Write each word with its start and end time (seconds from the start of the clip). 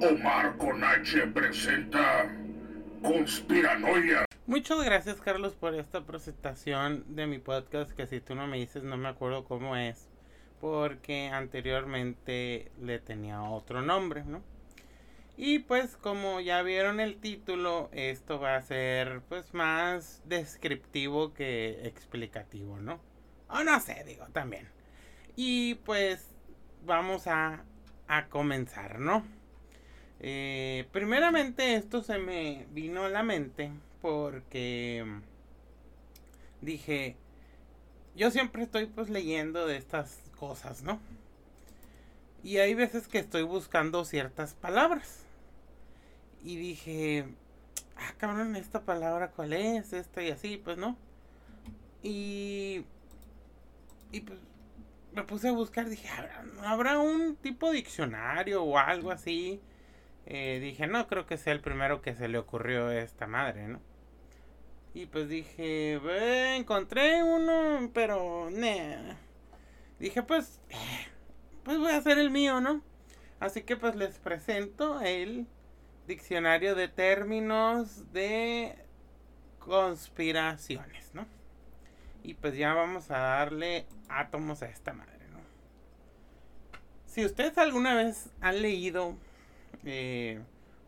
Omar 0.00 0.56
con 0.58 0.80
presenta 1.34 2.30
Conspiranoia. 3.02 4.26
Muchas 4.46 4.84
gracias 4.84 5.20
Carlos 5.20 5.54
por 5.54 5.74
esta 5.74 6.06
presentación 6.06 7.04
de 7.16 7.26
mi 7.26 7.38
podcast 7.38 7.90
que 7.90 8.06
si 8.06 8.20
tú 8.20 8.36
no 8.36 8.46
me 8.46 8.58
dices 8.58 8.84
no 8.84 8.96
me 8.96 9.08
acuerdo 9.08 9.44
cómo 9.44 9.74
es 9.74 10.08
porque 10.60 11.30
anteriormente 11.32 12.70
le 12.80 13.00
tenía 13.00 13.42
otro 13.42 13.82
nombre, 13.82 14.24
¿no? 14.24 14.42
Y 15.36 15.60
pues 15.60 15.96
como 15.96 16.40
ya 16.40 16.62
vieron 16.62 17.00
el 17.00 17.16
título, 17.16 17.88
esto 17.92 18.38
va 18.38 18.54
a 18.54 18.62
ser 18.62 19.22
pues 19.28 19.52
más 19.52 20.22
descriptivo 20.26 21.34
que 21.34 21.86
explicativo, 21.88 22.78
¿no? 22.78 23.00
O 23.48 23.64
no 23.64 23.80
sé, 23.80 24.04
digo 24.06 24.26
también. 24.32 24.68
Y 25.34 25.74
pues 25.74 26.36
vamos 26.84 27.26
a, 27.26 27.64
a 28.06 28.26
comenzar, 28.26 29.00
¿no? 29.00 29.24
Eh, 30.20 30.86
primeramente 30.92 31.74
esto 31.74 32.02
se 32.02 32.18
me 32.18 32.66
vino 32.72 33.04
a 33.04 33.08
la 33.08 33.22
mente 33.22 33.70
porque 34.02 35.04
dije, 36.60 37.16
yo 38.16 38.30
siempre 38.30 38.64
estoy 38.64 38.86
pues 38.86 39.10
leyendo 39.10 39.66
de 39.66 39.76
estas 39.76 40.18
cosas, 40.38 40.82
¿no? 40.82 40.98
Y 42.42 42.58
hay 42.58 42.74
veces 42.74 43.08
que 43.08 43.18
estoy 43.18 43.42
buscando 43.42 44.04
ciertas 44.04 44.54
palabras. 44.54 45.24
Y 46.42 46.56
dije, 46.56 47.26
ah, 47.96 48.14
cabrón, 48.16 48.56
esta 48.56 48.82
palabra 48.82 49.30
cuál 49.32 49.52
es, 49.52 49.92
esta 49.92 50.22
y 50.22 50.30
así, 50.30 50.56
pues 50.56 50.78
no. 50.78 50.96
Y, 52.02 52.84
y 54.12 54.20
pues 54.20 54.38
me 55.12 55.24
puse 55.24 55.48
a 55.48 55.52
buscar, 55.52 55.88
dije, 55.88 56.08
¿habrá, 56.64 56.98
un 57.00 57.36
tipo 57.36 57.68
de 57.68 57.76
diccionario 57.76 58.62
o 58.62 58.78
algo 58.78 59.10
así? 59.10 59.60
Eh, 60.30 60.60
dije, 60.60 60.86
no 60.86 61.08
creo 61.08 61.24
que 61.24 61.38
sea 61.38 61.54
el 61.54 61.62
primero 61.62 62.02
que 62.02 62.14
se 62.14 62.28
le 62.28 62.36
ocurrió 62.36 62.88
a 62.88 62.98
esta 62.98 63.26
madre, 63.26 63.66
¿no? 63.66 63.80
Y 64.92 65.06
pues 65.06 65.26
dije, 65.30 65.94
encontré 66.54 67.22
uno, 67.22 67.90
pero, 67.94 68.50
Dije, 69.98 70.22
pues, 70.22 70.60
pues 71.62 71.78
voy 71.78 71.92
a 71.92 71.96
hacer 71.96 72.18
el 72.18 72.30
mío, 72.30 72.60
¿no? 72.60 72.82
Así 73.40 73.62
que 73.62 73.78
pues 73.78 73.96
les 73.96 74.18
presento 74.18 75.00
el 75.00 75.46
diccionario 76.06 76.74
de 76.74 76.88
términos 76.88 78.12
de 78.12 78.76
conspiraciones, 79.60 81.14
¿no? 81.14 81.26
Y 82.22 82.34
pues 82.34 82.54
ya 82.54 82.74
vamos 82.74 83.10
a 83.10 83.18
darle 83.18 83.86
átomos 84.10 84.60
a 84.62 84.66
esta 84.68 84.92
madre, 84.92 85.26
¿no? 85.32 85.38
Si 87.06 87.24
ustedes 87.24 87.56
alguna 87.56 87.94
vez 87.94 88.28
han 88.42 88.60
leído 88.60 89.16
eh, 89.88 90.40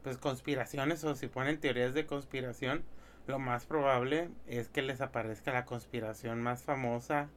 pues 0.03 0.19
conspiraciones 0.19 1.03
o 1.05 1.15
si 1.15 1.27
ponen 1.27 1.59
teorías 1.59 1.95
de 1.95 2.07
conspiración, 2.07 2.85
lo 3.27 3.39
más 3.39 3.65
probable 3.65 4.29
es 4.47 4.69
que 4.69 4.83
les 4.83 5.01
aparezca 5.01 5.53
la 5.53 5.65
conspiración 5.65 6.43
más 6.43 6.63
famosa, 6.63 7.29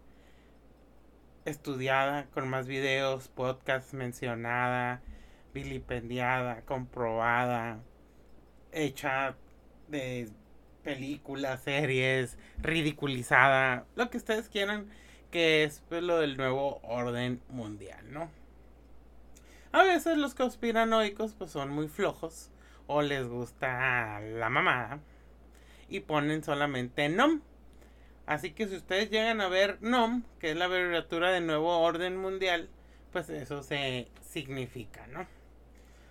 estudiada, 1.46 2.26
con 2.34 2.48
más 2.50 2.68
videos, 2.68 3.28
podcasts 3.30 3.94
mencionada, 3.94 5.02
vilipendiada, 5.54 6.62
comprobada, 6.62 7.80
hecha 8.72 9.36
de 9.88 10.30
películas, 10.84 11.62
series, 11.64 12.38
ridiculizada, 12.58 13.86
lo 13.96 14.10
que 14.10 14.18
ustedes 14.18 14.50
quieran, 14.50 14.88
que 15.32 15.64
es 15.64 15.82
pues, 15.90 16.04
lo 16.04 16.20
del 16.20 16.38
nuevo 16.38 16.80
orden 16.84 17.42
mundial, 17.50 18.12
¿no? 18.12 18.43
A 19.74 19.82
veces 19.82 20.18
los 20.18 20.36
conspiranoicos 20.36 21.34
pues 21.34 21.50
son 21.50 21.72
muy 21.72 21.88
flojos 21.88 22.52
o 22.86 23.02
les 23.02 23.28
gusta 23.28 24.20
la 24.20 24.48
mamada 24.48 25.00
y 25.90 26.02
ponen 26.02 26.44
solamente 26.44 27.10
NOM. 27.10 27.42
Así 28.28 28.52
que 28.52 28.68
si 28.68 28.76
ustedes 28.76 29.10
llegan 29.10 29.42
a 29.42 29.48
ver 29.48 29.80
NOM, 29.82 30.22
que 30.40 30.52
es 30.52 30.58
la 30.58 30.66
abreviatura 30.66 31.32
de 31.32 31.42
Nuevo 31.42 31.80
Orden 31.80 32.18
Mundial, 32.18 32.70
pues 33.12 33.32
eso 33.32 33.64
se 33.64 34.10
significa, 34.22 35.08
¿no? 35.08 35.26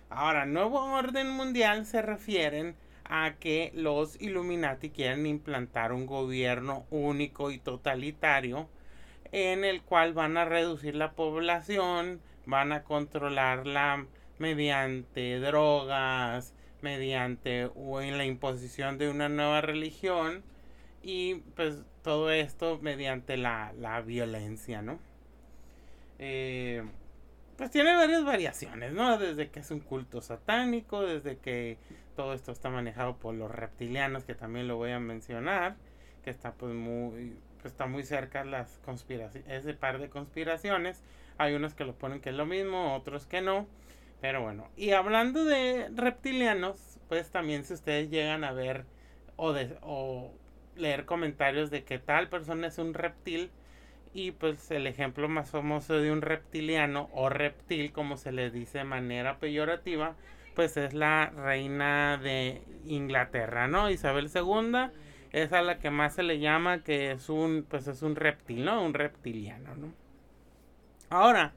Ahora, 0.09 0.45
Nuevo 0.45 0.83
Orden 0.83 1.29
Mundial 1.29 1.85
se 1.85 2.01
refieren 2.01 2.75
a 3.05 3.35
que 3.39 3.71
los 3.75 4.21
Illuminati 4.21 4.89
quieren 4.89 5.25
implantar 5.25 5.93
un 5.93 6.05
gobierno 6.05 6.85
único 6.91 7.49
y 7.49 7.59
totalitario 7.59 8.67
en 9.31 9.63
el 9.63 9.81
cual 9.81 10.11
van 10.13 10.35
a 10.35 10.43
reducir 10.43 10.95
la 10.95 11.13
población, 11.13 12.19
van 12.45 12.71
a 12.71 12.83
controlarla 12.83 14.05
mediante 14.39 15.39
drogas, 15.39 16.53
mediante 16.81 17.69
o 17.75 18.01
en 18.01 18.17
la 18.17 18.25
imposición 18.25 18.97
de 18.97 19.09
una 19.09 19.29
nueva 19.29 19.61
religión 19.61 20.43
y 21.01 21.35
pues 21.55 21.83
todo 22.03 22.31
esto 22.31 22.79
mediante 22.81 23.37
la, 23.37 23.73
la 23.79 24.01
violencia, 24.01 24.81
¿no? 24.81 24.99
Eh, 26.19 26.83
pues 27.57 27.71
tiene 27.71 27.95
varias 27.95 28.25
variaciones, 28.25 28.93
¿no? 28.93 29.17
Desde 29.17 29.49
que 29.49 29.59
es 29.59 29.71
un 29.71 29.79
culto 29.79 30.21
satánico, 30.21 31.01
desde 31.01 31.37
que 31.37 31.77
todo 32.15 32.33
esto 32.33 32.51
está 32.51 32.69
manejado 32.69 33.17
por 33.17 33.35
los 33.35 33.51
reptilianos, 33.51 34.23
que 34.23 34.35
también 34.35 34.67
lo 34.67 34.77
voy 34.77 34.91
a 34.91 34.99
mencionar, 34.99 35.75
que 36.23 36.29
está 36.29 36.53
pues 36.53 36.73
muy, 36.73 37.37
pues 37.61 37.73
está 37.73 37.85
muy 37.85 38.03
cerca 38.03 38.43
las 38.43 38.79
conspiraciones, 38.85 39.49
ese 39.49 39.73
par 39.73 39.99
de 39.99 40.09
conspiraciones. 40.09 41.01
Hay 41.37 41.53
unos 41.53 41.73
que 41.73 41.85
lo 41.85 41.93
ponen 41.95 42.21
que 42.21 42.29
es 42.29 42.35
lo 42.35 42.45
mismo, 42.45 42.95
otros 42.95 43.25
que 43.25 43.41
no. 43.41 43.67
Pero 44.21 44.41
bueno, 44.41 44.69
y 44.77 44.91
hablando 44.91 45.43
de 45.43 45.89
reptilianos, 45.93 46.99
pues 47.09 47.29
también 47.29 47.65
si 47.65 47.73
ustedes 47.73 48.09
llegan 48.09 48.43
a 48.43 48.53
ver 48.53 48.85
o, 49.35 49.51
de, 49.51 49.77
o 49.81 50.31
leer 50.75 51.05
comentarios 51.05 51.69
de 51.71 51.83
que 51.83 51.99
tal 51.99 52.29
persona 52.29 52.67
es 52.67 52.77
un 52.77 52.93
reptil, 52.93 53.51
y 54.13 54.31
pues 54.31 54.69
el 54.71 54.87
ejemplo 54.87 55.27
más 55.27 55.49
famoso 55.49 55.95
de 55.99 56.11
un 56.11 56.21
reptiliano 56.21 57.09
o 57.13 57.29
reptil, 57.29 57.91
como 57.91 58.15
se 58.15 58.31
le 58.31 58.51
dice 58.51 58.79
de 58.79 58.83
manera 58.83 59.39
peyorativa, 59.39 60.15
pues 60.55 60.77
es 60.77 60.93
la 60.93 61.31
reina 61.31 62.17
de 62.17 62.61
Inglaterra, 62.85 63.67
¿no? 63.67 63.89
Isabel 63.89 64.29
II 64.33 64.91
es 65.31 65.51
a 65.51 65.63
la 65.63 65.79
que 65.79 65.89
más 65.89 66.15
se 66.15 66.23
le 66.23 66.39
llama 66.39 66.83
que 66.83 67.11
es 67.11 67.27
un, 67.29 67.65
pues 67.67 67.87
es 67.87 68.03
un 68.03 68.15
reptil, 68.15 68.65
¿no? 68.65 68.85
Un 68.85 68.93
reptiliano, 68.93 69.75
¿no? 69.75 70.02
Ahora, 71.13 71.53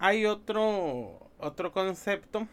hay 0.00 0.26
otro, 0.26 1.30
otro 1.38 1.70
concepto 1.70 2.48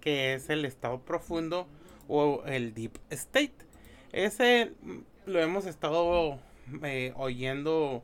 que 0.00 0.34
es 0.34 0.50
el 0.50 0.64
estado 0.64 0.98
profundo 0.98 1.68
o 2.08 2.42
el 2.46 2.74
deep 2.74 2.98
state. 3.10 3.54
Ese 4.10 4.72
lo 5.24 5.38
hemos 5.40 5.66
estado 5.66 6.40
eh, 6.82 7.12
oyendo 7.14 8.02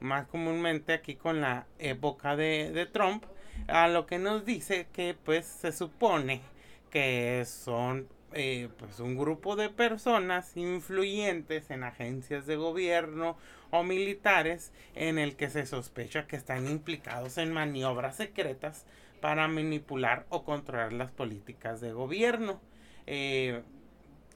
más 0.00 0.26
comúnmente 0.26 0.92
aquí 0.92 1.14
con 1.14 1.40
la 1.40 1.66
época 1.78 2.36
de, 2.36 2.86
Trump, 2.92 3.24
a 3.68 3.88
lo 3.88 4.04
que 4.04 4.18
nos 4.18 4.44
dice 4.44 4.88
que 4.92 5.16
pues 5.24 5.46
se 5.46 5.72
supone 5.72 6.42
que 6.90 7.46
son 7.46 8.06
eh, 8.34 8.68
pues 8.78 9.00
un 9.00 9.16
grupo 9.16 9.56
de 9.56 9.70
personas 9.70 10.58
influyentes 10.58 11.70
en 11.70 11.84
agencias 11.84 12.44
de 12.44 12.56
gobierno 12.56 13.38
o 13.70 13.82
militares 13.82 14.72
en 14.94 15.18
el 15.18 15.36
que 15.36 15.50
se 15.50 15.66
sospecha 15.66 16.26
que 16.26 16.36
están 16.36 16.68
implicados 16.68 17.38
en 17.38 17.52
maniobras 17.52 18.16
secretas 18.16 18.84
para 19.20 19.48
manipular 19.48 20.26
o 20.28 20.44
controlar 20.44 20.92
las 20.92 21.10
políticas 21.10 21.80
de 21.80 21.92
gobierno. 21.92 22.60
Eh, 23.06 23.62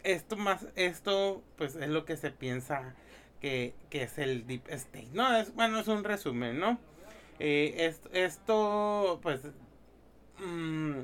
esto 0.02 0.36
más, 0.36 0.66
esto 0.76 1.42
pues 1.56 1.76
es 1.76 1.88
lo 1.88 2.04
que 2.04 2.16
se 2.16 2.30
piensa 2.30 2.94
que, 3.40 3.74
es 3.90 4.18
el 4.18 4.46
Deep 4.46 4.68
State. 4.68 5.10
No, 5.12 5.36
es, 5.36 5.54
bueno, 5.54 5.78
es 5.80 5.88
un 5.88 6.02
resumen, 6.02 6.58
¿no? 6.58 6.78
Eh, 7.38 7.94
esto, 8.12 9.20
pues, 9.22 9.42
mm, 10.38 11.00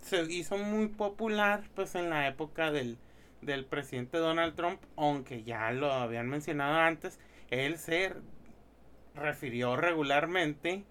se 0.00 0.22
hizo 0.32 0.58
muy 0.58 0.88
popular, 0.88 1.64
pues, 1.74 1.94
en 1.96 2.10
la 2.10 2.28
época 2.28 2.70
del, 2.70 2.98
del 3.40 3.64
presidente 3.64 4.18
Donald 4.18 4.54
Trump, 4.54 4.80
aunque 4.96 5.42
ya 5.42 5.72
lo 5.72 5.92
habían 5.92 6.28
mencionado 6.28 6.76
antes, 6.78 7.18
él 7.52 7.78
se 7.78 8.14
refirió 9.14 9.76
regularmente 9.76 10.84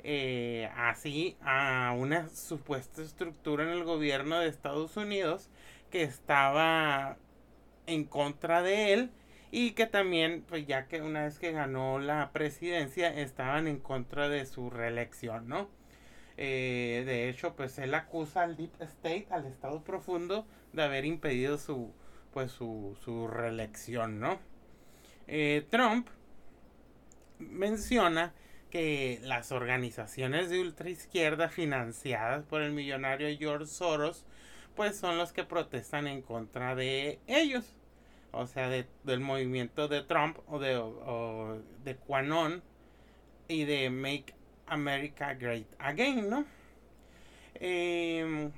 eh, 0.00 0.68
así 0.76 1.36
a 1.42 1.94
una 1.96 2.28
supuesta 2.28 3.02
estructura 3.02 3.62
en 3.62 3.70
el 3.70 3.84
gobierno 3.84 4.40
de 4.40 4.48
Estados 4.48 4.96
Unidos 4.96 5.48
que 5.90 6.02
estaba 6.02 7.16
en 7.86 8.04
contra 8.04 8.62
de 8.62 8.92
él 8.92 9.10
y 9.52 9.70
que 9.72 9.86
también, 9.86 10.44
pues 10.48 10.66
ya 10.66 10.88
que 10.88 11.00
una 11.02 11.22
vez 11.22 11.38
que 11.38 11.52
ganó 11.52 12.00
la 12.00 12.32
presidencia, 12.32 13.08
estaban 13.08 13.68
en 13.68 13.78
contra 13.78 14.28
de 14.28 14.44
su 14.44 14.70
reelección, 14.70 15.48
¿no? 15.48 15.70
Eh, 16.36 17.04
de 17.06 17.28
hecho, 17.28 17.54
pues 17.56 17.78
él 17.78 17.94
acusa 17.94 18.42
al 18.42 18.56
Deep 18.56 18.74
State, 18.80 19.28
al 19.30 19.46
Estado 19.46 19.82
Profundo, 19.84 20.46
de 20.72 20.82
haber 20.82 21.04
impedido 21.04 21.58
su, 21.58 21.92
pues 22.32 22.50
su, 22.50 22.96
su 23.04 23.26
reelección, 23.28 24.20
¿no? 24.20 24.38
Eh, 25.28 25.66
Trump 25.70 26.08
menciona 27.38 28.32
que 28.70 29.20
las 29.22 29.52
organizaciones 29.52 30.50
de 30.50 30.60
ultraizquierda 30.60 31.48
financiadas 31.48 32.44
por 32.44 32.62
el 32.62 32.72
millonario 32.72 33.28
George 33.38 33.66
Soros, 33.66 34.24
pues 34.74 34.96
son 34.96 35.18
los 35.18 35.32
que 35.32 35.44
protestan 35.44 36.06
en 36.06 36.22
contra 36.22 36.74
de 36.74 37.18
ellos. 37.26 37.74
O 38.32 38.46
sea, 38.46 38.68
del 38.68 39.20
movimiento 39.20 39.88
de 39.88 40.02
Trump 40.02 40.38
o 40.48 40.58
de, 40.58 40.74
de 41.84 41.96
Quanon 41.96 42.62
y 43.48 43.64
de 43.64 43.88
Make 43.88 44.34
America 44.66 45.34
Great 45.34 45.66
Again, 45.78 46.28
¿no? 46.28 46.44
Em, 47.54 48.52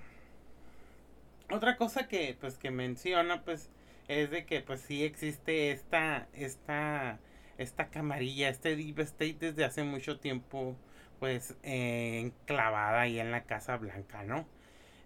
otra 1.50 1.76
cosa 1.76 2.06
que 2.08 2.36
pues 2.38 2.58
que 2.58 2.70
menciona 2.70 3.42
pues 3.42 3.70
es 4.10 4.30
de 4.30 4.44
que 4.44 4.60
pues 4.60 4.80
sí 4.80 5.04
existe 5.04 5.70
esta 5.70 6.26
esta 6.32 7.20
esta 7.58 7.90
camarilla, 7.90 8.48
este 8.48 8.74
deep 8.74 9.00
state 9.00 9.36
desde 9.38 9.64
hace 9.64 9.84
mucho 9.84 10.18
tiempo 10.18 10.76
pues 11.20 11.56
eh, 11.62 12.20
enclavada 12.20 13.02
ahí 13.02 13.20
en 13.20 13.30
la 13.30 13.44
Casa 13.44 13.76
Blanca, 13.76 14.24
¿no? 14.24 14.46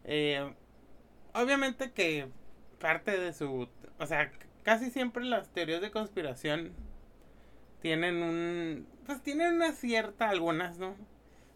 Eh, 0.05 0.55
obviamente 1.35 1.93
que 1.93 2.29
parte 2.79 3.19
de 3.19 3.33
su, 3.33 3.69
o 3.99 4.07
sea, 4.07 4.31
casi 4.63 4.91
siempre 4.91 5.25
las 5.25 5.49
teorías 5.49 5.81
de 5.81 5.91
conspiración 5.91 6.73
tienen 7.83 8.23
un, 8.23 8.87
pues 9.07 9.23
tienen 9.23 9.55
una 9.55 9.73
cierta, 9.73 10.29
algunas, 10.31 10.79
¿no? 10.79 10.95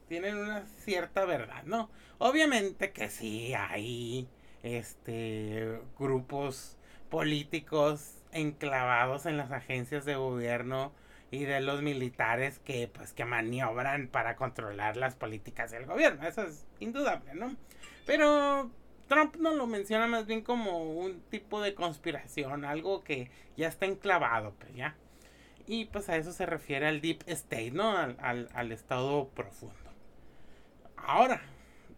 Tienen 0.09 0.37
una 0.37 0.67
cierta 0.67 1.25
verdad, 1.25 1.63
¿no? 1.65 1.91
Obviamente 2.19 2.93
que 2.93 3.09
sí 3.09 3.55
hay, 3.55 4.29
este, 4.63 5.81
grupos 5.99 6.78
políticos 7.11 8.15
enclavados 8.33 9.27
en 9.27 9.37
las 9.37 9.51
agencias 9.51 10.05
de 10.05 10.17
gobierno 10.17 10.93
y 11.31 11.45
de 11.45 11.61
los 11.61 11.83
militares 11.83 12.59
que 12.59 12.89
pues 12.89 13.13
que 13.13 13.25
maniobran 13.25 14.09
para 14.09 14.37
controlar 14.37 14.97
las 14.97 15.15
políticas 15.15 15.71
del 15.71 15.87
gobierno, 15.87 16.27
eso 16.27 16.43
es 16.43 16.67
indudable, 16.81 17.35
¿no? 17.35 17.55
Pero 18.07 18.71
Trump 19.09 19.37
no 19.37 19.55
lo 19.55 19.67
menciona 19.67 20.07
más 20.07 20.27
bien 20.27 20.43
como 20.43 20.83
un 20.83 21.21
tipo 21.31 21.61
de 21.61 21.75
conspiración, 21.75 22.65
algo 22.65 23.03
que 23.05 23.31
ya 23.57 23.69
está 23.69 23.87
enclavado, 23.87 24.55
pues 24.59 24.75
ya. 24.75 24.95
Y 25.67 25.87
pues 25.87 26.09
a 26.09 26.17
eso 26.17 26.33
se 26.33 26.47
refiere 26.47 26.87
al 26.87 27.01
deep 27.03 27.23
state, 27.27 27.73
¿no? 27.73 27.97
Al, 27.97 28.49
al 28.55 28.73
estado 28.73 29.29
profundo. 29.29 29.75
Ahora, 30.97 31.43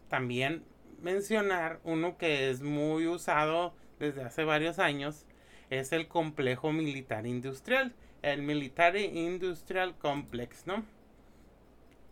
también 0.09 0.65
mencionar 1.01 1.81
uno 1.85 2.19
que 2.19 2.51
es 2.51 2.63
muy 2.63 3.07
usado 3.07 3.75
desde 4.01 4.25
hace 4.25 4.43
varios 4.43 4.81
años, 4.81 5.27
es 5.71 5.93
el 5.93 6.09
complejo 6.09 6.73
militar 6.73 7.27
industrial, 7.27 7.95
el 8.23 8.43
Military 8.43 9.05
Industrial 9.05 9.97
Complex, 9.97 10.67
¿no? 10.67 10.85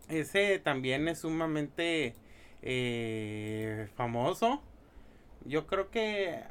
Ese 0.08 0.60
también 0.60 1.08
es 1.08 1.20
sumamente 1.20 2.14
eh, 2.62 3.88
famoso 3.96 4.62
yo 5.44 5.66
creo 5.66 5.90
que 5.90 6.42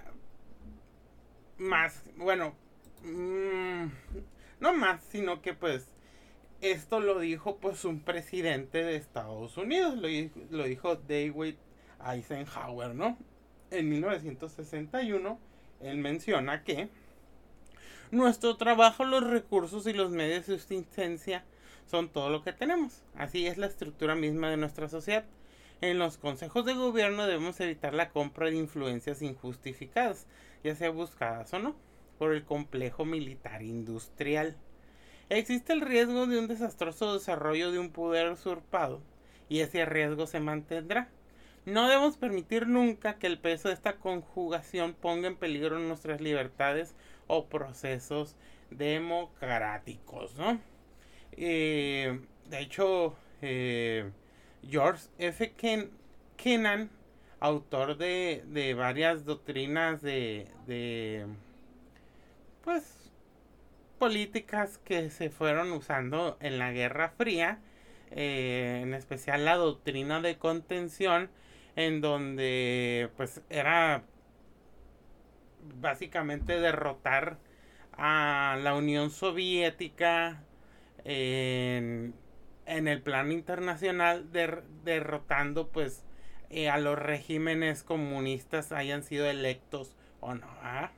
más, 1.57 2.03
bueno, 2.17 2.55
mm, 3.03 3.85
no 4.59 4.73
más, 4.73 5.03
sino 5.03 5.41
que 5.41 5.53
pues 5.53 5.87
esto 6.61 6.99
lo 6.99 7.19
dijo 7.19 7.57
pues 7.57 7.85
un 7.85 8.01
presidente 8.01 8.83
de 8.83 8.95
Estados 8.95 9.57
Unidos, 9.57 9.95
lo, 9.95 10.07
lo 10.49 10.63
dijo 10.63 10.95
David 10.95 11.55
Eisenhower, 12.03 12.95
¿no? 12.95 13.17
En 13.69 13.89
1961, 13.89 15.39
él 15.81 15.97
menciona 15.97 16.63
que 16.63 16.89
nuestro 18.11 18.55
trabajo, 18.55 19.03
los 19.03 19.25
recursos 19.25 19.85
y 19.87 19.93
los 19.93 20.11
medios 20.11 20.47
de 20.47 20.57
subsistencia 20.57 21.43
son 21.85 22.09
todo 22.09 22.29
lo 22.29 22.43
que 22.43 22.53
tenemos. 22.53 23.03
Así 23.15 23.47
es 23.47 23.57
la 23.57 23.67
estructura 23.67 24.15
misma 24.15 24.49
de 24.49 24.57
nuestra 24.57 24.87
sociedad. 24.87 25.25
En 25.81 25.99
los 25.99 26.17
consejos 26.17 26.65
de 26.65 26.73
gobierno 26.73 27.27
debemos 27.27 27.59
evitar 27.59 27.93
la 27.93 28.09
compra 28.09 28.47
de 28.49 28.55
influencias 28.55 29.21
injustificadas, 29.21 30.25
ya 30.63 30.75
sea 30.75 30.89
buscadas 30.89 31.53
o 31.53 31.59
no, 31.59 31.75
por 32.17 32.33
el 32.33 32.45
complejo 32.45 33.05
militar 33.05 33.61
industrial. 33.61 34.55
Existe 35.29 35.73
el 35.73 35.81
riesgo 35.81 36.25
de 36.25 36.39
un 36.39 36.47
desastroso 36.47 37.13
desarrollo 37.13 37.71
de 37.71 37.79
un 37.79 37.91
poder 37.91 38.31
usurpado, 38.31 39.01
y 39.49 39.59
ese 39.59 39.85
riesgo 39.85 40.25
se 40.25 40.39
mantendrá. 40.39 41.09
No 41.67 41.89
debemos 41.89 42.15
permitir 42.15 42.65
nunca 42.65 43.19
que 43.19 43.27
el 43.27 43.39
peso 43.39 43.67
de 43.67 43.73
esta 43.73 43.97
conjugación 43.97 44.93
ponga 44.93 45.27
en 45.27 45.35
peligro 45.35 45.77
nuestras 45.79 46.21
libertades 46.21 46.95
o 47.27 47.47
procesos 47.47 48.37
democráticos, 48.71 50.33
¿no? 50.37 50.61
Eh, 51.33 52.21
de 52.49 52.59
hecho, 52.61 53.17
eh, 53.41 54.09
George 54.65 55.09
F. 55.17 55.53
Kennan, 56.37 56.89
autor 57.41 57.97
de, 57.97 58.73
varias 58.77 59.25
doctrinas 59.25 60.01
de, 60.01 61.25
pues, 62.63 63.11
políticas 63.99 64.77
que 64.77 65.09
se 65.09 65.29
fueron 65.29 65.73
usando 65.73 66.37
en 66.39 66.59
la 66.59 66.71
Guerra 66.71 67.09
Fría, 67.09 67.59
eh, 68.11 68.79
en 68.83 68.93
especial 68.93 69.43
la 69.43 69.57
doctrina 69.57 70.21
de 70.21 70.37
contención, 70.37 71.29
en 71.77 72.01
donde, 72.01 73.09
pues, 73.15 73.41
era 73.49 74.03
básicamente 75.79 76.59
derrotar 76.59 77.37
a 77.93 78.57
la 78.61 78.75
Unión 78.75 79.11
Soviética 79.11 80.43
en 81.05 82.13
el 82.65 83.01
plano 83.01 83.31
internacional 83.31 84.29
derrotando 84.83 85.69
pues 85.69 86.03
eh, 86.49 86.69
a 86.69 86.77
los 86.77 86.99
regímenes 86.99 87.83
comunistas 87.83 88.71
hayan 88.71 89.03
sido 89.03 89.25
electos 89.25 89.95
o 90.19 90.33
no. 90.33 90.47
¿ah? 90.61 90.91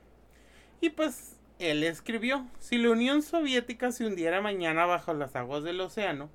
Y 0.80 0.90
pues 0.90 1.38
él 1.58 1.84
escribió, 1.84 2.46
si 2.58 2.78
la 2.78 2.90
Unión 2.90 3.22
Soviética 3.22 3.92
se 3.92 4.06
hundiera 4.06 4.40
mañana 4.40 4.86
bajo 4.86 5.14
las 5.14 5.36
aguas 5.36 5.62
del 5.62 5.80
océano, 5.80 6.30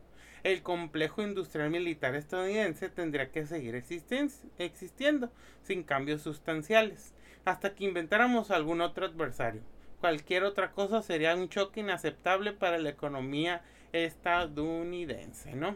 el 0.45 0.61
complejo 0.61 1.23
industrial 1.23 1.71
militar 1.71 2.13
estadounidense 2.13 2.87
tendría 2.87 3.31
que 3.31 3.47
seguir 3.47 3.73
existiendo 3.73 5.31
sin 5.63 5.81
cambios 5.81 6.21
sustanciales, 6.21 7.15
hasta 7.45 7.73
que 7.73 7.83
inventáramos 7.83 8.51
algún 8.51 8.81
otro 8.81 9.07
adversario. 9.07 9.63
Cualquier 9.99 10.43
otra 10.43 10.71
cosa 10.71 11.01
sería 11.01 11.35
un 11.35 11.49
choque 11.49 11.79
inaceptable 11.79 12.51
para 12.51 12.77
la 12.77 12.89
economía 12.89 13.63
estadounidense, 13.91 15.55
¿no? 15.55 15.75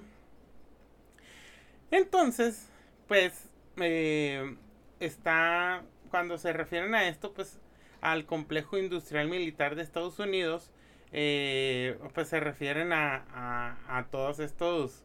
Entonces, 1.89 2.69
pues, 3.07 3.49
eh, 3.77 4.55
está, 4.99 5.81
cuando 6.11 6.37
se 6.37 6.53
refieren 6.53 6.93
a 6.93 7.07
esto, 7.07 7.33
pues, 7.33 7.59
al 8.01 8.27
complejo 8.27 8.77
industrial 8.77 9.29
militar 9.29 9.73
de 9.75 9.81
Estados 9.81 10.19
Unidos, 10.19 10.69
eh, 11.11 11.97
pues 12.13 12.27
se 12.27 12.39
refieren 12.39 12.93
a, 12.93 13.77
a, 13.87 14.05
todos 14.11 14.39
estos 14.39 15.03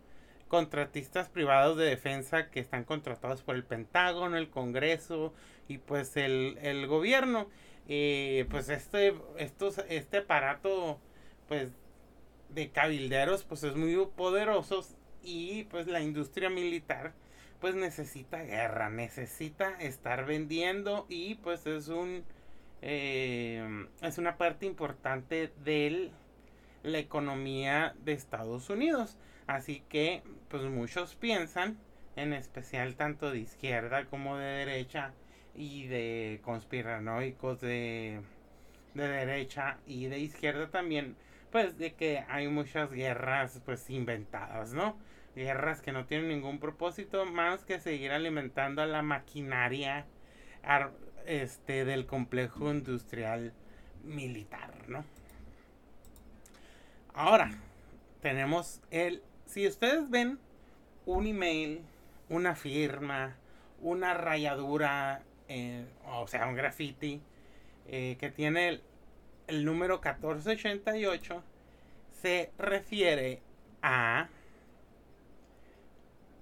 contratistas 0.49 1.29
privados 1.29 1.77
de 1.77 1.87
defensa 1.87 2.51
que 2.51 2.61
están 2.61 2.85
contratados 2.85 3.43
por 3.43 3.55
el 3.57 3.65
Pentágono, 3.65 4.37
el 4.37 4.51
Congreso 4.51 5.33
y 5.69 5.79
pues 5.79 6.17
el, 6.17 6.59
el 6.63 6.87
gobierno. 6.87 7.49
Eh, 7.89 8.47
pues 8.51 8.69
este, 8.71 9.15
estos, 9.37 9.79
este 9.89 10.19
aparato 10.19 10.99
pues 11.49 11.73
de 12.49 12.71
cabilderos 12.71 13.45
pues 13.45 13.63
es 13.63 13.77
muy 13.77 13.95
poderoso 14.17 14.87
y 15.23 15.65
pues 15.65 15.87
la 15.87 16.01
industria 16.01 16.49
militar 16.49 17.13
pues 17.61 17.75
necesita 17.75 18.43
guerra, 18.43 18.91
necesita 18.91 19.71
estar 19.81 20.25
vendiendo 20.25 21.07
y 21.09 21.37
pues 21.37 21.67
es 21.67 21.89
un 21.89 22.25
eh, 22.87 23.87
es 24.03 24.19
una 24.19 24.37
parte 24.37 24.67
importante 24.67 25.51
de 25.65 26.11
la 26.83 26.99
economía 26.99 27.95
de 28.05 28.13
Estados 28.13 28.69
Unidos. 28.69 29.17
Así 29.47 29.83
que 29.89 30.23
pues 30.49 30.65
muchos 30.65 31.15
piensan, 31.15 31.79
en 32.15 32.35
especial 32.35 32.95
tanto 32.95 33.31
de 33.31 33.39
izquierda 33.39 34.05
como 34.05 34.37
de 34.37 34.45
derecha 34.45 35.15
y 35.55 35.87
de 35.87 36.41
conspiranoicos 36.43 37.59
de, 37.63 38.21
de 38.93 39.09
derecha 39.09 39.79
y 39.87 40.07
de 40.07 40.19
izquierda 40.19 40.69
también, 40.69 41.17
pues 41.51 41.79
de 41.79 41.95
que 41.95 42.23
hay 42.29 42.49
muchas 42.49 42.91
guerras 42.91 43.63
pues 43.65 43.89
inventadas, 43.89 44.75
¿no? 44.75 44.99
Guerras 45.35 45.81
que 45.81 45.93
no 45.93 46.05
tienen 46.05 46.29
ningún 46.29 46.59
propósito 46.61 47.25
más 47.25 47.65
que 47.65 47.81
seguir 47.81 48.13
alimentando 48.13 48.83
a 48.83 48.87
la 48.87 49.01
maquinaria 49.01 50.05
este 51.27 51.85
del 51.85 52.07
complejo 52.07 52.71
industrial 52.71 53.53
militar, 54.03 54.89
¿no? 54.89 55.05
Ahora 57.15 57.51
tenemos 58.21 58.81
el 58.91 59.23
si 59.47 59.67
ustedes 59.67 60.11
ven 60.11 60.39
un 61.07 61.27
email, 61.27 61.83
una 62.29 62.55
firma, 62.55 63.37
una 63.81 64.15
rayadura, 64.15 65.23
eh, 65.49 65.87
o 66.07 66.27
sea, 66.27 66.47
un 66.47 66.55
graffiti 66.57 67.21
eh, 67.87 68.17
que 68.19 68.31
tiene 68.31 68.69
el, 68.69 68.83
el 69.47 69.65
número 69.65 69.97
1488 69.97 71.43
se 72.21 72.51
refiere 72.59 73.43
a 73.83 74.29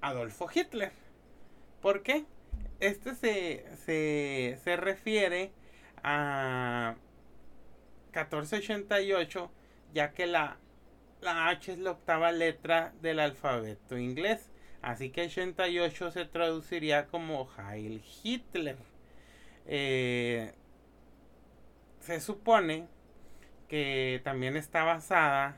Adolfo 0.01 0.49
Hitler. 0.55 0.93
¿Por 1.81 2.03
qué? 2.03 2.25
Este 2.83 3.15
se, 3.15 3.65
se, 3.77 4.59
se 4.65 4.77
refiere 4.77 5.53
a 6.03 6.97
1488, 8.07 9.53
ya 9.95 10.13
que 10.13 10.27
la, 10.27 10.57
la 11.21 11.47
H 11.47 11.75
es 11.75 11.79
la 11.79 11.93
octava 11.93 12.33
letra 12.33 12.93
del 13.01 13.21
alfabeto 13.21 13.97
inglés. 13.97 14.51
Así 14.83 15.11
que 15.11 15.27
88 15.27 16.11
se 16.11 16.25
traduciría 16.25 17.07
como 17.07 17.49
Heil 17.57 18.03
Hitler. 18.25 18.77
Eh, 19.67 20.53
se 22.01 22.21
supone 22.21 22.89
que 23.69 24.21
también 24.25 24.57
está 24.57 24.83
basada 24.83 25.57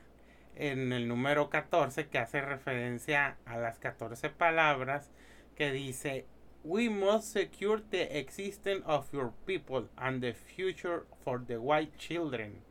en 0.57 0.93
el 0.93 1.09
número 1.09 1.49
14 1.49 2.07
que 2.09 2.19
hace 2.19 2.43
referencia 2.43 3.38
a 3.47 3.57
las 3.57 3.78
14 3.78 4.28
palabras 4.28 5.11
que 5.57 5.73
dice 5.73 6.26
We 6.66 6.88
must 6.88 7.30
secure 7.30 7.83
the 7.90 8.18
existence 8.18 8.83
of 8.87 9.12
your 9.12 9.33
people 9.44 9.90
and 9.99 10.23
the 10.23 10.33
future 10.33 11.04
for 11.23 11.38
the 11.38 11.61
white 11.61 11.99
children. 11.99 12.62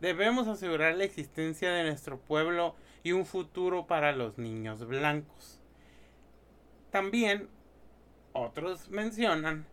Debemos 0.00 0.48
asegurar 0.48 0.96
la 0.96 1.04
existencia 1.04 1.70
de 1.70 1.84
nuestro 1.84 2.18
pueblo 2.18 2.74
y 3.04 3.12
un 3.12 3.24
futuro 3.24 3.86
para 3.86 4.12
los 4.12 4.38
niños 4.38 4.84
blancos. 4.84 5.60
También 6.90 7.48
otros 8.32 8.88
mencionan 8.90 9.66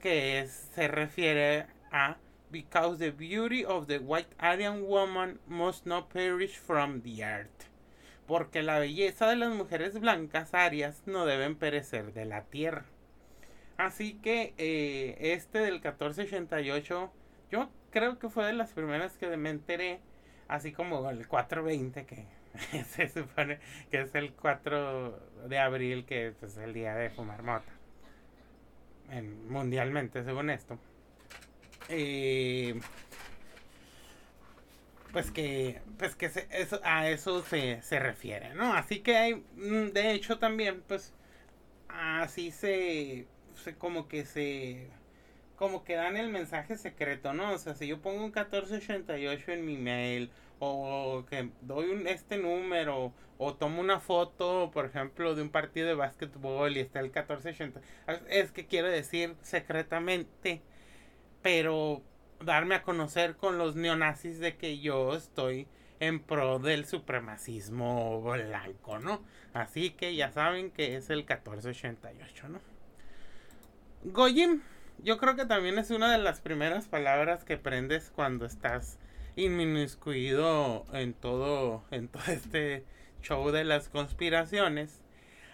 que 0.00 0.44
se 0.74 0.88
refiere 0.88 1.66
a 1.92 2.16
because 2.50 2.98
the 2.98 3.12
beauty 3.12 3.64
of 3.64 3.86
the 3.86 3.98
white 3.98 4.34
Aryan 4.40 4.82
woman 4.82 5.38
must 5.46 5.86
not 5.86 6.10
perish 6.12 6.56
from 6.58 7.02
the 7.02 7.22
earth. 7.22 7.68
Porque 8.26 8.62
la 8.62 8.80
belleza 8.80 9.28
de 9.28 9.36
las 9.36 9.54
mujeres 9.54 10.00
blancas 10.00 10.54
arias 10.54 11.02
no 11.06 11.24
deben 11.24 11.54
perecer 11.54 12.12
de 12.12 12.24
la 12.24 12.42
tierra. 12.42 12.84
Así 13.82 14.14
que 14.14 14.54
eh, 14.58 15.16
este 15.18 15.58
del 15.58 15.74
1488, 15.74 17.12
yo 17.50 17.68
creo 17.90 18.16
que 18.20 18.28
fue 18.28 18.46
de 18.46 18.52
las 18.52 18.70
primeras 18.72 19.16
que 19.18 19.36
me 19.36 19.50
enteré, 19.50 19.98
así 20.46 20.70
como 20.70 21.10
el 21.10 21.26
420, 21.26 22.06
que 22.06 22.26
se 22.84 23.08
supone 23.08 23.58
que 23.90 24.02
es 24.02 24.14
el 24.14 24.34
4 24.34 25.48
de 25.48 25.58
abril, 25.58 26.04
que 26.06 26.32
es 26.40 26.56
el 26.58 26.72
día 26.74 26.94
de 26.94 27.10
fumar 27.10 27.42
mota. 27.42 27.72
mundialmente, 29.48 30.22
según 30.22 30.50
esto. 30.50 30.78
Pues 35.10 35.32
que 35.32 35.82
pues 35.98 36.14
que 36.14 36.30
eso, 36.50 36.80
a 36.84 37.08
eso 37.08 37.42
se, 37.42 37.82
se, 37.82 37.98
refiere, 37.98 38.54
¿no? 38.54 38.74
Así 38.74 39.00
que 39.00 39.16
hay, 39.16 39.34
mm, 39.34 39.88
de 39.92 40.12
hecho 40.12 40.38
también, 40.38 40.82
pues, 40.86 41.12
así 41.88 42.50
se, 42.52 43.26
como 43.78 44.08
que 44.08 44.24
se, 44.24 44.88
como 45.56 45.84
que 45.84 45.94
dan 45.94 46.16
el 46.16 46.30
mensaje 46.30 46.76
secreto, 46.76 47.32
¿no? 47.34 47.52
O 47.52 47.58
sea, 47.58 47.74
si 47.74 47.86
yo 47.86 48.00
pongo 48.00 48.18
un 48.18 48.32
1488 48.32 49.52
en 49.52 49.64
mi 49.66 49.76
mail, 49.76 50.30
o 50.58 51.24
que 51.28 51.50
doy 51.62 51.90
un, 51.90 52.06
este 52.06 52.38
número, 52.38 53.12
o 53.38 53.54
tomo 53.54 53.80
una 53.80 54.00
foto, 54.00 54.70
por 54.72 54.86
ejemplo, 54.86 55.34
de 55.34 55.42
un 55.42 55.50
partido 55.50 55.88
de 55.88 55.94
básquetbol 55.94 56.76
y 56.76 56.80
está 56.80 57.00
el 57.00 57.06
1480, 57.06 57.80
es 58.28 58.52
que 58.52 58.66
quiero 58.66 58.88
decir 58.88 59.34
secretamente 59.42 60.62
pero 61.42 62.02
darme 62.40 62.76
a 62.76 62.82
conocer 62.82 63.36
con 63.36 63.58
los 63.58 63.76
neonazis 63.76 64.38
de 64.38 64.56
que 64.56 64.78
yo 64.78 65.14
estoy 65.14 65.68
en 66.00 66.20
pro 66.20 66.58
del 66.58 66.86
supremacismo 66.86 68.22
blanco, 68.22 68.98
¿no? 68.98 69.22
Así 69.52 69.90
que 69.90 70.14
ya 70.16 70.32
saben 70.32 70.70
que 70.70 70.96
es 70.96 71.10
el 71.10 71.18
1488, 71.18 72.48
¿no? 72.48 72.71
Goyim, 74.04 74.62
yo 75.04 75.16
creo 75.16 75.36
que 75.36 75.46
también 75.46 75.78
es 75.78 75.90
una 75.90 76.10
de 76.10 76.18
las 76.18 76.40
primeras 76.40 76.88
palabras 76.88 77.44
que 77.44 77.54
aprendes 77.54 78.10
cuando 78.12 78.46
estás 78.46 78.98
inmiscuido 79.36 80.84
en 80.92 81.14
todo, 81.14 81.84
en 81.92 82.08
todo 82.08 82.22
este 82.26 82.84
show 83.22 83.50
de 83.52 83.62
las 83.62 83.88
conspiraciones. 83.88 85.00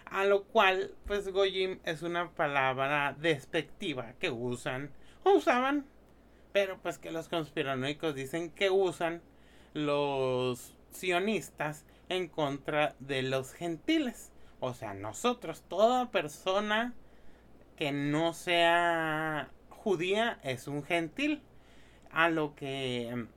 A 0.05 0.25
lo 0.25 0.45
cual, 0.45 0.95
pues 1.05 1.27
Goyim 1.27 1.77
es 1.83 2.01
una 2.01 2.31
palabra 2.31 3.15
despectiva 3.19 4.13
que 4.19 4.31
usan 4.31 4.89
usaban, 5.23 5.85
pero 6.51 6.79
pues 6.79 6.97
que 6.97 7.11
los 7.11 7.29
conspiranoicos 7.29 8.15
dicen 8.15 8.49
que 8.49 8.71
usan 8.71 9.21
los 9.75 10.75
sionistas 10.89 11.85
en 12.09 12.27
contra 12.29 12.95
de 12.99 13.21
los 13.21 13.53
gentiles. 13.53 14.31
O 14.59 14.73
sea, 14.73 14.95
nosotros, 14.95 15.63
toda 15.69 16.09
persona 16.09 16.95
que 17.79 17.93
no 17.93 18.33
sea 18.33 19.49
judía 19.69 20.37
es 20.43 20.67
un 20.67 20.83
gentil. 20.83 21.41
A 22.11 22.27
lo 22.27 22.55
que 22.55 23.27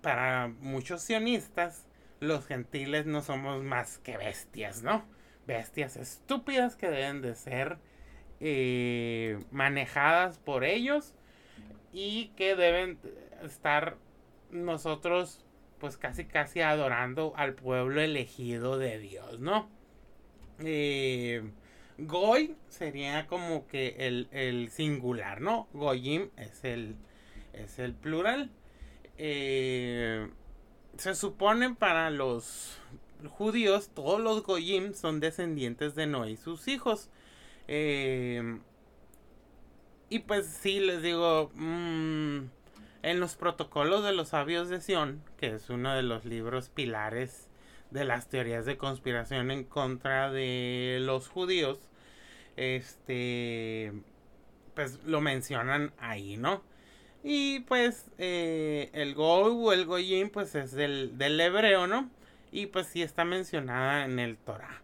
para 0.00 0.48
muchos 0.48 1.02
sionistas 1.02 1.86
los 2.18 2.46
gentiles 2.46 3.04
no 3.04 3.20
somos 3.20 3.62
más 3.62 3.98
que 3.98 4.16
bestias, 4.16 4.82
¿no? 4.82 5.04
Bestias 5.46 5.96
estúpidas 5.96 6.76
que 6.76 6.88
deben 6.88 7.20
de 7.20 7.34
ser 7.34 7.76
eh, 8.40 9.44
manejadas 9.50 10.38
por 10.38 10.64
ellos 10.64 11.12
y 11.92 12.28
que 12.36 12.56
deben 12.56 12.98
estar 13.42 13.98
nosotros 14.50 15.44
pues 15.78 15.98
casi 15.98 16.24
casi 16.24 16.62
adorando 16.62 17.34
al 17.36 17.52
pueblo 17.52 18.00
elegido 18.00 18.78
de 18.78 18.98
Dios, 18.98 19.40
¿no? 19.40 19.68
Eh, 20.60 21.42
Goy 21.98 22.56
sería 22.68 23.26
como 23.26 23.66
que 23.68 23.96
el, 23.98 24.68
singular, 24.70 25.40
¿no? 25.40 25.68
Goyim 25.72 26.30
es 26.36 26.64
el, 26.64 26.96
es 27.52 27.78
el 27.78 27.94
plural. 27.94 28.50
Eh, 29.16 30.28
se 30.96 31.14
supone 31.14 31.74
para 31.74 32.10
los 32.10 32.78
judíos, 33.28 33.90
todos 33.94 34.20
los 34.20 34.42
Goyim 34.42 34.94
son 34.94 35.20
descendientes 35.20 35.94
de 35.94 36.06
Noé 36.06 36.32
y 36.32 36.36
sus 36.36 36.66
hijos. 36.68 37.10
Eh, 37.68 38.58
y 40.10 40.18
pues 40.20 40.46
sí, 40.46 40.80
les 40.80 41.02
digo, 41.02 41.50
mm, 41.54 42.38
en 43.02 43.20
los 43.20 43.36
protocolos 43.36 44.04
de 44.04 44.12
los 44.12 44.28
sabios 44.28 44.68
de 44.68 44.80
Sion, 44.80 45.22
que 45.38 45.54
es 45.54 45.70
uno 45.70 45.94
de 45.94 46.02
los 46.02 46.24
libros 46.24 46.68
pilares 46.68 47.48
de 47.90 48.04
las 48.04 48.28
teorías 48.28 48.66
de 48.66 48.76
conspiración 48.76 49.50
en 49.50 49.64
contra 49.64 50.30
de 50.30 50.98
los 51.00 51.28
judíos, 51.28 51.78
este, 52.56 53.92
pues 54.74 55.00
lo 55.04 55.20
mencionan 55.20 55.92
ahí, 55.98 56.36
¿no? 56.36 56.62
Y 57.22 57.60
pues 57.60 58.10
eh, 58.18 58.90
el 58.92 59.14
Go 59.14 59.46
o 59.46 59.72
el 59.72 59.86
Goyim 59.86 60.30
pues 60.30 60.54
es 60.54 60.72
del, 60.72 61.16
del 61.16 61.40
hebreo, 61.40 61.86
¿no? 61.86 62.10
Y 62.52 62.66
pues 62.66 62.86
sí 62.86 63.02
está 63.02 63.24
mencionada 63.24 64.04
en 64.04 64.18
el 64.18 64.36
Torah. 64.36 64.82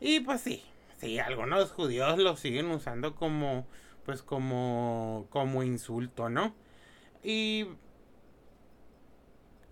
Y 0.00 0.20
pues 0.20 0.40
sí, 0.40 0.64
sí, 0.96 1.18
algunos 1.18 1.70
judíos 1.70 2.18
lo 2.18 2.36
siguen 2.36 2.70
usando 2.70 3.14
como, 3.14 3.66
pues 4.04 4.22
como, 4.22 5.26
como 5.30 5.62
insulto, 5.62 6.28
¿no? 6.28 6.54
Y, 7.22 7.66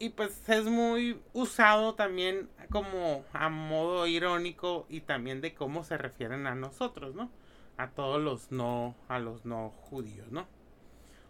y 0.01 0.09
pues 0.09 0.49
es 0.49 0.65
muy 0.65 1.21
usado 1.35 1.95
también 1.95 2.49
como 2.71 3.23
a 3.35 3.51
modo 3.51 4.07
irónico 4.07 4.87
y 4.89 5.03
también 5.03 5.43
de 5.43 5.55
cómo 5.55 5.85
se 5.85 5.99
refieren 5.99 6.47
a 6.47 6.55
nosotros, 6.55 7.15
¿no? 7.15 7.31
A 7.77 7.91
todos 7.91 8.21
los 8.21 8.51
no, 8.51 8.97
a 9.09 9.19
los 9.19 9.45
no 9.45 9.69
judíos, 9.69 10.33
¿no? 10.33 10.49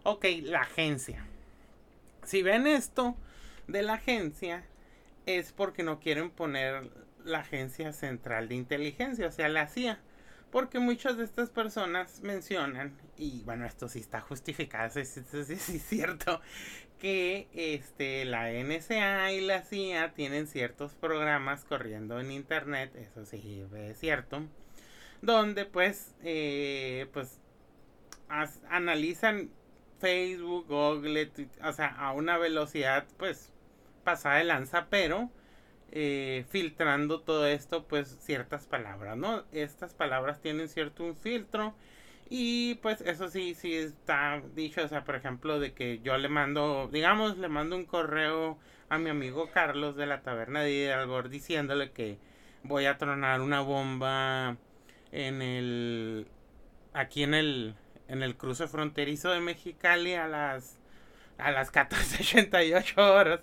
Ok, 0.03 0.25
la 0.43 0.61
agencia. 0.61 1.25
Si 2.23 2.41
ven 2.43 2.65
esto 2.65 3.15
de 3.67 3.83
la 3.83 3.95
agencia, 3.95 4.63
es 5.25 5.51
porque 5.51 5.83
no 5.83 5.99
quieren 5.99 6.31
poner 6.31 6.89
la 7.25 7.39
Agencia 7.39 7.91
Central 7.91 8.47
de 8.47 8.55
Inteligencia, 8.55 9.27
o 9.27 9.31
sea, 9.31 9.49
la 9.49 9.67
CIA. 9.67 9.99
Porque 10.49 10.79
muchas 10.79 11.17
de 11.17 11.23
estas 11.23 11.49
personas 11.49 12.21
mencionan, 12.21 12.97
y 13.17 13.41
bueno, 13.43 13.65
esto 13.65 13.87
sí 13.87 13.99
está 13.99 14.21
justificado, 14.21 14.89
sí, 15.03 15.23
es 15.23 15.83
cierto, 15.87 16.41
que 17.01 17.47
este, 17.53 18.25
la 18.25 18.51
NSA 18.51 19.31
y 19.31 19.41
la 19.41 19.63
CIA 19.63 20.13
tienen 20.13 20.45
ciertos 20.45 20.93
programas 20.93 21.65
corriendo 21.65 22.19
en 22.19 22.31
Internet, 22.31 22.95
eso 22.95 23.25
sí 23.25 23.65
es 23.75 23.99
cierto, 23.99 24.43
donde 25.23 25.65
pues, 25.65 26.13
eh, 26.23 27.07
pues 27.11 27.39
analizan 28.69 29.49
Facebook, 29.99 30.67
Google, 30.67 31.31
o 31.63 31.73
sea, 31.73 31.87
a 31.87 32.13
una 32.13 32.37
velocidad 32.37 33.07
pues 33.17 33.51
pasada 34.03 34.35
de 34.35 34.43
lanza, 34.43 34.85
pero 34.91 35.31
eh, 35.91 36.45
filtrando 36.49 37.21
todo 37.21 37.47
esto, 37.47 37.87
pues 37.87 38.15
ciertas 38.21 38.67
palabras, 38.67 39.17
¿no? 39.17 39.43
Estas 39.51 39.95
palabras 39.95 40.39
tienen 40.39 40.69
cierto 40.69 41.03
un 41.03 41.15
filtro 41.15 41.73
y 42.33 42.75
pues 42.75 43.01
eso 43.01 43.29
sí, 43.29 43.55
sí 43.55 43.75
está 43.75 44.41
dicho, 44.55 44.81
o 44.81 44.87
sea, 44.87 45.03
por 45.03 45.15
ejemplo, 45.15 45.59
de 45.59 45.73
que 45.73 45.99
yo 45.99 46.17
le 46.17 46.29
mando, 46.29 46.87
digamos, 46.89 47.37
le 47.37 47.49
mando 47.49 47.75
un 47.75 47.83
correo 47.83 48.57
a 48.87 48.97
mi 48.97 49.09
amigo 49.09 49.49
Carlos 49.51 49.97
de 49.97 50.05
la 50.05 50.21
taberna 50.21 50.61
de 50.61 50.71
Hidalgo 50.71 51.23
diciéndole 51.23 51.91
que 51.91 52.19
voy 52.63 52.85
a 52.85 52.97
tronar 52.97 53.41
una 53.41 53.59
bomba 53.59 54.55
en 55.11 55.41
el 55.41 56.25
aquí 56.93 57.23
en 57.23 57.33
el 57.33 57.75
en 58.07 58.23
el 58.23 58.37
cruce 58.37 58.67
fronterizo 58.69 59.31
de 59.31 59.41
Mexicali 59.41 60.13
a 60.13 60.27
las 60.27 60.79
a 61.37 61.51
las 61.51 61.73
14.88 61.73 62.97
horas. 62.97 63.41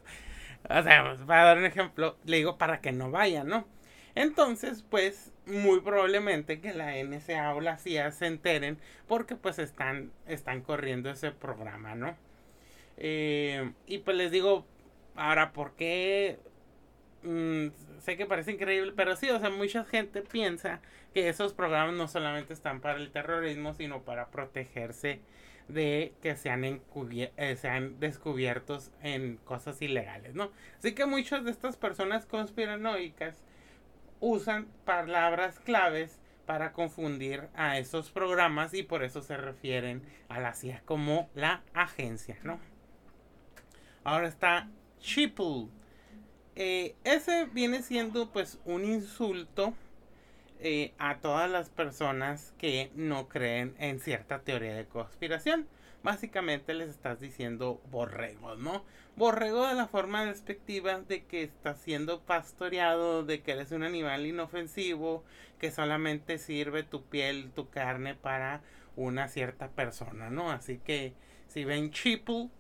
O 0.65 0.83
sea, 0.83 1.15
para 1.27 1.45
dar 1.45 1.59
un 1.59 1.67
ejemplo, 1.67 2.17
le 2.25 2.39
digo 2.39 2.57
para 2.57 2.81
que 2.81 2.93
no 2.93 3.11
vayan, 3.11 3.49
¿no? 3.49 3.67
Entonces, 4.15 4.83
pues, 4.89 5.33
muy 5.49 5.81
probablemente 5.81 6.61
que 6.61 6.75
la 6.75 6.93
NSA 7.03 7.55
o 7.55 7.61
la 7.61 7.79
CIA 7.79 8.11
se 8.13 8.27
enteren 8.27 8.79
porque 9.07 9.37
pues 9.37 9.59
están, 9.59 10.13
están 10.27 10.63
corriendo 10.63 11.11
ese 11.11 11.31
programa, 11.31 11.95
¿no? 11.95 12.17
Eh, 12.97 13.73
y 13.87 13.99
pues 13.99 14.17
les 14.17 14.31
digo, 14.31 14.67
ahora, 15.17 15.53
¿por 15.53 15.73
qué? 15.73 16.39
Mm, 17.23 17.69
sé 18.01 18.17
que 18.17 18.27
parece 18.27 18.53
increíble, 18.53 18.93
pero 18.97 19.17
sí, 19.17 19.31
o 19.31 19.39
sea, 19.41 19.51
mucha 19.51 19.85
gente 19.85 20.23
piensa 20.23 20.81
que 21.15 21.29
esos 21.29 21.53
programas 21.53 21.95
no 21.95 22.09
solamente 22.09 22.53
están 22.53 22.81
para 22.81 22.99
el 22.99 23.11
terrorismo, 23.11 23.75
sino 23.75 24.03
para 24.03 24.29
protegerse 24.29 25.21
de 25.69 26.15
que 26.23 26.37
sean, 26.37 26.65
eh, 26.65 27.57
sean 27.57 28.01
descubiertos 28.01 28.91
en 29.03 29.37
cosas 29.39 29.81
ilegales, 29.83 30.35
¿no? 30.35 30.51
Así 30.79 30.95
que 30.95 31.07
muchas 31.07 31.45
de 31.45 31.51
estas 31.51 31.77
personas 31.77 32.25
conspiranoicas 32.27 33.43
usan 34.21 34.67
palabras 34.85 35.59
claves 35.61 36.19
para 36.47 36.73
confundir 36.73 37.49
a 37.55 37.79
esos 37.79 38.11
programas 38.11 38.73
y 38.73 38.83
por 38.83 39.03
eso 39.05 39.21
se 39.21 39.37
refieren 39.37 40.03
a 40.29 40.41
la 40.41 40.55
CIA 40.55 40.83
como 40.85 41.29
la 41.35 41.63
agencia, 41.75 42.39
¿no? 42.43 42.59
Ahora 44.03 44.29
está 44.29 44.69
Chipul. 45.01 45.69
Eh, 46.57 46.97
ese 47.05 47.45
viene 47.53 47.83
siendo 47.83 48.31
pues 48.33 48.59
un 48.65 48.85
insulto 48.85 49.75
eh, 50.61 50.93
a 50.99 51.19
todas 51.19 51.49
las 51.51 51.69
personas 51.69 52.53
que 52.59 52.91
no 52.97 53.29
creen 53.29 53.77
en 53.79 54.01
cierta 54.01 54.41
teoría 54.41 54.75
de 54.75 54.87
conspiración. 54.87 55.69
Básicamente 56.03 56.75
les 56.75 56.91
estás 56.91 57.21
diciendo 57.21 57.81
borregos, 57.91 58.59
¿no? 58.59 58.85
Borrego 59.17 59.67
de 59.67 59.75
la 59.75 59.89
forma 59.89 60.25
despectiva 60.25 61.01
de 61.01 61.25
que 61.25 61.43
estás 61.43 61.81
siendo 61.81 62.21
pastoreado, 62.21 63.25
de 63.25 63.43
que 63.43 63.53
eres 63.53 63.73
un 63.73 63.83
animal 63.83 64.25
inofensivo, 64.25 65.25
que 65.59 65.73
solamente 65.73 66.39
sirve 66.39 66.85
tu 66.85 67.03
piel, 67.05 67.51
tu 67.51 67.69
carne 67.69 68.15
para 68.15 68.63
una 68.95 69.29
cierta 69.29 69.69
persona, 69.69 70.31
¿no? 70.31 70.53
Así 70.53 70.79
que 70.79 71.15
si 71.49 71.65
ven 71.65 71.91
Chipul, 71.91 72.51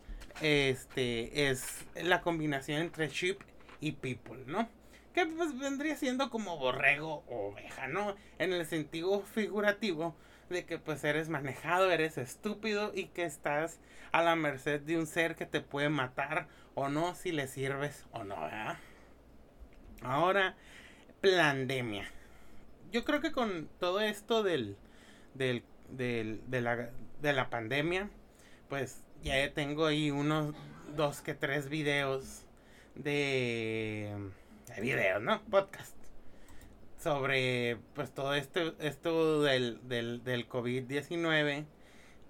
este 0.40 1.50
es 1.50 1.86
la 1.94 2.20
combinación 2.20 2.82
entre 2.82 3.08
chip 3.08 3.40
y 3.80 3.92
people, 3.92 4.44
¿no? 4.46 4.68
Que 5.14 5.26
pues 5.26 5.58
vendría 5.58 5.96
siendo 5.96 6.30
como 6.30 6.58
borrego 6.58 7.24
o 7.28 7.48
oveja, 7.48 7.88
¿no? 7.88 8.14
En 8.38 8.52
el 8.52 8.66
sentido 8.66 9.20
figurativo 9.22 10.16
de 10.48 10.64
que 10.64 10.78
pues 10.78 11.04
eres 11.04 11.28
manejado, 11.28 11.90
eres 11.90 12.18
estúpido 12.18 12.92
y 12.94 13.06
que 13.06 13.24
estás 13.24 13.78
a 14.12 14.22
la 14.22 14.36
merced 14.36 14.80
de 14.80 14.98
un 14.98 15.06
ser 15.06 15.36
que 15.36 15.46
te 15.46 15.60
puede 15.60 15.88
matar 15.88 16.48
o 16.74 16.88
no 16.88 17.14
si 17.14 17.32
le 17.32 17.46
sirves 17.48 18.06
o 18.12 18.24
no. 18.24 18.36
Ahora, 20.02 20.56
pandemia. 21.20 22.10
Yo 22.92 23.04
creo 23.04 23.20
que 23.20 23.32
con 23.32 23.68
todo 23.78 24.00
esto 24.00 24.42
del, 24.42 24.76
del, 25.34 25.62
del, 25.90 26.40
de, 26.46 26.60
la, 26.60 26.90
de 27.20 27.32
la 27.32 27.50
pandemia, 27.50 28.08
pues 28.68 29.04
ya 29.22 29.52
tengo 29.52 29.86
ahí 29.86 30.10
unos 30.10 30.54
dos 30.96 31.20
que 31.20 31.34
tres 31.34 31.68
videos 31.68 32.44
de, 32.94 34.14
de 34.74 34.80
videos, 34.80 35.20
¿no? 35.20 35.42
Podcast. 35.44 35.97
Sobre 36.98 37.78
pues 37.94 38.12
todo 38.12 38.34
este, 38.34 38.74
esto 38.80 39.42
del, 39.42 39.86
del, 39.88 40.24
del 40.24 40.48
COVID-19 40.48 41.64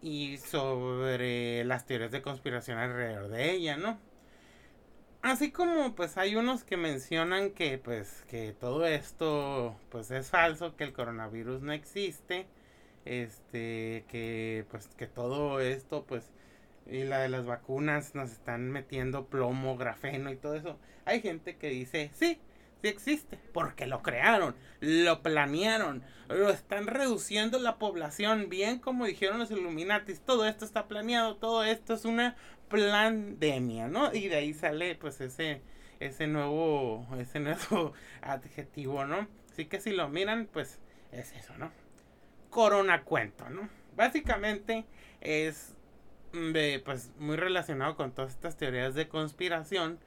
y 0.02 0.36
sobre 0.38 1.64
las 1.64 1.86
teorías 1.86 2.12
de 2.12 2.22
conspiración 2.22 2.78
alrededor 2.78 3.28
de 3.28 3.52
ella, 3.52 3.76
¿no? 3.76 3.98
Así 5.22 5.50
como 5.50 5.94
pues 5.94 6.16
hay 6.16 6.36
unos 6.36 6.64
que 6.64 6.76
mencionan 6.76 7.50
que 7.50 7.78
pues 7.78 8.24
que 8.28 8.52
todo 8.52 8.86
esto 8.86 9.76
pues 9.90 10.10
es 10.10 10.30
falso, 10.30 10.76
que 10.76 10.84
el 10.84 10.92
coronavirus 10.92 11.60
no 11.62 11.72
existe, 11.72 12.46
este 13.04 14.04
que 14.08 14.64
pues 14.70 14.88
que 14.96 15.06
todo 15.06 15.60
esto 15.60 16.04
pues 16.06 16.30
y 16.86 17.04
la 17.04 17.18
de 17.20 17.28
las 17.28 17.46
vacunas 17.46 18.14
nos 18.14 18.30
están 18.32 18.70
metiendo 18.70 19.26
plomo, 19.26 19.76
grafeno 19.76 20.30
y 20.32 20.36
todo 20.36 20.54
eso. 20.54 20.78
Hay 21.04 21.20
gente 21.20 21.56
que 21.56 21.68
dice, 21.68 22.10
sí, 22.14 22.38
sí 22.82 22.88
existe, 22.88 23.38
porque 23.52 23.86
lo 23.86 24.02
crearon, 24.02 24.54
lo 24.80 25.22
planearon, 25.22 26.02
lo 26.28 26.50
están 26.50 26.86
reduciendo 26.86 27.58
la 27.58 27.78
población, 27.78 28.48
bien 28.48 28.78
como 28.78 29.06
dijeron 29.06 29.38
los 29.38 29.50
Illuminatis, 29.50 30.20
todo 30.20 30.46
esto 30.46 30.64
está 30.64 30.86
planeado, 30.88 31.36
todo 31.36 31.64
esto 31.64 31.94
es 31.94 32.04
una 32.04 32.36
pandemia, 32.68 33.88
¿no? 33.88 34.12
Y 34.12 34.28
de 34.28 34.36
ahí 34.36 34.54
sale 34.54 34.94
pues 34.94 35.20
ese 35.20 35.62
ese 36.00 36.28
nuevo 36.28 37.06
ese 37.18 37.40
nuevo 37.40 37.92
adjetivo, 38.22 39.04
¿no? 39.04 39.26
Así 39.50 39.66
que 39.66 39.80
si 39.80 39.90
lo 39.90 40.08
miran, 40.08 40.48
pues 40.52 40.78
es 41.10 41.32
eso, 41.32 41.56
¿no? 41.58 41.72
Corona 42.50 43.02
cuento, 43.02 43.48
¿no? 43.50 43.68
Básicamente 43.96 44.84
es 45.20 45.74
de, 46.32 46.80
pues 46.84 47.10
muy 47.18 47.36
relacionado 47.36 47.96
con 47.96 48.12
todas 48.12 48.32
estas 48.32 48.56
teorías 48.56 48.94
de 48.94 49.08
conspiración 49.08 49.98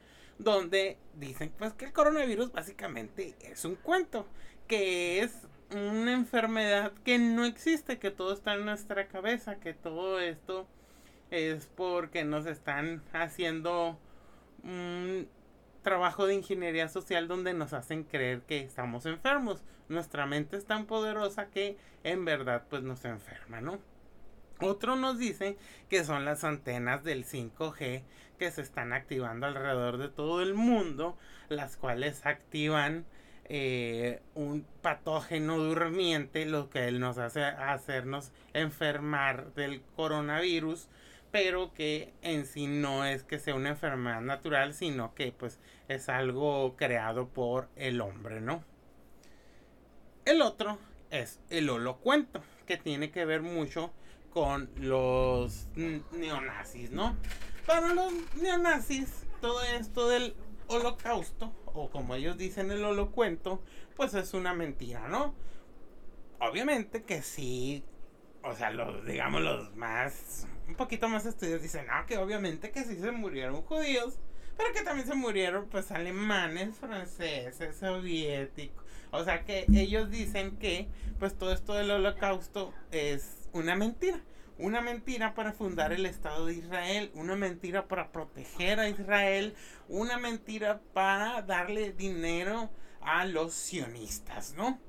donde 0.44 0.98
dicen 1.16 1.52
pues 1.58 1.74
que 1.74 1.86
el 1.86 1.94
coronavirus 1.94 2.52
básicamente 2.52 3.36
es 3.42 3.66
un 3.66 3.76
cuento, 3.76 4.28
que 4.68 5.22
es 5.22 5.48
una 5.74 6.14
enfermedad 6.14 6.92
que 7.04 7.20
no 7.20 7.46
existe, 7.46 8.00
que 8.00 8.12
todo 8.12 8.34
está 8.34 8.56
en 8.56 8.66
nuestra 8.66 9.08
cabeza, 9.08 9.60
que 9.60 9.74
todo 9.74 10.20
esto 10.20 10.68
es 11.30 11.68
porque 11.68 12.24
nos 12.24 12.46
están 12.46 13.04
haciendo 13.14 13.98
un 14.64 15.30
trabajo 15.82 16.28
de 16.28 16.36
ingeniería 16.36 16.88
social 16.90 17.28
donde 17.28 17.54
nos 17.54 17.74
hacen 17.74 18.04
creer 18.04 18.42
que 18.42 18.60
estamos 18.60 19.06
enfermos. 19.06 19.64
Nuestra 19.90 20.26
mente 20.26 20.58
es 20.58 20.66
tan 20.66 20.86
poderosa 20.86 21.50
que 21.50 21.78
en 22.04 22.26
verdad 22.26 22.66
pues 22.70 22.84
nos 22.84 23.06
enferma, 23.06 23.62
¿no? 23.62 23.80
Otro 24.60 24.96
nos 24.96 25.18
dice 25.18 25.58
que 25.90 26.04
son 26.04 26.24
las 26.24 26.44
antenas 26.44 27.04
del 27.04 27.26
5G 27.26 28.04
que 28.42 28.50
se 28.50 28.64
están 28.64 28.92
activando 28.92 29.46
alrededor 29.46 30.00
de 30.00 30.10
todo 30.10 30.42
el 30.42 30.56
mundo, 30.56 31.16
las 31.48 31.78
cuales 31.78 32.26
activan 32.26 33.06
eh, 33.46 34.20
un 34.34 34.66
patógeno 34.82 35.60
durmiente, 35.60 36.48
lo 36.48 36.68
que 36.72 36.92
nos 36.92 37.20
hace 37.20 37.44
hacernos 37.44 38.32
enfermar 38.54 39.54
del 39.54 39.84
coronavirus, 39.96 40.88
pero 41.30 41.72
que 41.76 42.16
en 42.24 42.48
sí 42.48 42.66
no 42.66 43.06
es 43.06 43.22
que 43.22 43.38
sea 43.38 43.54
una 43.54 43.70
enfermedad 43.70 44.22
natural, 44.22 44.74
sino 44.74 45.14
que 45.14 45.32
pues 45.32 45.60
es 45.88 46.10
algo 46.10 46.76
creado 46.78 47.28
por 47.28 47.70
el 47.76 48.02
hombre, 48.02 48.42
¿no? 48.42 48.64
El 50.26 50.42
otro 50.42 50.80
es 51.12 51.40
el 51.52 51.70
holocuento, 51.70 52.42
que 52.66 52.78
tiene 52.78 53.12
que 53.12 53.24
ver 53.24 53.44
mucho 53.44 53.94
con 54.32 54.68
los 54.78 55.68
neonazis, 55.76 56.90
¿no? 56.90 57.16
Para 57.72 57.94
los 57.94 58.12
neonazis, 58.36 59.08
todo 59.40 59.64
esto 59.64 60.10
del 60.10 60.36
holocausto, 60.68 61.56
o 61.68 61.90
como 61.90 62.16
ellos 62.16 62.38
dicen 62.38 62.70
el 62.70 62.84
holocuento, 62.84 63.64
pues 63.96 64.14
es 64.14 64.34
una 64.34 64.54
mentira, 64.54 65.08
¿no? 65.08 65.34
Obviamente 66.42 67.04
que 67.04 67.22
sí, 67.22 67.86
o 68.44 68.54
sea, 68.58 68.72
los, 68.72 69.06
digamos, 69.06 69.42
los 69.42 69.74
más, 69.78 70.50
un 70.68 70.76
poquito 70.76 71.08
más 71.08 71.26
estudios 71.26 71.62
dicen, 71.62 71.88
no, 71.88 72.06
que 72.08 72.18
obviamente 72.18 72.72
que 72.72 72.84
sí 72.84 72.98
se 72.98 73.12
murieron 73.14 73.62
judíos, 73.62 74.20
pero 74.58 74.74
que 74.74 74.82
también 74.82 75.08
se 75.08 75.16
murieron, 75.16 75.70
pues, 75.70 75.92
alemanes, 75.92 76.76
franceses, 76.76 77.78
soviéticos. 77.78 78.84
O 79.12 79.24
sea, 79.24 79.46
que 79.46 79.66
ellos 79.74 80.10
dicen 80.10 80.58
que, 80.58 80.90
pues, 81.20 81.38
todo 81.38 81.54
esto 81.54 81.74
del 81.74 81.92
holocausto 81.92 82.74
es 82.92 83.48
una 83.54 83.78
mentira. 83.78 84.20
Una 84.62 84.80
mentira 84.80 85.34
para 85.34 85.54
fundar 85.54 85.92
el 85.92 86.06
Estado 86.06 86.46
de 86.46 86.54
Israel, 86.54 87.10
una 87.16 87.36
mentira 87.36 87.88
para 87.88 88.12
proteger 88.12 88.80
a 88.80 88.90
Israel, 88.90 89.56
una 89.90 90.20
mentira 90.20 90.80
para 90.94 91.42
darle 91.42 91.94
dinero 91.94 92.70
a 93.02 93.26
los 93.26 93.56
sionistas, 93.56 94.54
¿no? 94.54 94.80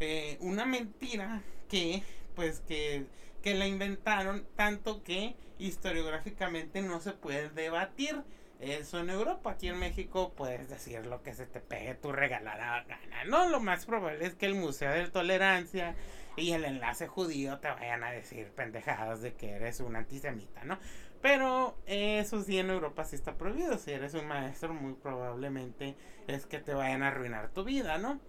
Eh, 0.00 0.36
una 0.40 0.66
mentira 0.66 1.42
que, 1.68 2.02
pues, 2.34 2.58
que, 2.66 3.06
que 3.40 3.54
la 3.54 3.68
inventaron 3.68 4.48
tanto 4.56 5.04
que 5.04 5.36
historiográficamente 5.60 6.82
no 6.82 7.00
se 7.00 7.12
puede 7.12 7.50
debatir 7.50 8.24
eso 8.58 8.98
en 8.98 9.10
Europa. 9.10 9.52
Aquí 9.52 9.68
en 9.68 9.78
México 9.78 10.32
puedes 10.36 10.68
decir 10.68 11.06
lo 11.06 11.22
que 11.22 11.34
se 11.34 11.46
te 11.46 11.60
pegue 11.60 11.94
tu 11.94 12.10
regalada 12.10 12.82
gana. 12.82 13.24
No, 13.26 13.48
lo 13.48 13.60
más 13.60 13.86
probable 13.86 14.26
es 14.26 14.34
que 14.34 14.46
el 14.46 14.54
Museo 14.56 14.90
de 14.90 15.08
Tolerancia 15.08 15.94
y 16.36 16.52
el 16.52 16.64
enlace 16.64 17.06
judío 17.06 17.58
te 17.58 17.68
vayan 17.68 18.04
a 18.04 18.10
decir 18.10 18.50
pendejadas 18.52 19.22
de 19.22 19.34
que 19.34 19.50
eres 19.50 19.80
un 19.80 19.96
antisemita, 19.96 20.64
¿no? 20.64 20.78
Pero 21.22 21.76
eso 21.86 22.42
sí 22.42 22.58
en 22.58 22.70
Europa 22.70 23.04
sí 23.04 23.16
está 23.16 23.36
prohibido. 23.36 23.76
Si 23.76 23.90
eres 23.92 24.14
un 24.14 24.26
maestro, 24.26 24.72
muy 24.72 24.94
probablemente 24.94 25.94
es 26.26 26.46
que 26.46 26.58
te 26.58 26.72
vayan 26.72 27.02
a 27.02 27.08
arruinar 27.08 27.50
tu 27.50 27.64
vida, 27.64 27.98
¿no? 27.98 28.20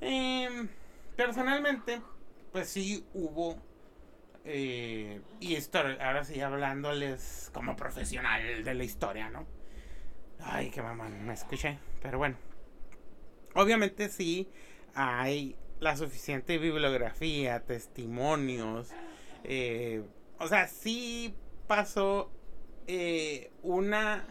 Em, 0.00 0.68
personalmente, 1.16 2.02
pues 2.52 2.68
sí 2.68 3.06
hubo 3.14 3.56
eh, 4.44 5.22
y 5.40 5.54
esto, 5.54 5.78
ahora 5.78 6.24
sí 6.24 6.40
hablándoles 6.40 7.50
como 7.54 7.76
profesional 7.76 8.62
de 8.62 8.74
la 8.74 8.84
historia, 8.84 9.30
¿no? 9.30 9.46
Ay, 10.40 10.70
qué 10.70 10.82
mamá, 10.82 11.08
me 11.08 11.32
escuché. 11.32 11.78
Pero 12.02 12.18
bueno. 12.18 12.36
Obviamente 13.54 14.08
sí 14.08 14.48
hay 14.94 15.56
la 15.84 15.96
suficiente 15.98 16.56
bibliografía, 16.56 17.60
testimonios. 17.60 18.88
Eh, 19.44 20.02
o 20.38 20.48
sea, 20.48 20.66
sí 20.66 21.34
pasó 21.66 22.32
eh, 22.86 23.52
una, 23.62 24.24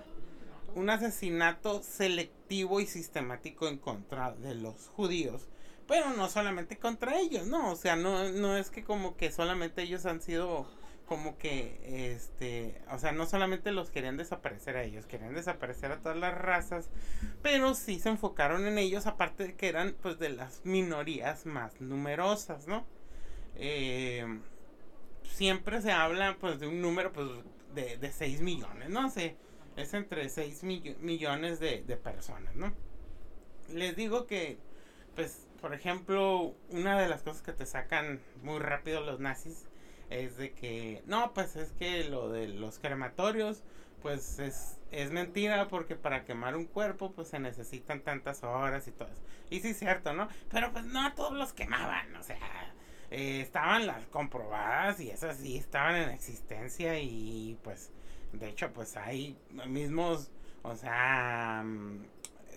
un 0.73 0.89
asesinato 0.89 1.83
selectivo 1.83 2.81
y 2.81 2.87
sistemático 2.87 3.67
en 3.67 3.77
contra 3.77 4.33
de 4.33 4.55
los 4.55 4.87
judíos 4.89 5.47
pero 5.85 6.11
no 6.11 6.29
solamente 6.29 6.77
contra 6.77 7.19
ellos, 7.19 7.45
¿no? 7.45 7.69
O 7.69 7.75
sea, 7.75 7.97
no, 7.97 8.29
no 8.31 8.55
es 8.55 8.69
que 8.69 8.85
como 8.85 9.17
que 9.17 9.31
solamente 9.33 9.81
ellos 9.83 10.05
han 10.05 10.21
sido 10.21 10.65
como 11.05 11.37
que, 11.37 12.13
este, 12.13 12.81
o 12.89 12.97
sea, 12.97 13.11
no 13.11 13.25
solamente 13.25 13.71
los 13.71 13.89
querían 13.89 14.17
desaparecer 14.17 14.77
a 14.77 14.83
ellos, 14.83 15.05
querían 15.05 15.33
desaparecer 15.33 15.91
a 15.91 15.99
todas 15.99 16.17
las 16.17 16.33
razas, 16.33 16.89
pero 17.41 17.73
sí 17.75 17.99
se 17.99 18.09
enfocaron 18.09 18.65
en 18.65 18.77
ellos, 18.77 19.05
aparte 19.05 19.43
de 19.47 19.55
que 19.55 19.67
eran 19.67 19.95
pues 20.01 20.17
de 20.19 20.29
las 20.29 20.65
minorías 20.65 21.45
más 21.45 21.81
numerosas, 21.81 22.67
¿no? 22.67 22.85
Eh, 23.55 24.25
siempre 25.23 25.81
se 25.81 25.91
habla 25.91 26.37
pues 26.39 26.59
de 26.59 26.67
un 26.67 26.81
número 26.81 27.11
pues 27.11 27.27
de, 27.75 27.97
de 27.97 28.11
6 28.11 28.41
millones, 28.41 28.89
¿no? 28.89 29.09
sé 29.09 29.35
es 29.75 29.93
entre 29.95 30.29
6 30.29 30.63
millones 30.63 31.59
de, 31.59 31.83
de 31.83 31.97
personas, 31.97 32.55
¿no? 32.55 32.73
Les 33.69 33.95
digo 33.95 34.27
que 34.27 34.57
pues 35.15 35.47
por 35.63 35.73
ejemplo, 35.73 36.53
una 36.71 36.99
de 36.99 37.07
las 37.07 37.23
cosas 37.23 37.41
que 37.41 37.53
te 37.53 37.65
sacan 37.65 38.19
muy 38.41 38.59
rápido 38.59 38.99
los 38.99 39.21
nazis 39.21 39.65
es 40.09 40.37
de 40.37 40.51
que, 40.53 41.01
no, 41.05 41.33
pues 41.33 41.55
es 41.55 41.71
que 41.73 42.03
lo 42.05 42.29
de 42.29 42.47
los 42.47 42.79
crematorios, 42.79 43.63
pues 44.01 44.39
es, 44.39 44.79
es 44.91 45.11
mentira 45.11 45.67
porque 45.69 45.95
para 45.95 46.25
quemar 46.25 46.55
un 46.55 46.65
cuerpo, 46.65 47.11
pues 47.13 47.29
se 47.29 47.39
necesitan 47.39 48.01
tantas 48.01 48.43
horas 48.43 48.87
y 48.87 48.91
todo 48.91 49.07
eso. 49.07 49.21
Y 49.49 49.61
sí 49.61 49.73
cierto, 49.73 50.13
¿no? 50.13 50.27
Pero 50.51 50.71
pues 50.71 50.85
no 50.85 51.13
todos 51.13 51.33
los 51.33 51.53
quemaban, 51.53 52.15
o 52.15 52.23
sea, 52.23 52.37
eh, 53.11 53.41
estaban 53.41 53.87
las 53.87 54.05
comprobadas 54.07 54.99
y 54.99 55.09
esas 55.09 55.37
sí 55.37 55.57
estaban 55.57 55.95
en 55.95 56.09
existencia 56.09 56.99
y 56.99 57.57
pues, 57.63 57.91
de 58.33 58.49
hecho, 58.49 58.73
pues 58.73 58.97
hay 58.97 59.37
mismos, 59.67 60.31
o 60.63 60.75
sea, 60.75 61.63
mm, 61.63 62.05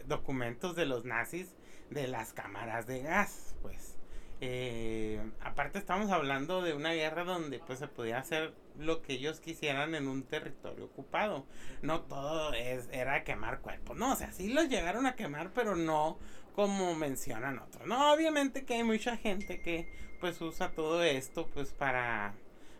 documentos 0.06 0.74
de 0.76 0.86
los 0.86 1.04
nazis 1.04 1.54
de 1.90 2.08
las 2.08 2.32
cámaras 2.32 2.86
de 2.86 3.02
gas, 3.02 3.54
pues. 3.62 3.95
Eh, 4.40 5.20
aparte 5.40 5.78
estamos 5.78 6.10
hablando 6.10 6.60
de 6.60 6.74
una 6.74 6.92
guerra 6.92 7.24
donde 7.24 7.58
pues 7.58 7.78
se 7.78 7.88
podía 7.88 8.18
hacer 8.18 8.52
lo 8.78 9.00
que 9.00 9.14
ellos 9.14 9.40
quisieran 9.40 9.94
en 9.94 10.08
un 10.08 10.24
territorio 10.24 10.86
ocupado. 10.86 11.46
No 11.82 12.02
todo 12.02 12.52
es, 12.52 12.88
era 12.92 13.24
quemar 13.24 13.60
cuerpos. 13.60 13.96
No, 13.96 14.12
o 14.12 14.16
sea, 14.16 14.32
sí 14.32 14.52
los 14.52 14.68
llegaron 14.68 15.06
a 15.06 15.16
quemar, 15.16 15.50
pero 15.54 15.74
no 15.74 16.18
como 16.54 16.94
mencionan 16.94 17.58
otros. 17.58 17.86
No, 17.86 18.12
obviamente 18.12 18.64
que 18.64 18.74
hay 18.74 18.84
mucha 18.84 19.16
gente 19.16 19.60
que 19.60 19.88
pues 20.20 20.40
usa 20.40 20.72
todo 20.72 21.02
esto 21.02 21.46
pues 21.52 21.72
para 21.72 22.34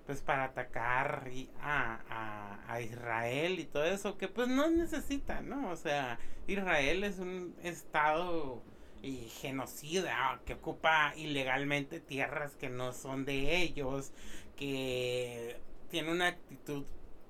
pues 0.07 0.21
para 0.21 0.45
atacar 0.45 1.29
a, 1.61 2.01
a, 2.09 2.73
a, 2.73 2.81
Israel 2.81 3.59
y 3.59 3.65
todo 3.65 3.85
eso 3.85 4.17
que 4.17 4.29
pues 4.29 4.47
no 4.47 4.71
necesita, 4.71 5.41
¿no? 5.41 5.71
O 5.71 5.77
sea, 5.77 6.21
Israel 6.47 7.03
es 7.03 7.19
un 7.19 7.57
estado 7.65 8.63
y 9.03 9.29
genocida 9.41 10.41
que 10.45 10.55
ocupa 10.55 11.13
ilegalmente 11.17 12.01
tierras 12.01 12.55
que 12.57 12.69
no 12.69 12.93
son 12.93 13.25
de 13.25 13.57
ellos, 13.63 14.13
que 14.57 15.57
tiene 15.91 16.11
una 16.11 16.29
actitud 16.29 16.85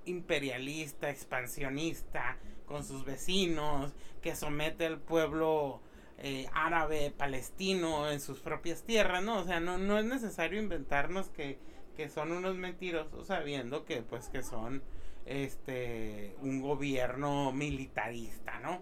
imperialista, 0.05 1.09
expansionista 1.09 2.37
con 2.65 2.83
sus 2.83 3.05
vecinos, 3.05 3.93
que 4.21 4.35
somete 4.35 4.85
al 4.85 4.99
pueblo 4.99 5.81
eh, 6.17 6.47
árabe 6.53 7.13
palestino 7.15 8.09
en 8.09 8.19
sus 8.19 8.39
propias 8.39 8.83
tierras, 8.83 9.23
¿no? 9.23 9.39
O 9.39 9.43
sea, 9.43 9.59
no, 9.59 9.77
no 9.77 9.99
es 9.99 10.05
necesario 10.05 10.59
inventarnos 10.59 11.29
que, 11.29 11.59
que 11.95 12.09
son 12.09 12.31
unos 12.31 12.55
mentirosos 12.55 13.27
sabiendo 13.27 13.85
que 13.85 14.01
pues 14.01 14.29
que 14.29 14.43
son 14.43 14.81
este 15.25 16.35
un 16.41 16.61
gobierno 16.61 17.51
militarista, 17.51 18.59
¿no? 18.59 18.81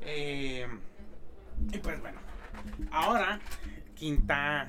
Eh, 0.00 0.66
y 1.72 1.78
pues 1.78 2.00
bueno, 2.00 2.20
ahora 2.90 3.40
quinta, 3.94 4.68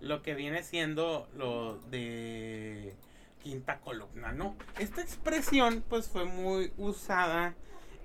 lo 0.00 0.22
que 0.22 0.34
viene 0.34 0.62
siendo 0.62 1.28
lo 1.36 1.78
de 1.90 2.94
quinta 3.42 3.80
columna, 3.80 4.32
¿no? 4.32 4.56
Esta 4.78 5.00
expresión 5.00 5.84
pues 5.88 6.08
fue 6.08 6.24
muy 6.24 6.72
usada 6.76 7.54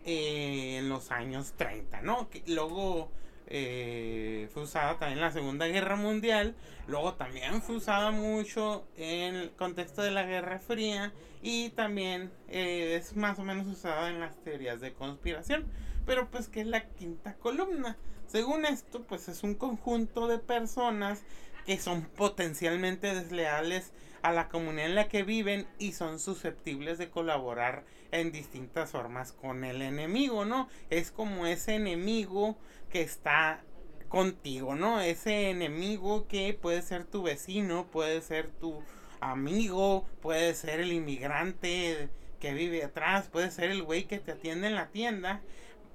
eh, 0.05 0.77
en 0.79 0.89
los 0.89 1.11
años 1.11 1.53
30, 1.57 2.01
¿no? 2.01 2.29
Luego 2.47 3.09
eh, 3.47 4.49
fue 4.53 4.63
usada 4.63 4.97
también 4.97 5.19
en 5.19 5.25
la 5.25 5.31
Segunda 5.31 5.67
Guerra 5.67 5.95
Mundial, 5.95 6.55
luego 6.87 7.13
también 7.13 7.61
fue 7.61 7.75
usada 7.75 8.11
mucho 8.11 8.87
en 8.97 9.35
el 9.35 9.51
contexto 9.51 10.01
de 10.01 10.11
la 10.11 10.23
Guerra 10.23 10.59
Fría 10.59 11.13
y 11.41 11.69
también 11.69 12.31
eh, 12.47 12.95
es 12.95 13.15
más 13.15 13.37
o 13.39 13.43
menos 13.43 13.67
usada 13.67 14.09
en 14.09 14.19
las 14.19 14.35
teorías 14.43 14.81
de 14.81 14.93
conspiración, 14.93 15.65
pero 16.05 16.29
pues 16.29 16.47
que 16.47 16.61
es 16.61 16.67
la 16.67 16.85
quinta 16.89 17.35
columna. 17.35 17.97
Según 18.27 18.65
esto, 18.65 19.03
pues 19.03 19.29
es 19.29 19.43
un 19.43 19.55
conjunto 19.55 20.27
de 20.27 20.39
personas 20.39 21.23
que 21.65 21.79
son 21.79 22.03
potencialmente 22.03 23.13
desleales 23.13 23.91
a 24.21 24.31
la 24.31 24.49
comunidad 24.49 24.87
en 24.87 24.95
la 24.95 25.07
que 25.07 25.23
viven 25.23 25.67
y 25.77 25.93
son 25.93 26.19
susceptibles 26.19 26.97
de 26.97 27.09
colaborar 27.09 27.83
en 28.11 28.31
distintas 28.31 28.91
formas 28.91 29.31
con 29.31 29.63
el 29.63 29.81
enemigo, 29.81 30.45
¿no? 30.45 30.67
Es 30.89 31.11
como 31.11 31.45
ese 31.45 31.75
enemigo 31.75 32.57
que 32.89 33.01
está 33.01 33.61
contigo, 34.09 34.75
¿no? 34.75 35.01
Ese 35.01 35.49
enemigo 35.49 36.27
que 36.27 36.57
puede 36.59 36.81
ser 36.81 37.05
tu 37.05 37.23
vecino, 37.23 37.85
puede 37.87 38.21
ser 38.21 38.49
tu 38.49 38.81
amigo, 39.19 40.05
puede 40.21 40.53
ser 40.55 40.79
el 40.79 40.91
inmigrante 40.91 42.09
que 42.39 42.53
vive 42.53 42.83
atrás, 42.83 43.27
puede 43.27 43.51
ser 43.51 43.71
el 43.71 43.83
güey 43.83 44.05
que 44.05 44.19
te 44.19 44.31
atiende 44.31 44.67
en 44.67 44.75
la 44.75 44.87
tienda, 44.87 45.41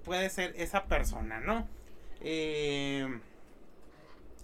puede 0.05 0.31
ser 0.31 0.55
esa 0.57 0.85
persona, 0.85 1.41
¿no? 1.41 1.67
Eh, 2.21 3.21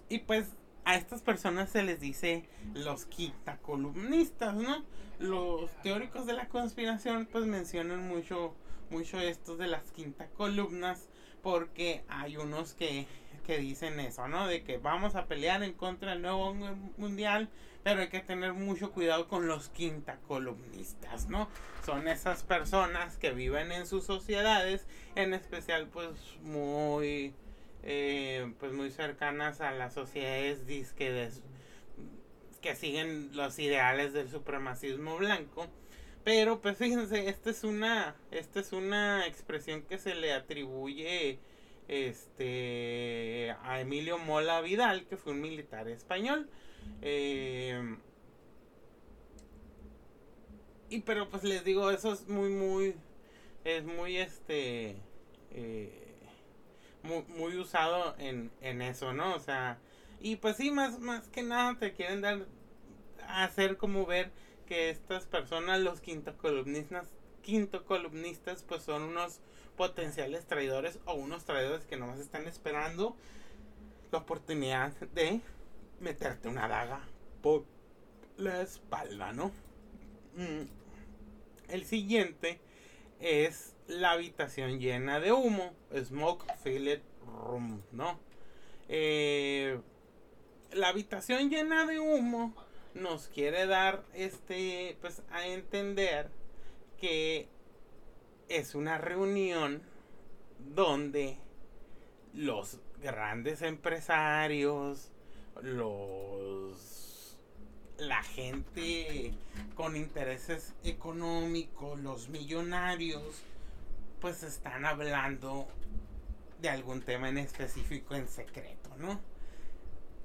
y 0.09 0.19
pues 0.19 0.47
a 0.85 0.95
estas 0.95 1.21
personas 1.21 1.69
se 1.69 1.83
les 1.83 1.99
dice 1.99 2.47
los 2.73 3.05
quintacolumnistas, 3.05 4.55
¿no? 4.55 4.85
Los 5.19 5.69
teóricos 5.81 6.25
de 6.25 6.33
la 6.33 6.47
conspiración 6.47 7.27
pues 7.29 7.45
mencionan 7.45 8.07
mucho, 8.07 8.55
mucho 8.89 9.19
estos 9.19 9.57
de 9.57 9.67
las 9.67 9.91
quinta 9.91 10.27
columnas 10.29 11.09
porque 11.43 12.05
hay 12.07 12.37
unos 12.37 12.73
que, 12.73 13.05
que 13.45 13.57
dicen 13.57 13.99
eso, 13.99 14.29
¿no? 14.29 14.47
De 14.47 14.63
que 14.63 14.77
vamos 14.77 15.15
a 15.15 15.25
pelear 15.25 15.61
en 15.61 15.73
contra 15.73 16.11
del 16.11 16.21
nuevo 16.21 16.53
mundial, 16.97 17.49
pero 17.83 18.01
hay 18.01 18.07
que 18.07 18.21
tener 18.21 18.53
mucho 18.53 18.91
cuidado 18.91 19.27
con 19.27 19.47
los 19.47 19.67
quinta 19.67 20.19
columnistas, 20.27 21.27
¿no? 21.27 21.49
Son 21.85 22.07
esas 22.07 22.43
personas 22.43 23.17
que 23.17 23.31
viven 23.31 23.73
en 23.73 23.87
sus 23.87 24.05
sociedades, 24.05 24.87
en 25.15 25.33
especial 25.33 25.87
pues 25.87 26.11
muy 26.43 27.33
eh, 27.83 28.53
pues 28.59 28.73
muy 28.73 28.91
cercanas 28.91 29.61
a 29.61 29.71
las 29.71 29.93
sociedades 29.93 30.67
disque 30.67 31.29
que 32.61 32.75
siguen 32.75 33.35
los 33.35 33.59
ideales 33.59 34.13
del 34.13 34.29
supremacismo 34.29 35.17
blanco. 35.17 35.67
Pero 36.23 36.59
pues 36.61 36.77
fíjense, 36.77 37.29
esta 37.29 37.49
es 37.51 37.63
una, 37.63 38.15
esta 38.31 38.59
es 38.59 38.73
una 38.73 39.25
expresión 39.27 39.83
que 39.83 39.97
se 39.97 40.13
le 40.15 40.33
atribuye 40.33 41.39
este 41.87 43.55
a 43.63 43.79
Emilio 43.79 44.17
Mola 44.17 44.59
Vidal, 44.61 45.05
que 45.05 45.15
fue 45.15 45.33
un 45.33 45.41
militar 45.41 45.87
español. 45.87 46.49
Eh, 47.01 47.97
y 50.89 50.99
pero 51.01 51.29
pues 51.29 51.43
les 51.43 51.63
digo, 51.63 51.91
eso 51.91 52.13
es 52.13 52.27
muy, 52.27 52.49
muy, 52.49 52.95
es 53.63 53.83
muy 53.83 54.17
este, 54.17 54.95
eh, 55.51 56.06
muy, 57.07 57.57
usado 57.57 58.15
en, 58.19 58.51
en, 58.61 58.81
eso, 58.81 59.13
¿no? 59.13 59.35
O 59.35 59.39
sea, 59.39 59.79
y 60.19 60.37
pues 60.37 60.57
sí, 60.57 60.71
más, 60.71 60.99
más 60.99 61.27
que 61.29 61.43
nada 61.43 61.77
te 61.79 61.93
quieren 61.93 62.21
dar, 62.21 62.45
hacer 63.27 63.77
como 63.77 64.05
ver 64.05 64.31
que 64.67 64.89
estas 64.89 65.25
personas, 65.25 65.79
los 65.79 66.01
quinto 66.01 66.37
columnistas, 66.37 67.07
quinto 67.41 67.85
columnistas, 67.85 68.63
pues 68.63 68.83
son 68.83 69.03
unos 69.03 69.39
potenciales 69.75 70.45
traidores 70.45 70.99
o 71.05 71.13
unos 71.13 71.45
traidores 71.45 71.85
que 71.85 71.97
nomás 71.97 72.19
están 72.19 72.47
esperando 72.47 73.15
la 74.11 74.19
oportunidad 74.19 74.91
de 75.13 75.41
meterte 75.99 76.47
una 76.47 76.67
daga 76.67 77.01
por 77.41 77.65
la 78.37 78.61
espalda, 78.61 79.33
¿no? 79.33 79.51
Mm. 80.35 80.67
El 81.69 81.85
siguiente 81.85 82.59
es 83.19 83.75
la 83.87 84.11
habitación 84.11 84.79
llena 84.79 85.19
de 85.19 85.31
humo, 85.31 85.73
smoke 85.95 86.45
filled 86.63 87.01
room, 87.25 87.81
¿no? 87.91 88.19
Eh, 88.89 89.79
la 90.71 90.89
habitación 90.89 91.49
llena 91.49 91.85
de 91.85 91.99
humo 91.99 92.53
nos 92.93 93.27
quiere 93.27 93.65
dar 93.67 94.03
este 94.13 94.97
pues 95.01 95.21
a 95.31 95.45
entender 95.45 96.29
que 96.99 97.47
es 98.49 98.75
una 98.75 98.97
reunión 98.97 99.81
donde 100.73 101.37
los 102.33 102.79
grandes 103.01 103.61
empresarios, 103.61 105.11
los 105.61 106.96
la 107.99 108.23
gente 108.23 109.33
con 109.75 109.95
intereses 109.95 110.73
económicos, 110.83 111.99
los 111.99 112.29
millonarios, 112.29 113.41
pues 114.19 114.43
están 114.43 114.85
hablando 114.85 115.67
de 116.61 116.69
algún 116.69 117.01
tema 117.01 117.29
en 117.29 117.37
específico 117.37 118.15
en 118.15 118.27
secreto, 118.27 118.89
¿no? 118.97 119.19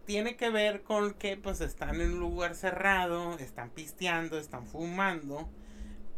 Tiene 0.07 0.37
que 0.37 0.51
ver 0.51 0.83
con 0.83 1.15
que 1.15 1.37
pues 1.37 1.61
están 1.61 2.01
en 2.01 2.13
un 2.13 2.21
lugar 2.21 2.55
cerrado, 2.55 3.39
están 3.39 3.71
pisteando, 3.71 4.39
están 4.39 4.67
fumando 4.67 5.49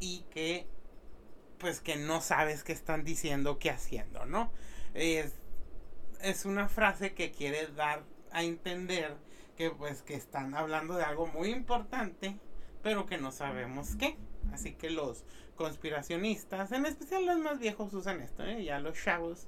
y 0.00 0.24
que 0.30 0.66
pues 1.58 1.80
que 1.80 1.96
no 1.96 2.20
sabes 2.20 2.62
qué 2.62 2.72
están 2.72 3.04
diciendo, 3.04 3.58
qué 3.58 3.70
haciendo, 3.70 4.26
¿no? 4.26 4.52
Es, 4.94 5.32
es 6.20 6.44
una 6.44 6.68
frase 6.68 7.14
que 7.14 7.30
quiere 7.30 7.66
dar 7.68 8.02
a 8.32 8.42
entender 8.42 9.16
que 9.56 9.70
pues 9.70 10.02
que 10.02 10.14
están 10.14 10.54
hablando 10.54 10.94
de 10.96 11.04
algo 11.04 11.26
muy 11.26 11.50
importante, 11.50 12.38
pero 12.82 13.06
que 13.06 13.18
no 13.18 13.32
sabemos 13.32 13.96
qué. 13.96 14.16
Así 14.52 14.74
que 14.74 14.90
los 14.90 15.24
conspiracionistas, 15.56 16.72
en 16.72 16.86
especial 16.86 17.26
los 17.26 17.38
más 17.38 17.58
viejos 17.58 17.94
usan 17.94 18.20
esto, 18.20 18.44
¿eh? 18.44 18.64
ya 18.64 18.78
los 18.78 19.02
chavos 19.02 19.46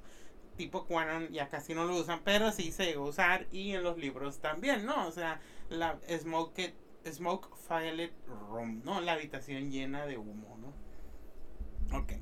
tipo 0.57 0.85
Quanon 0.85 1.29
ya 1.29 1.49
casi 1.49 1.73
no 1.73 1.85
lo 1.85 1.95
usan, 1.95 2.21
pero 2.23 2.51
sí 2.51 2.71
se 2.71 2.85
llegó 2.85 3.05
a 3.05 3.09
usar 3.09 3.47
y 3.51 3.73
en 3.73 3.83
los 3.83 3.97
libros 3.97 4.39
también, 4.39 4.85
¿no? 4.85 5.07
O 5.07 5.11
sea, 5.11 5.39
la 5.69 5.99
Smoke, 6.09 6.73
smoke 7.09 7.55
Filet 7.55 8.11
Room, 8.49 8.81
¿no? 8.83 8.99
La 8.99 9.13
habitación 9.13 9.71
llena 9.71 10.05
de 10.05 10.17
humo, 10.17 10.57
¿no? 10.59 11.97
Ok. 11.97 12.13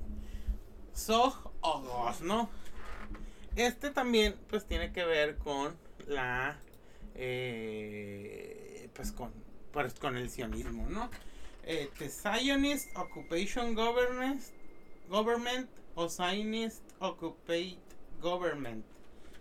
Sog 0.94 1.52
o 1.62 2.14
¿no? 2.22 2.50
Este 3.56 3.90
también 3.90 4.36
pues 4.50 4.66
tiene 4.66 4.92
que 4.92 5.06
ver 5.06 5.38
con 5.38 5.76
la 6.08 6.58
eh, 7.16 8.90
pues 8.94 9.12
con 9.12 9.32
pues, 9.76 9.94
con 9.96 10.16
el 10.16 10.30
sionismo, 10.30 10.88
¿no? 10.90 11.10
Eh, 11.64 11.90
the 11.98 12.10
Zionist 12.10 12.96
Occupation 12.96 13.76
Government, 13.76 14.42
Government 15.10 15.70
o 15.96 16.08
Zionist 16.08 16.82
Occupied 17.00 17.78
Government, 18.22 18.86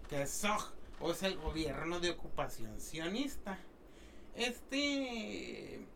que 0.09 0.23
es 0.23 0.31
SOG, 0.31 0.73
o 1.01 1.13
es 1.13 1.23
el 1.23 1.37
gobierno 1.37 2.01
de 2.01 2.11
ocupación 2.11 2.81
sionista. 2.81 3.59
Este 4.35 5.87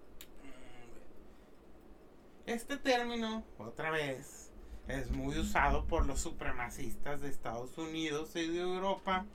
este 2.46 2.76
término, 2.76 3.42
otra 3.58 3.90
vez, 3.90 4.50
es 4.86 5.10
muy 5.10 5.36
usado 5.36 5.84
por 5.86 6.06
los 6.06 6.20
supremacistas 6.20 7.20
de 7.20 7.28
Estados 7.28 7.76
Unidos 7.76 8.36
y 8.36 8.46
de 8.46 8.60
Europa, 8.60 9.26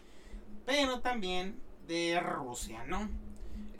pero 0.66 1.02
también 1.02 1.60
de 1.88 2.20
Rusia, 2.20 2.84
¿no? 2.86 3.10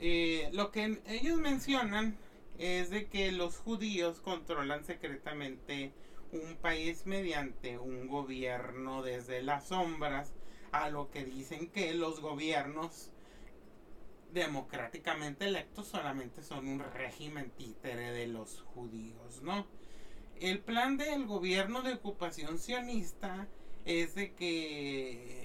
Eh, 0.00 0.48
lo 0.52 0.70
que 0.70 1.00
ellos 1.06 1.38
mencionan 1.38 2.16
es 2.58 2.90
de 2.90 3.06
que 3.06 3.32
los 3.32 3.58
judíos 3.58 4.20
controlan 4.20 4.84
secretamente 4.84 5.92
un 6.32 6.56
país 6.56 7.06
mediante 7.06 7.78
un 7.78 8.08
gobierno 8.08 9.02
desde 9.02 9.42
las 9.42 9.68
sombras, 9.68 10.34
a 10.72 10.90
lo 10.90 11.10
que 11.10 11.24
dicen 11.24 11.68
que 11.68 11.94
los 11.94 12.20
gobiernos 12.20 13.10
democráticamente 14.32 15.46
electos 15.46 15.86
solamente 15.86 16.42
son 16.42 16.66
un 16.66 16.80
régimen 16.80 17.50
títere 17.50 18.10
de 18.12 18.26
los 18.26 18.62
judíos, 18.62 19.42
¿no? 19.42 19.66
El 20.40 20.58
plan 20.58 20.96
del 20.96 21.26
gobierno 21.26 21.82
de 21.82 21.94
ocupación 21.94 22.58
sionista 22.58 23.46
es 23.84 24.16
de 24.16 24.34
que 24.34 25.43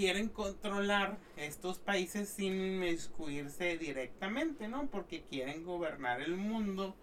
quieren 0.00 0.30
controlar 0.30 1.18
estos 1.36 1.78
países 1.78 2.30
sin 2.30 2.54
inmiscuirse 2.54 3.76
directamente, 3.76 4.66
¿no? 4.66 4.86
Porque 4.86 5.24
quieren 5.24 5.62
gobernar 5.62 6.22
el 6.22 6.38
mundo 6.38 6.96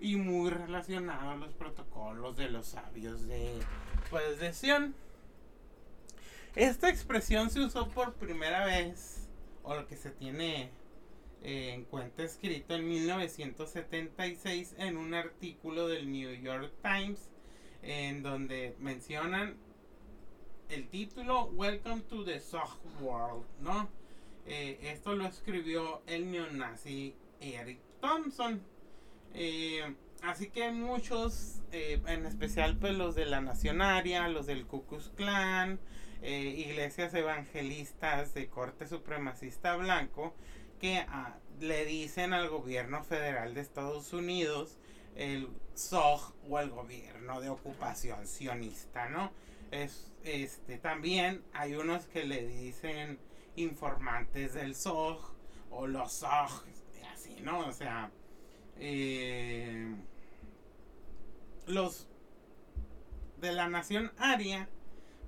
y 0.00 0.16
muy 0.16 0.48
relacionado 0.48 1.32
a 1.32 1.36
los 1.36 1.52
protocolos 1.52 2.38
de 2.38 2.48
los 2.48 2.68
sabios 2.68 3.28
de 3.28 3.52
pues. 4.08 4.64
Esta 6.56 6.88
expresión 6.88 7.50
se 7.50 7.60
usó 7.60 7.86
por 7.88 8.14
primera 8.14 8.64
vez 8.64 9.28
o 9.62 9.74
lo 9.74 9.86
que 9.86 9.98
se 9.98 10.08
tiene 10.10 10.70
eh, 11.42 11.72
en 11.74 11.84
cuenta 11.84 12.22
escrito 12.22 12.74
en 12.74 12.88
1976 12.88 14.74
en 14.78 14.96
un 14.96 15.12
artículo 15.12 15.86
del 15.86 16.10
New 16.10 16.32
York 16.32 16.72
Times 16.82 17.28
en 17.82 18.22
donde 18.22 18.74
mencionan 18.78 19.67
el 20.70 20.88
título 20.88 21.46
Welcome 21.54 22.02
to 22.02 22.24
the 22.24 22.40
Soft 22.40 22.78
World, 23.00 23.44
¿no? 23.60 23.88
Eh, 24.46 24.78
esto 24.82 25.14
lo 25.14 25.26
escribió 25.26 26.02
el 26.06 26.30
neonazi 26.30 27.14
Eric 27.40 27.78
Thompson. 28.00 28.62
Eh, 29.34 29.94
así 30.22 30.50
que 30.50 30.70
muchos, 30.70 31.60
eh, 31.72 32.00
en 32.06 32.26
especial 32.26 32.76
pues 32.76 32.94
los 32.94 33.14
de 33.14 33.24
la 33.24 33.40
Nacionaria, 33.40 34.28
los 34.28 34.46
del 34.46 34.66
Ku 34.66 34.84
Klux 34.86 35.10
Klan, 35.16 35.78
iglesias 36.20 37.14
evangelistas 37.14 38.34
de 38.34 38.48
corte 38.48 38.88
supremacista 38.88 39.76
blanco, 39.76 40.34
que 40.80 40.98
ah, 41.08 41.38
le 41.60 41.84
dicen 41.84 42.32
al 42.32 42.48
gobierno 42.48 43.04
federal 43.04 43.54
de 43.54 43.60
Estados 43.60 44.12
Unidos 44.12 44.76
el 45.14 45.48
SOG 45.74 46.34
o 46.50 46.58
el 46.58 46.70
gobierno 46.70 47.40
de 47.40 47.50
ocupación 47.50 48.26
sionista, 48.26 49.08
¿no? 49.08 49.30
Es, 49.70 50.12
este, 50.24 50.78
también 50.78 51.44
hay 51.52 51.74
unos 51.74 52.06
que 52.06 52.24
le 52.24 52.46
dicen 52.46 53.18
informantes 53.56 54.54
del 54.54 54.74
SOG 54.74 55.34
o 55.70 55.86
los 55.86 56.12
SOG, 56.12 56.64
así, 57.12 57.36
¿no? 57.42 57.60
O 57.60 57.72
sea, 57.72 58.10
eh, 58.76 59.94
los 61.66 62.06
de 63.40 63.52
la 63.52 63.68
nación 63.68 64.12
aria, 64.18 64.68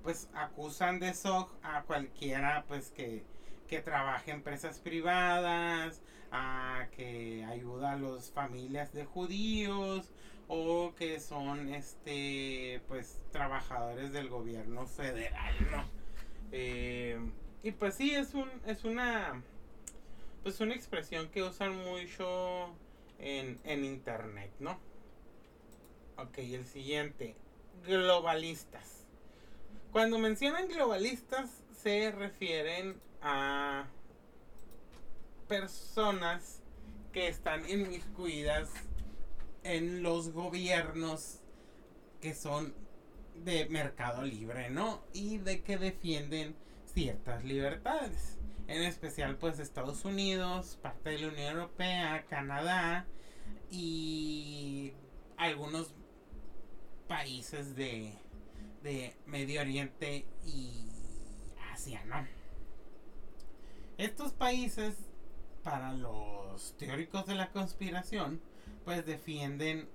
pues 0.03 0.31
acusan 0.35 1.01
de 1.01 1.13
SOG 1.13 1.51
a 1.63 1.83
cualquiera, 1.83 2.65
pues 2.67 2.91
que, 2.91 3.25
que 3.69 3.81
trabaje 3.81 4.31
en 4.31 4.39
empresas 4.39 4.79
privadas, 4.79 6.01
a 6.33 6.87
que 6.93 7.45
ayuda 7.45 7.93
a 7.93 7.97
las 7.97 8.31
familias 8.31 8.93
de 8.93 9.05
judíos 9.05 10.11
o 10.53 10.93
que 10.97 11.21
son 11.21 11.73
este 11.73 12.83
pues 12.89 13.21
trabajadores 13.31 14.13
del 14.13 14.29
gobierno 14.29 14.85
federal 14.87 15.55
no 15.71 15.85
eh, 16.51 17.19
y 17.63 17.71
pues 17.71 17.95
sí 17.95 18.15
es 18.15 18.35
un 18.35 18.51
es 18.67 18.85
una 18.85 19.41
pues 20.43 20.61
una 20.61 20.75
expresión 20.75 21.29
que 21.29 21.45
usan 21.45 21.77
mucho 21.77 22.75
en, 23.21 23.61
en 23.63 23.85
internet 23.85 24.51
no 24.59 24.77
ok 26.17 26.39
el 26.39 26.67
siguiente 26.67 27.37
globalistas. 27.87 29.07
Cuando 29.93 30.19
mencionan 30.19 30.69
globalistas 30.69 31.51
se 31.83 32.11
refieren 32.13 33.01
a 33.23 33.87
personas 35.49 36.61
que 37.13 37.29
están 37.29 37.69
inmiscuidas 37.69 38.69
en 39.63 40.03
los 40.03 40.33
gobiernos 40.33 41.41
que 42.21 42.35
son 42.35 42.75
de 43.45 43.69
mercado 43.69 44.23
libre, 44.23 44.71
¿no? 44.71 45.03
Y 45.13 45.39
de 45.39 45.63
que 45.63 45.79
defienden 45.79 46.55
ciertas 46.87 47.45
libertades. 47.45 48.39
En 48.67 48.83
especial 48.83 49.37
pues 49.37 49.59
Estados 49.59 50.05
Unidos, 50.05 50.79
parte 50.83 51.11
de 51.11 51.19
la 51.19 51.29
Unión 51.29 51.53
Europea, 51.55 52.27
Canadá 52.29 53.07
y 53.71 54.93
algunos 55.37 55.95
países 57.09 57.75
de, 57.75 58.15
de 58.83 59.17
Medio 59.27 59.61
Oriente 59.61 60.27
y 60.45 60.89
Asia, 61.73 62.05
¿no? 62.05 62.27
Estos 63.99 64.33
países, 64.33 64.97
para 65.63 65.93
los 65.93 66.75
teóricos 66.79 67.27
de 67.27 67.35
la 67.35 67.51
conspiración, 67.51 68.41
pues 68.91 69.07
defienden 69.07 69.89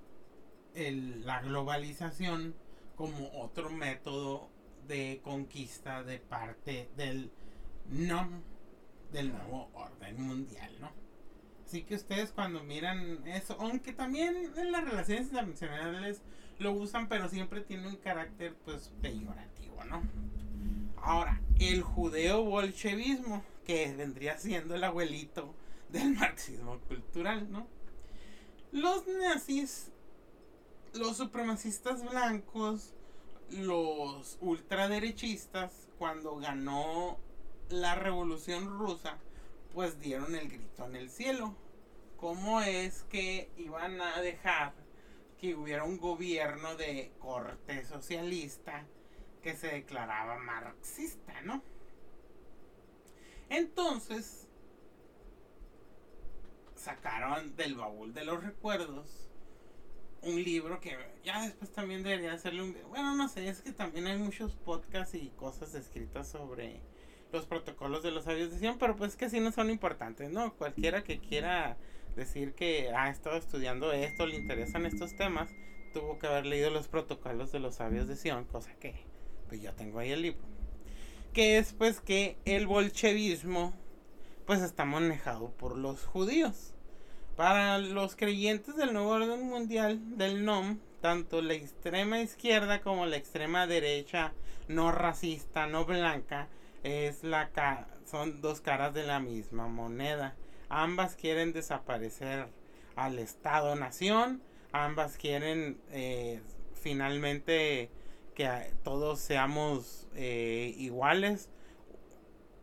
la 0.73 1.41
globalización 1.41 2.55
como 2.95 3.29
otro 3.41 3.69
método 3.69 4.47
de 4.87 5.19
conquista 5.21 6.01
de 6.01 6.19
parte 6.19 6.89
del 6.95 7.29
no 7.89 8.41
del 9.11 9.33
nuevo 9.33 9.69
orden 9.73 10.21
mundial, 10.21 10.71
¿no? 10.79 10.93
Así 11.65 11.83
que 11.83 11.95
ustedes 11.95 12.31
cuando 12.31 12.63
miran 12.63 13.27
eso, 13.27 13.57
aunque 13.59 13.91
también 13.91 14.53
en 14.55 14.71
las 14.71 14.85
relaciones 14.85 15.27
internacionales 15.27 16.21
lo 16.59 16.71
usan, 16.71 17.09
pero 17.09 17.27
siempre 17.27 17.59
tiene 17.59 17.89
un 17.89 17.97
carácter 17.97 18.55
pues 18.63 18.93
peyorativo, 19.01 19.83
¿no? 19.83 20.03
Ahora, 20.95 21.41
el 21.59 21.81
judeo 21.81 22.45
bolchevismo, 22.45 23.43
que 23.65 23.93
vendría 23.93 24.37
siendo 24.37 24.73
el 24.73 24.85
abuelito 24.85 25.53
del 25.89 26.13
marxismo 26.17 26.79
cultural, 26.87 27.51
¿no? 27.51 27.74
Los 28.71 29.07
nazis, 29.07 29.91
los 30.93 31.17
supremacistas 31.17 32.03
blancos, 32.03 32.93
los 33.49 34.37
ultraderechistas, 34.41 35.87
cuando 35.97 36.35
ganó 36.37 37.17
la 37.69 37.95
revolución 37.95 38.77
rusa, 38.77 39.17
pues 39.73 39.99
dieron 39.99 40.35
el 40.35 40.49
grito 40.49 40.85
en 40.85 40.95
el 40.95 41.09
cielo. 41.09 41.55
¿Cómo 42.17 42.61
es 42.61 43.03
que 43.03 43.49
iban 43.57 44.01
a 44.01 44.21
dejar 44.21 44.73
que 45.39 45.55
hubiera 45.55 45.83
un 45.83 45.97
gobierno 45.97 46.75
de 46.75 47.11
corte 47.19 47.85
socialista 47.85 48.85
que 49.43 49.55
se 49.55 49.67
declaraba 49.67 50.37
marxista, 50.39 51.41
¿no? 51.41 51.61
Entonces, 53.49 54.44
sacaron 56.85 57.55
del 57.55 57.73
baúl 57.73 58.13
de 58.13 58.23
los 58.25 58.43
recuerdos 58.43 59.27
un 60.21 60.43
libro 60.43 60.79
que 60.79 60.95
ya 61.23 61.41
después 61.41 61.71
también 61.71 62.03
debería 62.03 62.33
hacerle 62.33 62.61
un... 62.61 62.77
Bueno, 62.89 63.15
no 63.15 63.27
sé, 63.27 63.47
es 63.47 63.61
que 63.61 63.71
también 63.71 64.05
hay 64.07 64.17
muchos 64.17 64.53
podcasts 64.53 65.15
y 65.15 65.29
cosas 65.35 65.73
escritas 65.73 66.27
sobre 66.27 66.81
los 67.31 67.47
protocolos 67.47 68.03
de 68.03 68.11
los 68.11 68.25
sabios 68.25 68.51
de 68.51 68.59
Sion, 68.59 68.77
pero 68.77 68.95
pues 68.95 69.15
que 69.15 69.29
sí 69.29 69.39
no 69.39 69.51
son 69.51 69.71
importantes, 69.71 70.29
¿no? 70.31 70.53
Cualquiera 70.53 71.03
que 71.03 71.19
quiera 71.19 71.77
decir 72.15 72.53
que 72.53 72.91
ha 72.91 73.09
estado 73.09 73.37
estudiando 73.37 73.91
esto, 73.91 74.27
le 74.27 74.35
interesan 74.35 74.85
estos 74.85 75.15
temas, 75.15 75.49
tuvo 75.91 76.19
que 76.19 76.27
haber 76.27 76.45
leído 76.45 76.69
los 76.69 76.87
protocolos 76.87 77.51
de 77.51 77.59
los 77.59 77.75
sabios 77.75 78.07
de 78.07 78.15
Sion, 78.15 78.45
cosa 78.45 78.73
que 78.75 78.95
pues 79.47 79.59
yo 79.61 79.73
tengo 79.73 79.99
ahí 79.99 80.11
el 80.11 80.21
libro. 80.21 80.45
Que 81.33 81.57
es 81.57 81.73
pues 81.73 81.99
que 81.99 82.37
el 82.45 82.67
bolchevismo 82.67 83.73
pues 84.45 84.61
está 84.61 84.85
manejado 84.85 85.49
por 85.51 85.77
los 85.77 86.05
judíos. 86.05 86.74
Para 87.35 87.79
los 87.79 88.15
creyentes 88.15 88.77
del 88.77 88.93
nuevo 88.93 89.09
orden 89.09 89.43
mundial 89.43 90.17
del 90.17 90.45
NOM, 90.45 90.79
tanto 91.01 91.41
la 91.41 91.53
extrema 91.53 92.21
izquierda 92.21 92.79
como 92.79 93.05
la 93.05 93.17
extrema 93.17 93.67
derecha 93.67 94.33
no 94.69 94.93
racista, 94.93 95.67
no 95.67 95.83
blanca, 95.83 96.47
es 96.83 97.23
la 97.23 97.49
son 98.05 98.39
dos 98.39 98.61
caras 98.61 98.93
de 98.93 99.03
la 99.03 99.19
misma 99.19 99.67
moneda. 99.67 100.33
Ambas 100.69 101.15
quieren 101.15 101.51
desaparecer 101.51 102.47
al 102.95 103.19
Estado-nación, 103.19 104.41
ambas 104.71 105.17
quieren 105.17 105.77
eh, 105.91 106.39
finalmente 106.73 107.89
que 108.33 108.71
todos 108.83 109.19
seamos 109.19 110.07
eh, 110.15 110.73
iguales, 110.77 111.49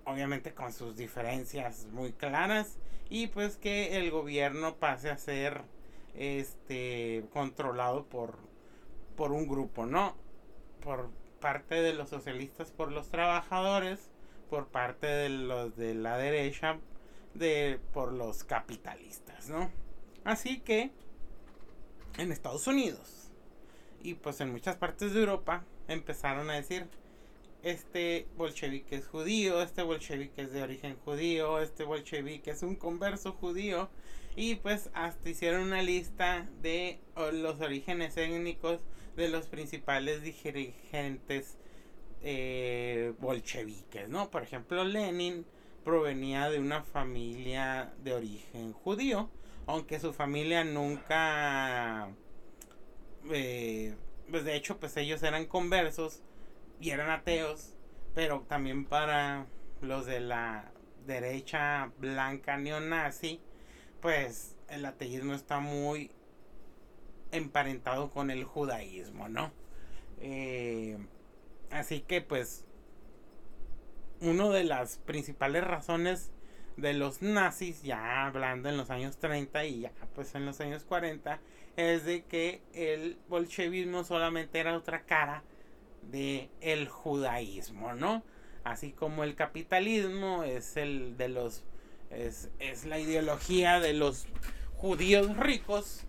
obviamente 0.04 0.54
con 0.54 0.72
sus 0.72 0.96
diferencias 0.96 1.86
muy 1.92 2.12
claras, 2.12 2.78
y 3.12 3.26
pues 3.26 3.58
que 3.58 3.98
el 3.98 4.10
gobierno 4.10 4.76
pase 4.76 5.10
a 5.10 5.18
ser 5.18 5.60
este 6.14 7.26
controlado 7.30 8.06
por, 8.06 8.38
por 9.16 9.32
un 9.32 9.46
grupo, 9.46 9.84
¿no? 9.84 10.16
Por 10.82 11.10
parte 11.38 11.74
de 11.82 11.92
los 11.92 12.08
socialistas 12.08 12.70
por 12.70 12.90
los 12.90 13.10
trabajadores 13.10 14.08
por 14.48 14.68
parte 14.68 15.06
de 15.06 15.28
los 15.28 15.76
de 15.76 15.94
la 15.94 16.16
derecha 16.16 16.78
de 17.34 17.78
por 17.92 18.14
los 18.14 18.44
capitalistas, 18.44 19.50
¿no? 19.50 19.70
Así 20.24 20.60
que 20.60 20.90
en 22.16 22.32
Estados 22.32 22.66
Unidos 22.66 23.30
y 24.02 24.14
pues 24.14 24.40
en 24.40 24.52
muchas 24.52 24.76
partes 24.76 25.12
de 25.12 25.20
Europa 25.20 25.64
empezaron 25.86 26.48
a 26.48 26.54
decir 26.54 26.88
este 27.62 28.26
bolchevique 28.36 28.96
es 28.96 29.06
judío, 29.06 29.62
este 29.62 29.82
bolchevique 29.82 30.42
es 30.42 30.52
de 30.52 30.62
origen 30.62 30.96
judío, 31.04 31.60
este 31.60 31.84
bolchevique 31.84 32.50
es 32.50 32.62
un 32.62 32.76
converso 32.76 33.32
judío 33.32 33.88
y 34.34 34.56
pues 34.56 34.90
hasta 34.94 35.28
hicieron 35.28 35.62
una 35.62 35.82
lista 35.82 36.48
de 36.60 37.00
los 37.32 37.60
orígenes 37.60 38.16
étnicos 38.16 38.80
de 39.16 39.28
los 39.28 39.46
principales 39.46 40.22
dirigentes 40.22 41.58
eh, 42.22 43.12
bolcheviques, 43.20 44.08
¿no? 44.08 44.30
Por 44.30 44.42
ejemplo, 44.42 44.84
Lenin 44.84 45.44
provenía 45.84 46.48
de 46.50 46.58
una 46.58 46.82
familia 46.82 47.92
de 48.02 48.14
origen 48.14 48.72
judío, 48.72 49.28
aunque 49.66 50.00
su 50.00 50.12
familia 50.12 50.64
nunca, 50.64 52.08
eh, 53.30 53.94
pues 54.30 54.44
de 54.44 54.56
hecho, 54.56 54.78
pues 54.78 54.96
ellos 54.96 55.22
eran 55.22 55.46
conversos 55.46 56.22
y 56.82 56.90
eran 56.90 57.08
ateos, 57.10 57.74
pero 58.14 58.44
también 58.48 58.84
para 58.84 59.46
los 59.80 60.04
de 60.04 60.20
la 60.20 60.70
derecha 61.06 61.90
blanca 61.98 62.58
neonazi, 62.58 63.40
pues 64.00 64.56
el 64.68 64.84
ateísmo 64.84 65.32
está 65.32 65.60
muy 65.60 66.10
emparentado 67.30 68.10
con 68.10 68.30
el 68.30 68.44
judaísmo, 68.44 69.28
¿no? 69.30 69.50
Eh, 70.20 70.98
Así 71.72 72.00
que 72.00 72.20
pues 72.20 72.66
una 74.20 74.50
de 74.50 74.62
las 74.62 74.98
principales 74.98 75.64
razones 75.64 76.30
de 76.76 76.92
los 76.92 77.22
nazis, 77.22 77.82
ya 77.82 78.26
hablando 78.26 78.68
en 78.68 78.76
los 78.76 78.90
años 78.90 79.16
30 79.16 79.64
y 79.64 79.80
ya 79.80 79.92
pues 80.14 80.34
en 80.34 80.44
los 80.44 80.60
años 80.60 80.84
40, 80.84 81.40
es 81.76 82.04
de 82.04 82.24
que 82.24 82.60
el 82.74 83.16
bolchevismo 83.28 84.04
solamente 84.04 84.60
era 84.60 84.76
otra 84.76 85.04
cara 85.04 85.42
de 86.02 86.50
el 86.60 86.88
judaísmo, 86.88 87.94
¿no? 87.94 88.22
Así 88.64 88.92
como 88.92 89.24
el 89.24 89.34
capitalismo 89.34 90.44
es 90.44 90.76
el 90.76 91.16
de 91.16 91.28
los 91.28 91.64
es, 92.10 92.50
es 92.58 92.84
la 92.84 92.98
ideología 92.98 93.80
de 93.80 93.94
los 93.94 94.26
judíos 94.76 95.36
ricos, 95.36 96.04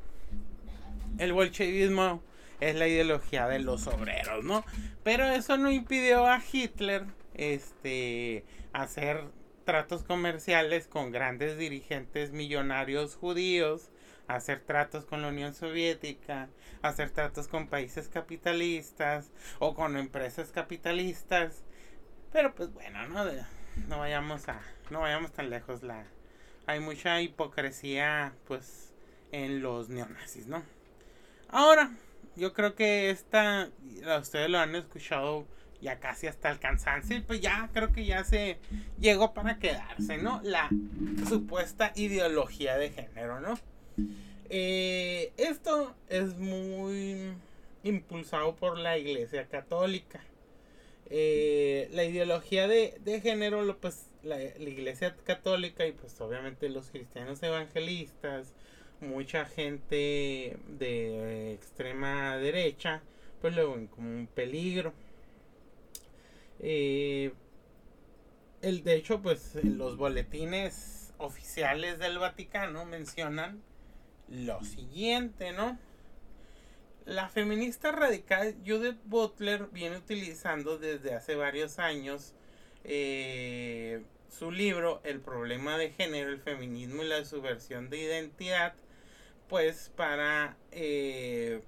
el 1.18 1.34
bolchevismo 1.34 2.22
es 2.60 2.76
la 2.76 2.88
ideología 2.88 3.48
de 3.48 3.60
los 3.60 3.88
obreros, 3.88 4.44
¿no? 4.44 4.66
Pero 5.04 5.28
eso 5.28 5.58
no 5.58 5.72
impidió 5.72 6.26
a 6.28 6.42
Hitler 6.52 7.06
este 7.34 8.44
hacer 8.74 9.26
tratos 9.66 10.04
comerciales 10.04 10.88
con 10.88 11.12
grandes 11.12 11.58
dirigentes 11.58 12.32
millonarios 12.32 13.16
judíos, 13.16 13.90
hacer 14.28 14.62
tratos 14.62 15.06
con 15.06 15.22
la 15.22 15.30
Unión 15.30 15.54
Soviética, 15.54 16.50
hacer 16.82 17.12
tratos 17.12 17.48
con 17.48 17.68
países 17.68 18.10
capitalistas 18.10 19.32
o 19.60 19.74
con 19.74 19.98
empresas 19.98 20.52
capitalistas. 20.52 21.64
Pero 22.32 22.54
pues 22.56 22.74
bueno, 22.74 23.08
no, 23.08 23.26
no 23.88 24.00
vayamos 24.00 24.48
a 24.50 24.62
no 24.90 25.02
vayamos 25.02 25.32
tan 25.32 25.50
lejos 25.50 25.84
la 25.84 26.06
hay 26.66 26.80
mucha 26.80 27.22
hipocresía 27.22 28.34
pues 28.48 28.94
en 29.32 29.62
los 29.62 29.90
neonazis, 29.90 30.48
¿no? 30.48 30.64
Ahora, 31.50 31.92
yo 32.36 32.54
creo 32.54 32.76
que 32.76 33.10
esta, 33.10 33.70
ustedes 34.20 34.50
lo 34.50 34.60
han 34.60 34.76
escuchado 34.76 35.46
ya 35.82 36.00
casi 36.00 36.28
hasta 36.28 36.50
el 36.50 36.60
cansancio, 36.60 37.22
pues 37.28 37.42
ya 37.42 37.70
creo 37.74 37.92
que 37.92 38.06
ya 38.06 38.24
se 38.24 38.58
llegó 39.00 39.34
para 39.34 39.60
quedarse, 39.60 40.18
¿no? 40.18 40.40
La 40.44 40.70
supuesta 41.28 41.92
ideología 41.96 42.78
de 42.78 42.90
género, 42.92 43.42
¿no? 43.42 43.60
Eh, 44.50 45.32
esto 45.38 45.96
es 46.10 46.38
muy 46.38 47.34
impulsado 47.84 48.56
por 48.56 48.78
la 48.78 48.98
Iglesia 48.98 49.48
Católica. 49.48 50.24
Eh, 51.10 51.90
la 51.92 52.04
ideología 52.06 52.68
de, 52.68 53.22
género, 53.22 53.78
pues 53.78 54.08
la, 54.24 54.38
la, 54.38 54.70
Iglesia 54.70 55.16
Católica 55.26 55.86
y 55.86 55.92
pues 55.92 56.20
obviamente 56.22 56.70
los 56.70 56.90
cristianos 56.90 57.44
evangelistas, 57.44 58.54
mucha 59.02 59.46
gente 59.46 60.58
de 60.68 61.54
extrema 61.54 62.38
derecha 62.38 63.02
pues 63.44 63.58
lo 63.58 63.74
ven 63.74 63.88
como 63.88 64.10
un 64.10 64.26
peligro. 64.28 64.94
Eh, 66.62 67.34
el, 68.62 68.86
de 68.86 68.96
hecho, 68.96 69.22
pues 69.22 69.56
los 69.66 69.98
boletines 69.98 71.14
oficiales 71.18 72.00
del 72.00 72.20
Vaticano 72.20 72.86
mencionan 72.86 73.62
lo 74.30 74.64
siguiente, 74.64 75.52
¿no? 75.52 75.78
La 77.06 77.28
feminista 77.28 77.92
radical 77.92 78.56
Judith 78.66 79.00
Butler 79.06 79.68
viene 79.72 79.98
utilizando 79.98 80.78
desde 80.78 81.14
hace 81.14 81.36
varios 81.36 81.78
años 81.78 82.34
eh, 82.86 84.04
su 84.30 84.52
libro 84.52 85.02
El 85.04 85.20
problema 85.20 85.78
de 85.78 85.92
género, 85.92 86.30
el 86.30 86.40
feminismo 86.40 87.04
y 87.04 87.08
la 87.08 87.26
subversión 87.26 87.90
de 87.90 87.98
identidad 87.98 88.74
pues 89.50 89.92
para 89.96 90.56
eh, 90.72 91.62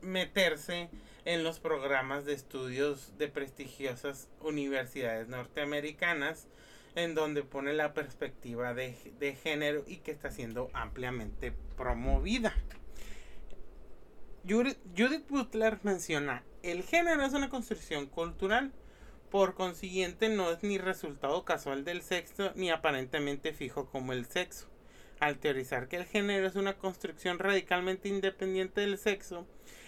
meterse 0.00 0.88
en 1.24 1.42
los 1.42 1.58
programas 1.58 2.24
de 2.24 2.32
estudios 2.32 3.18
de 3.18 3.28
prestigiosas 3.28 4.28
universidades 4.40 5.28
norteamericanas 5.28 6.46
en 6.98 7.14
donde 7.14 7.42
pone 7.42 7.72
la 7.72 7.94
perspectiva 7.94 8.74
de, 8.74 8.96
de 9.18 9.34
género 9.34 9.84
y 9.86 9.98
que 9.98 10.10
está 10.10 10.30
siendo 10.30 10.70
ampliamente 10.72 11.52
promovida. 11.76 12.54
Judith 14.46 15.28
Butler 15.28 15.78
menciona, 15.82 16.42
el 16.62 16.82
género 16.82 17.22
es 17.24 17.34
una 17.34 17.50
construcción 17.50 18.06
cultural, 18.06 18.72
Por 19.30 19.54
consiguiente, 19.54 20.30
no 20.30 20.50
es 20.50 20.62
ni 20.62 20.78
resultado 20.78 21.44
casual 21.44 21.84
del 21.84 22.00
sexo 22.00 22.52
ni 22.54 22.70
aparentemente 22.70 23.52
fijo 23.52 23.90
como 23.90 24.14
el 24.14 24.24
sexo. 24.24 24.68
Al 25.20 25.38
teorizar 25.38 25.88
que 25.88 25.96
el 25.96 26.06
género 26.06 26.46
es 26.46 26.54
una 26.54 26.78
construcción 26.78 27.38
radicalmente 27.38 28.08
independiente 28.08 28.80
del 28.80 28.96
sexo, 28.96 29.46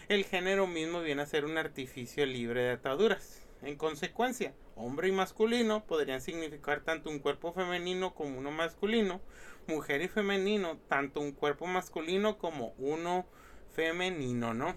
el 0.08 0.24
género 0.24 0.66
mismo 0.66 1.00
viene 1.00 1.22
a 1.22 1.26
ser 1.26 1.46
un 1.46 1.56
artificio 1.56 2.26
libre 2.26 2.62
de 2.64 2.70
ataduras. 2.72 3.46
En 3.62 3.76
consecuencia, 3.76 4.54
hombre 4.74 5.08
y 5.08 5.12
masculino 5.12 5.84
podrían 5.84 6.22
significar 6.22 6.80
tanto 6.80 7.10
un 7.10 7.18
cuerpo 7.18 7.52
femenino 7.52 8.14
como 8.14 8.38
uno 8.38 8.50
masculino, 8.50 9.20
mujer 9.66 10.00
y 10.00 10.08
femenino, 10.08 10.78
tanto 10.88 11.20
un 11.20 11.32
cuerpo 11.32 11.66
masculino 11.66 12.38
como 12.38 12.72
uno 12.78 13.26
femenino, 13.74 14.54
¿no? 14.54 14.74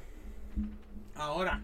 Ahora, 1.15 1.63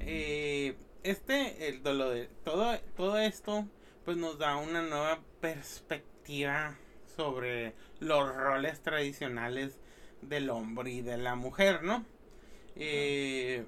eh, 0.00 0.76
este, 1.02 1.68
el 1.68 1.82
dolor 1.82 2.12
de 2.12 2.26
todo, 2.44 2.78
todo 2.96 3.18
esto, 3.18 3.66
pues 4.04 4.18
nos 4.18 4.38
da 4.38 4.56
una 4.56 4.82
nueva 4.82 5.20
perspectiva 5.40 6.76
sobre 7.16 7.74
los 8.00 8.34
roles 8.34 8.82
tradicionales 8.82 9.78
del 10.20 10.50
hombre 10.50 10.90
y 10.90 11.00
de 11.00 11.16
la 11.16 11.34
mujer, 11.36 11.82
¿no? 11.82 12.04
Eh, 12.76 13.64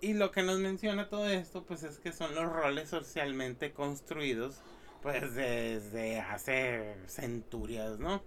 y 0.00 0.14
lo 0.14 0.30
que 0.30 0.42
nos 0.42 0.58
menciona 0.58 1.08
todo 1.08 1.28
esto, 1.28 1.64
pues 1.64 1.82
es 1.82 1.98
que 1.98 2.12
son 2.12 2.34
los 2.34 2.50
roles 2.50 2.88
socialmente 2.88 3.72
construidos, 3.72 4.60
pues 5.02 5.34
desde 5.34 6.20
hace 6.20 6.96
centurias, 7.06 7.98
¿no? 7.98 8.22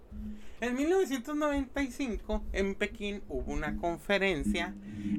En 0.60 0.74
1995, 0.74 2.44
en 2.52 2.74
Pekín, 2.74 3.22
hubo 3.28 3.52
una 3.52 3.76
conferencia 3.76 4.74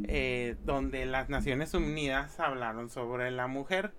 eh, 0.08 0.56
donde 0.66 1.06
las 1.06 1.30
Naciones 1.30 1.74
Unidas 1.74 2.40
hablaron 2.40 2.90
sobre 2.90 3.32
la 3.32 3.48
mujer 3.48 3.94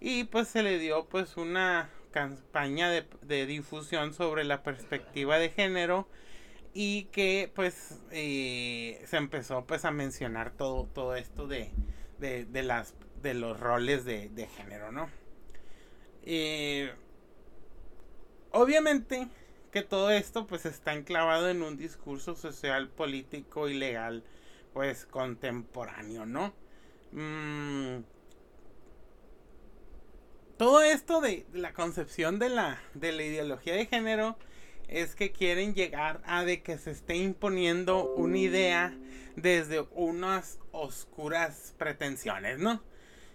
y 0.00 0.24
pues 0.24 0.48
se 0.48 0.62
le 0.62 0.78
dio 0.78 1.06
pues 1.06 1.36
una 1.36 1.90
campaña 2.12 2.90
de, 2.90 3.46
difusión 3.46 4.14
sobre 4.14 4.44
la 4.44 4.62
perspectiva 4.62 5.38
de 5.38 5.50
género 5.50 6.08
y 6.74 7.04
que 7.04 7.50
pues 7.54 8.00
eh, 8.10 9.02
se 9.06 9.16
empezó 9.16 9.66
pues 9.66 9.84
a 9.84 9.90
mencionar 9.90 10.52
todo, 10.52 10.86
todo 10.86 11.16
esto 11.16 11.46
de, 11.46 11.70
de, 12.18 12.62
las, 12.62 12.94
de 13.20 13.34
los 13.34 13.60
roles 13.60 14.04
de, 14.04 14.48
género, 14.56 14.92
¿no? 14.92 15.10
Eh, 16.24 16.92
obviamente 18.52 19.28
que 19.70 19.82
todo 19.82 20.10
esto 20.10 20.46
pues 20.46 20.66
está 20.66 20.94
enclavado 20.94 21.48
en 21.48 21.62
un 21.62 21.76
discurso 21.76 22.36
social, 22.36 22.88
político 22.88 23.68
y 23.68 23.74
legal 23.74 24.22
pues 24.72 25.04
contemporáneo, 25.06 26.24
¿no? 26.24 26.54
Mm, 27.12 28.02
todo 30.56 30.82
esto 30.82 31.20
de 31.20 31.44
la 31.52 31.72
concepción 31.74 32.38
de 32.38 32.48
la, 32.48 32.80
de 32.94 33.12
la 33.12 33.24
ideología 33.24 33.74
de 33.74 33.86
género 33.86 34.36
es 34.92 35.14
que 35.14 35.32
quieren 35.32 35.74
llegar 35.74 36.20
a 36.24 36.44
de 36.44 36.62
que 36.62 36.78
se 36.78 36.90
esté 36.90 37.16
imponiendo 37.16 38.04
una 38.14 38.38
idea 38.38 38.94
desde 39.36 39.80
unas 39.94 40.58
oscuras 40.72 41.74
pretensiones, 41.78 42.58
¿no? 42.58 42.82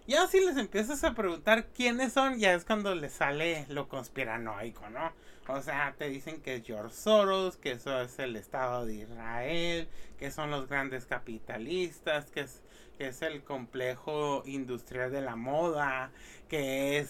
Ya 0.07 0.25
si 0.27 0.39
les 0.39 0.55
empiezas 0.55 1.03
a 1.03 1.13
preguntar 1.13 1.67
quiénes 1.67 2.13
son, 2.13 2.39
ya 2.39 2.53
es 2.53 2.63
cuando 2.63 2.95
les 2.95 3.11
sale 3.11 3.65
lo 3.69 3.89
conspiranoico, 3.89 4.89
¿no? 4.89 5.11
O 5.47 5.61
sea, 5.61 5.95
te 5.97 6.09
dicen 6.09 6.41
que 6.41 6.55
es 6.55 6.63
George 6.65 6.95
Soros, 6.95 7.57
que 7.57 7.71
eso 7.71 8.01
es 8.01 8.17
el 8.19 8.35
Estado 8.35 8.85
de 8.85 8.95
Israel, 8.95 9.87
que 10.17 10.31
son 10.31 10.51
los 10.51 10.67
grandes 10.67 11.05
capitalistas, 11.05 12.25
que 12.31 12.41
es 12.41 12.61
que 12.97 13.07
es 13.07 13.21
el 13.21 13.43
complejo 13.43 14.43
industrial 14.45 15.11
de 15.11 15.21
la 15.21 15.35
moda, 15.35 16.11
que 16.49 16.97
es 16.97 17.09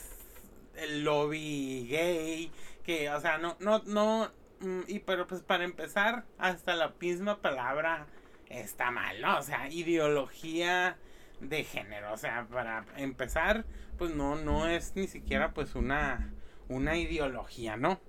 el 0.75 1.03
lobby 1.03 1.87
gay, 1.89 2.51
que, 2.87 3.09
o 3.09 3.19
sea, 3.19 3.37
no, 3.37 3.57
no, 3.59 3.83
no, 3.85 4.31
mm, 4.61 4.83
y 4.87 4.99
pero 4.99 5.27
pues 5.27 5.41
para 5.41 5.65
empezar, 5.65 6.23
hasta 6.37 6.73
la 6.73 6.93
misma 7.01 7.41
palabra 7.41 8.07
está 8.47 8.91
mal, 8.91 9.19
¿no? 9.21 9.37
O 9.37 9.41
sea, 9.41 9.67
ideología 9.69 10.97
de 11.41 11.65
género, 11.65 12.13
o 12.13 12.17
sea, 12.17 12.47
para 12.49 12.85
empezar, 12.95 13.65
pues 13.97 14.15
no, 14.15 14.37
no 14.37 14.67
es 14.67 14.95
ni 14.95 15.07
siquiera 15.07 15.53
pues 15.53 15.75
una, 15.75 16.33
una 16.69 16.95
ideología, 16.95 17.75
¿no? 17.75 17.99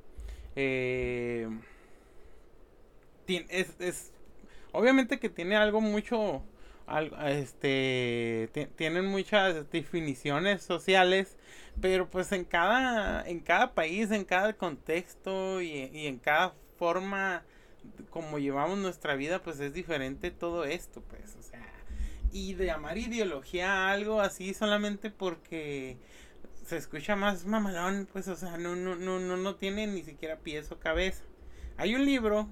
Eh, 0.55 1.49
es, 3.27 3.75
es, 3.81 4.13
obviamente 4.71 5.19
que 5.19 5.29
tiene 5.29 5.57
algo 5.57 5.81
mucho 5.81 6.45
este 7.27 8.51
tienen 8.77 9.07
muchas 9.07 9.71
definiciones 9.71 10.63
sociales 10.63 11.37
pero 11.81 12.09
pues 12.09 12.33
en 12.33 12.45
cada 12.45 13.29
en 13.29 13.41
cada 13.41 13.75
país 13.75 14.11
en 14.11 14.25
cada 14.25 14.55
contexto 14.55 15.61
y, 15.61 16.07
en 16.07 16.19
cada 16.19 16.55
forma 16.79 17.45
como 18.11 18.39
llevamos 18.39 18.79
nuestra 18.79 19.15
vida 19.17 19.43
pues 19.43 19.61
es 19.61 19.75
diferente 19.75 20.31
todo 20.31 20.65
esto 20.65 21.03
pues 21.03 21.37
o 21.37 21.43
sea 21.43 21.67
y 22.33 22.55
de 22.55 22.67
llamar 22.67 22.99
ideología 22.99 23.71
a 23.73 23.93
algo 23.93 24.21
así 24.21 24.55
solamente 24.55 25.11
porque 25.11 25.99
se 26.65 26.77
escucha 26.77 27.17
más 27.17 27.45
mamalón 27.47 28.09
pues 28.13 28.29
o 28.29 28.37
sea 28.37 28.57
no 28.57 28.77
no 28.77 28.95
no 28.95 29.19
no 29.19 29.37
no 29.37 29.55
tiene 29.57 29.87
ni 29.87 30.03
siquiera 30.03 30.37
pies 30.37 30.71
o 30.71 30.79
cabeza. 30.79 31.25
Hay 31.79 31.95
un 31.95 32.05
libro 32.05 32.49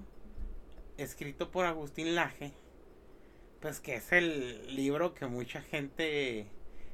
escrito 0.97 1.51
por 1.51 1.67
Agustín 1.67 2.15
Laje 2.15 2.53
pues 3.61 3.81
que 3.81 3.97
es 3.97 4.13
el 4.13 4.75
libro 4.75 5.15
que 5.15 5.27
mucha 5.27 5.61
gente 5.63 6.47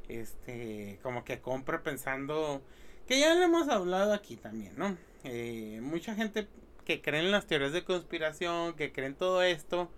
este 0.09 0.99
como 1.03 1.25
que 1.25 1.41
compra 1.41 1.83
pensando 1.83 2.63
que 3.07 3.19
ya 3.19 3.35
lo 3.35 3.43
hemos 3.43 3.69
hablado 3.69 4.13
aquí 4.13 4.37
también 4.37 4.75
no 4.77 4.97
eh, 5.25 5.81
mucha 5.83 6.15
gente 6.15 6.49
que 6.85 7.01
cree 7.01 7.21
en 7.21 7.31
las 7.31 7.47
teorías 7.47 7.73
de 7.73 7.85
conspiración 7.85 8.75
que 8.75 8.93
creen 8.93 9.15
todo 9.15 9.43
esto 9.43 9.91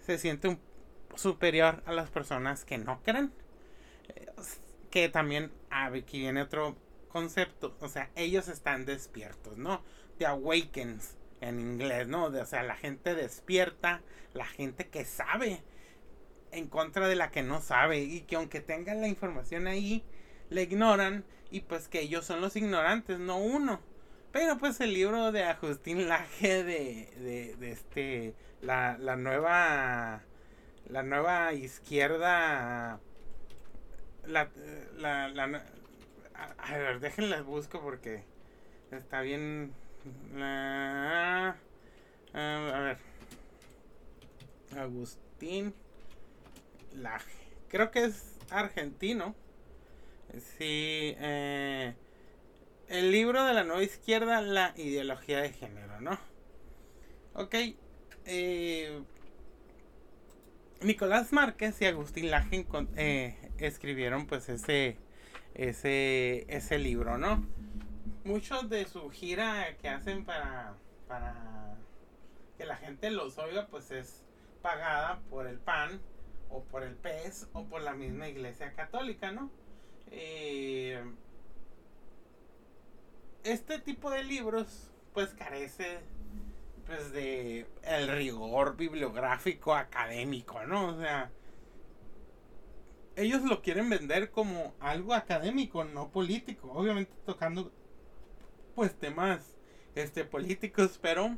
se 0.00 0.18
siente 0.18 0.48
un 0.48 0.58
superior 1.16 1.82
a 1.86 1.92
las 1.92 2.10
personas 2.10 2.64
que 2.64 2.78
no 2.78 3.00
creen. 3.02 3.32
Eh, 4.08 4.26
que 4.90 5.08
también 5.08 5.50
aquí 5.70 6.20
viene 6.20 6.42
otro 6.42 6.76
concepto 7.08 7.76
o 7.80 7.88
sea 7.88 8.10
ellos 8.14 8.48
están 8.48 8.84
despiertos 8.84 9.56
no 9.56 9.82
the 10.18 10.26
awakens 10.26 11.15
en 11.40 11.60
inglés, 11.60 12.08
¿no? 12.08 12.24
o 12.24 12.46
sea, 12.46 12.62
la 12.62 12.76
gente 12.76 13.14
despierta, 13.14 14.02
la 14.34 14.46
gente 14.46 14.88
que 14.88 15.04
sabe 15.04 15.62
en 16.52 16.68
contra 16.68 17.08
de 17.08 17.16
la 17.16 17.30
que 17.30 17.42
no 17.42 17.60
sabe 17.60 18.00
y 18.00 18.22
que 18.22 18.36
aunque 18.36 18.60
tengan 18.60 19.00
la 19.00 19.08
información 19.08 19.66
ahí, 19.66 20.04
le 20.50 20.62
ignoran 20.62 21.24
y 21.50 21.60
pues 21.60 21.88
que 21.88 22.00
ellos 22.00 22.24
son 22.24 22.40
los 22.40 22.56
ignorantes, 22.56 23.18
no 23.18 23.38
uno. 23.38 23.80
Pero 24.32 24.58
pues 24.58 24.80
el 24.80 24.92
libro 24.92 25.32
de 25.32 25.44
Agustín 25.44 26.08
Laje 26.08 26.64
de, 26.64 27.54
de, 27.58 27.70
este, 27.70 28.34
la, 28.60 28.98
la 28.98 29.16
nueva, 29.16 30.22
la 30.88 31.02
nueva 31.02 31.52
izquierda, 31.54 33.00
la, 34.26 34.50
la, 34.96 35.28
la, 35.28 35.62
a 36.58 36.78
ver, 36.78 37.00
déjenlas 37.00 37.44
busco 37.44 37.80
porque 37.80 38.24
está 38.90 39.20
bien 39.20 39.72
a 40.34 41.54
ver. 42.80 42.98
Agustín 44.76 45.74
Laje. 46.94 47.36
Creo 47.68 47.90
que 47.90 48.04
es 48.04 48.36
argentino. 48.50 49.34
Sí. 50.32 51.14
Eh, 51.18 51.94
el 52.88 53.10
libro 53.10 53.44
de 53.44 53.54
la 53.54 53.64
nueva 53.64 53.82
izquierda, 53.82 54.40
la 54.40 54.72
ideología 54.76 55.40
de 55.40 55.50
género, 55.50 56.00
¿no? 56.00 56.18
Ok. 57.34 57.54
Eh, 58.26 59.00
Nicolás 60.82 61.32
Márquez 61.32 61.80
y 61.80 61.86
Agustín 61.86 62.30
Laje 62.30 62.66
eh, 62.96 63.36
escribieron 63.58 64.26
pues 64.26 64.48
ese, 64.48 64.96
ese, 65.54 66.44
ese 66.48 66.78
libro, 66.78 67.18
¿no? 67.18 67.44
Muchos 68.26 68.68
de 68.68 68.84
su 68.86 69.08
gira 69.10 69.76
que 69.80 69.88
hacen 69.88 70.24
para, 70.24 70.74
para 71.06 71.76
que 72.58 72.66
la 72.66 72.76
gente 72.76 73.10
los 73.10 73.38
oiga, 73.38 73.68
pues 73.68 73.90
es 73.90 74.24
pagada 74.62 75.20
por 75.30 75.46
el 75.46 75.58
PAN 75.58 76.00
o 76.50 76.62
por 76.64 76.82
el 76.82 76.96
PES 76.96 77.48
o 77.52 77.64
por 77.64 77.82
la 77.82 77.94
misma 77.94 78.28
iglesia 78.28 78.72
católica, 78.74 79.30
¿no? 79.30 79.50
Eh, 80.10 81.02
este 83.44 83.78
tipo 83.78 84.10
de 84.10 84.24
libros 84.24 84.90
pues 85.14 85.32
carece 85.34 86.00
pues 86.86 87.12
de 87.12 87.66
el 87.82 88.08
rigor 88.08 88.76
bibliográfico 88.76 89.74
académico, 89.74 90.64
¿no? 90.66 90.88
O 90.88 91.00
sea, 91.00 91.30
ellos 93.16 93.42
lo 93.42 93.62
quieren 93.62 93.88
vender 93.88 94.30
como 94.30 94.74
algo 94.80 95.14
académico, 95.14 95.84
no 95.84 96.10
político, 96.10 96.70
obviamente 96.72 97.12
tocando 97.24 97.72
pues 98.76 98.94
temas 98.94 99.56
este 99.96 100.24
políticos, 100.24 101.00
pero 101.02 101.36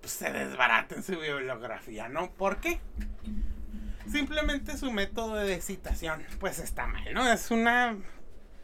pues, 0.00 0.12
se 0.12 0.32
desbaraten 0.32 1.02
su 1.02 1.18
bibliografía, 1.18 2.08
¿no? 2.08 2.32
¿Por 2.32 2.58
qué? 2.58 2.80
simplemente 4.10 4.76
su 4.76 4.92
método 4.92 5.36
de 5.36 5.60
citación, 5.60 6.24
pues 6.40 6.58
está 6.58 6.86
mal, 6.86 7.12
¿no? 7.14 7.30
Es 7.30 7.50
una 7.50 7.98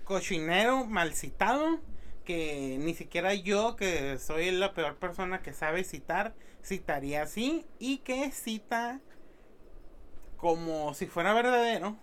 cochinero 0.04 0.84
mal 0.86 1.14
citado 1.14 1.80
que 2.24 2.76
ni 2.80 2.94
siquiera 2.94 3.34
yo, 3.34 3.76
que 3.76 4.18
soy 4.18 4.50
la 4.50 4.74
peor 4.74 4.96
persona 4.96 5.42
que 5.42 5.52
sabe 5.52 5.84
citar, 5.84 6.34
citaría 6.62 7.22
así 7.22 7.66
y 7.78 7.98
que 7.98 8.30
cita 8.30 9.00
como 10.36 10.92
si 10.94 11.06
fuera 11.06 11.32
verdadero 11.32 11.96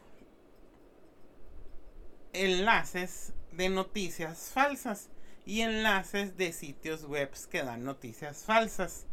enlaces 2.34 3.34
de 3.56 3.70
noticias 3.70 4.52
falsas 4.54 5.10
y 5.46 5.62
enlaces 5.62 6.38
de 6.38 6.52
sitios 6.52 7.06
web 7.06 7.30
que 7.50 7.64
dan 7.64 7.84
noticias 7.84 8.44
falsas. 8.46 9.06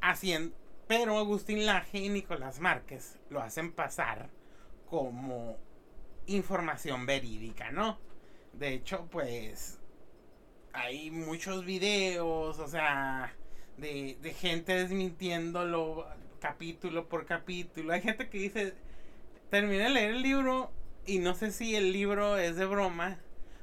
Haciendo, 0.00 0.54
pero 0.86 1.18
Agustín 1.18 1.66
Laje 1.66 1.98
y 1.98 2.08
Nicolás 2.08 2.60
Márquez 2.60 3.18
lo 3.28 3.40
hacen 3.40 3.72
pasar 3.72 4.30
como 4.88 5.56
información 6.26 7.06
verídica, 7.06 7.70
¿no? 7.70 7.98
De 8.52 8.74
hecho, 8.74 9.06
pues 9.10 9.80
hay 10.72 11.10
muchos 11.10 11.64
videos, 11.64 12.58
o 12.58 12.68
sea, 12.68 13.34
de, 13.76 14.16
de 14.20 14.32
gente 14.32 14.74
desmintiéndolo 14.74 16.06
capítulo 16.40 17.08
por 17.08 17.26
capítulo. 17.26 17.92
Hay 17.92 18.02
gente 18.02 18.28
que 18.28 18.38
dice, 18.38 18.74
terminé 19.50 19.84
de 19.84 19.90
leer 19.90 20.10
el 20.12 20.22
libro 20.22 20.70
y 21.06 21.18
no 21.18 21.34
sé 21.34 21.52
si 21.52 21.76
el 21.76 21.92
libro 21.92 22.36
es 22.36 22.56
de 22.56 22.66
broma 22.66 23.18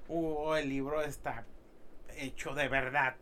o 0.08 0.56
el 0.56 0.70
libro 0.70 1.02
está 1.02 1.46
hecho 2.18 2.54
de 2.54 2.68
verdad 2.68 3.16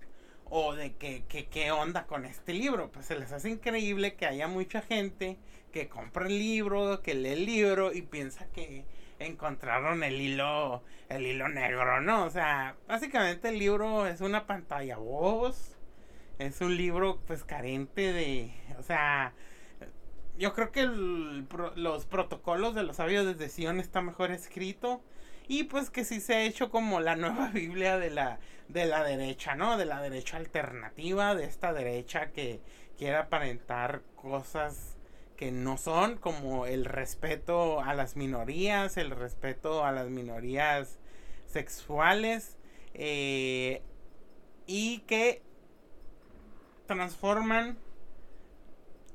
o 0.49 0.75
de 0.75 0.93
que, 0.93 1.23
qué 1.49 1.71
onda 1.71 2.05
con 2.05 2.25
este 2.25 2.53
libro. 2.53 2.91
Pues 2.91 3.05
se 3.05 3.17
les 3.17 3.31
hace 3.31 3.49
increíble 3.49 4.15
que 4.15 4.25
haya 4.27 4.47
mucha 4.47 4.81
gente 4.81 5.37
que 5.71 5.87
compra 5.87 6.27
el 6.27 6.37
libro, 6.37 7.01
que 7.01 7.13
lee 7.13 7.29
el 7.29 7.45
libro 7.45 7.93
y 7.93 8.01
piensa 8.01 8.45
que 8.47 8.83
encontraron 9.19 10.03
el 10.03 10.19
hilo, 10.19 10.83
el 11.09 11.25
hilo 11.25 11.47
negro, 11.47 12.01
¿no? 12.01 12.25
O 12.25 12.29
sea, 12.29 12.75
básicamente 12.87 13.49
el 13.49 13.59
libro 13.59 14.05
es 14.07 14.19
una 14.21 14.45
pantalla 14.45 14.97
voz, 14.97 15.77
es 16.37 16.59
un 16.59 16.75
libro 16.75 17.19
pues 17.27 17.43
carente 17.43 18.13
de, 18.13 18.51
o 18.77 18.83
sea, 18.83 19.33
yo 20.37 20.53
creo 20.53 20.71
que 20.71 20.85
los 20.85 22.05
protocolos 22.05 22.75
de 22.75 22.83
los 22.83 22.97
sabios 22.97 23.37
de 23.37 23.49
Sion 23.49 23.79
está 23.79 24.01
mejor 24.01 24.31
escrito 24.31 25.01
y 25.47 25.65
pues 25.65 25.89
que 25.89 26.05
sí 26.05 26.21
se 26.21 26.35
ha 26.35 26.43
hecho 26.43 26.69
como 26.69 26.99
la 26.99 27.15
nueva 27.15 27.49
Biblia 27.53 27.97
de 27.97 28.09
la, 28.09 28.39
de 28.69 28.85
la 28.85 29.03
derecha, 29.03 29.55
¿no? 29.55 29.77
De 29.77 29.85
la 29.85 30.01
derecha 30.01 30.37
alternativa, 30.37 31.35
de 31.35 31.45
esta 31.45 31.73
derecha 31.73 32.31
que 32.31 32.61
quiere 32.97 33.17
aparentar 33.17 34.01
cosas 34.15 34.97
que 35.35 35.51
no 35.51 35.77
son, 35.77 36.17
como 36.17 36.67
el 36.67 36.85
respeto 36.85 37.81
a 37.81 37.95
las 37.95 38.15
minorías, 38.15 38.97
el 38.97 39.09
respeto 39.09 39.83
a 39.83 39.91
las 39.91 40.07
minorías 40.09 40.99
sexuales, 41.47 42.57
eh, 42.93 43.81
y 44.67 44.99
que 44.99 45.41
transforman 46.85 47.77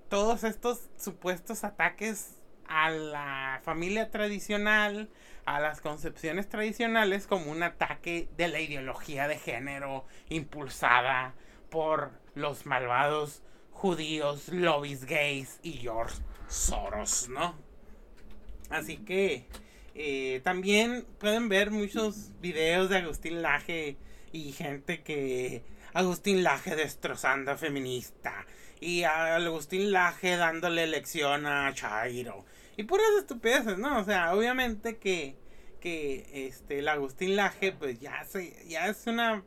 todos 0.09 0.45
estos 0.45 0.89
supuestos 0.97 1.65
ataques 1.65 2.37
a 2.69 2.91
la 2.91 3.61
familia 3.63 4.11
tradicional, 4.11 5.09
a 5.45 5.61
las 5.61 5.81
concepciones 5.81 6.49
tradicionales 6.49 7.27
como 7.27 7.51
un 7.51 7.63
ataque 7.63 8.29
de 8.37 8.49
la 8.49 8.61
ideología 8.61 9.29
de 9.29 9.39
género 9.39 10.05
impulsada 10.29 11.35
por 11.71 12.11
los 12.35 12.67
malvados 12.67 13.43
judíos, 13.71 14.49
lobbies 14.49 15.05
gays 15.05 15.61
y 15.63 15.75
George 15.75 16.17
Soros, 16.49 17.29
¿no? 17.29 17.55
Así 18.71 18.99
que 18.99 19.47
eh, 19.95 20.41
también 20.43 21.07
pueden 21.19 21.49
ver 21.49 21.71
muchos 21.71 22.33
videos 22.41 22.91
de 22.91 22.99
Agustín 22.99 23.43
Laje 23.43 23.97
y 24.33 24.53
gente 24.53 25.03
que 25.03 25.63
Agustín 25.93 26.43
Laje 26.43 26.75
destrozando 26.75 27.53
a 27.53 27.57
feminista 27.57 28.47
y 28.81 29.05
a 29.05 29.37
Agustín 29.37 29.93
Laje 29.93 30.37
dándole 30.37 30.87
lección 30.87 31.47
a 31.47 31.72
Chairo 31.74 32.45
y 32.77 32.85
puras 32.85 33.07
estupideces, 33.18 33.79
¿no? 33.79 33.99
O 33.99 34.05
sea, 34.05 34.35
obviamente 34.35 34.99
que, 34.99 35.37
que 35.81 36.47
este, 36.47 36.81
el 36.81 36.89
Agustín 36.89 37.37
Laje, 37.37 37.72
pues 37.72 37.99
ya, 38.01 38.24
se, 38.24 38.66
ya 38.68 38.87
es 38.89 39.07
una. 39.07 39.43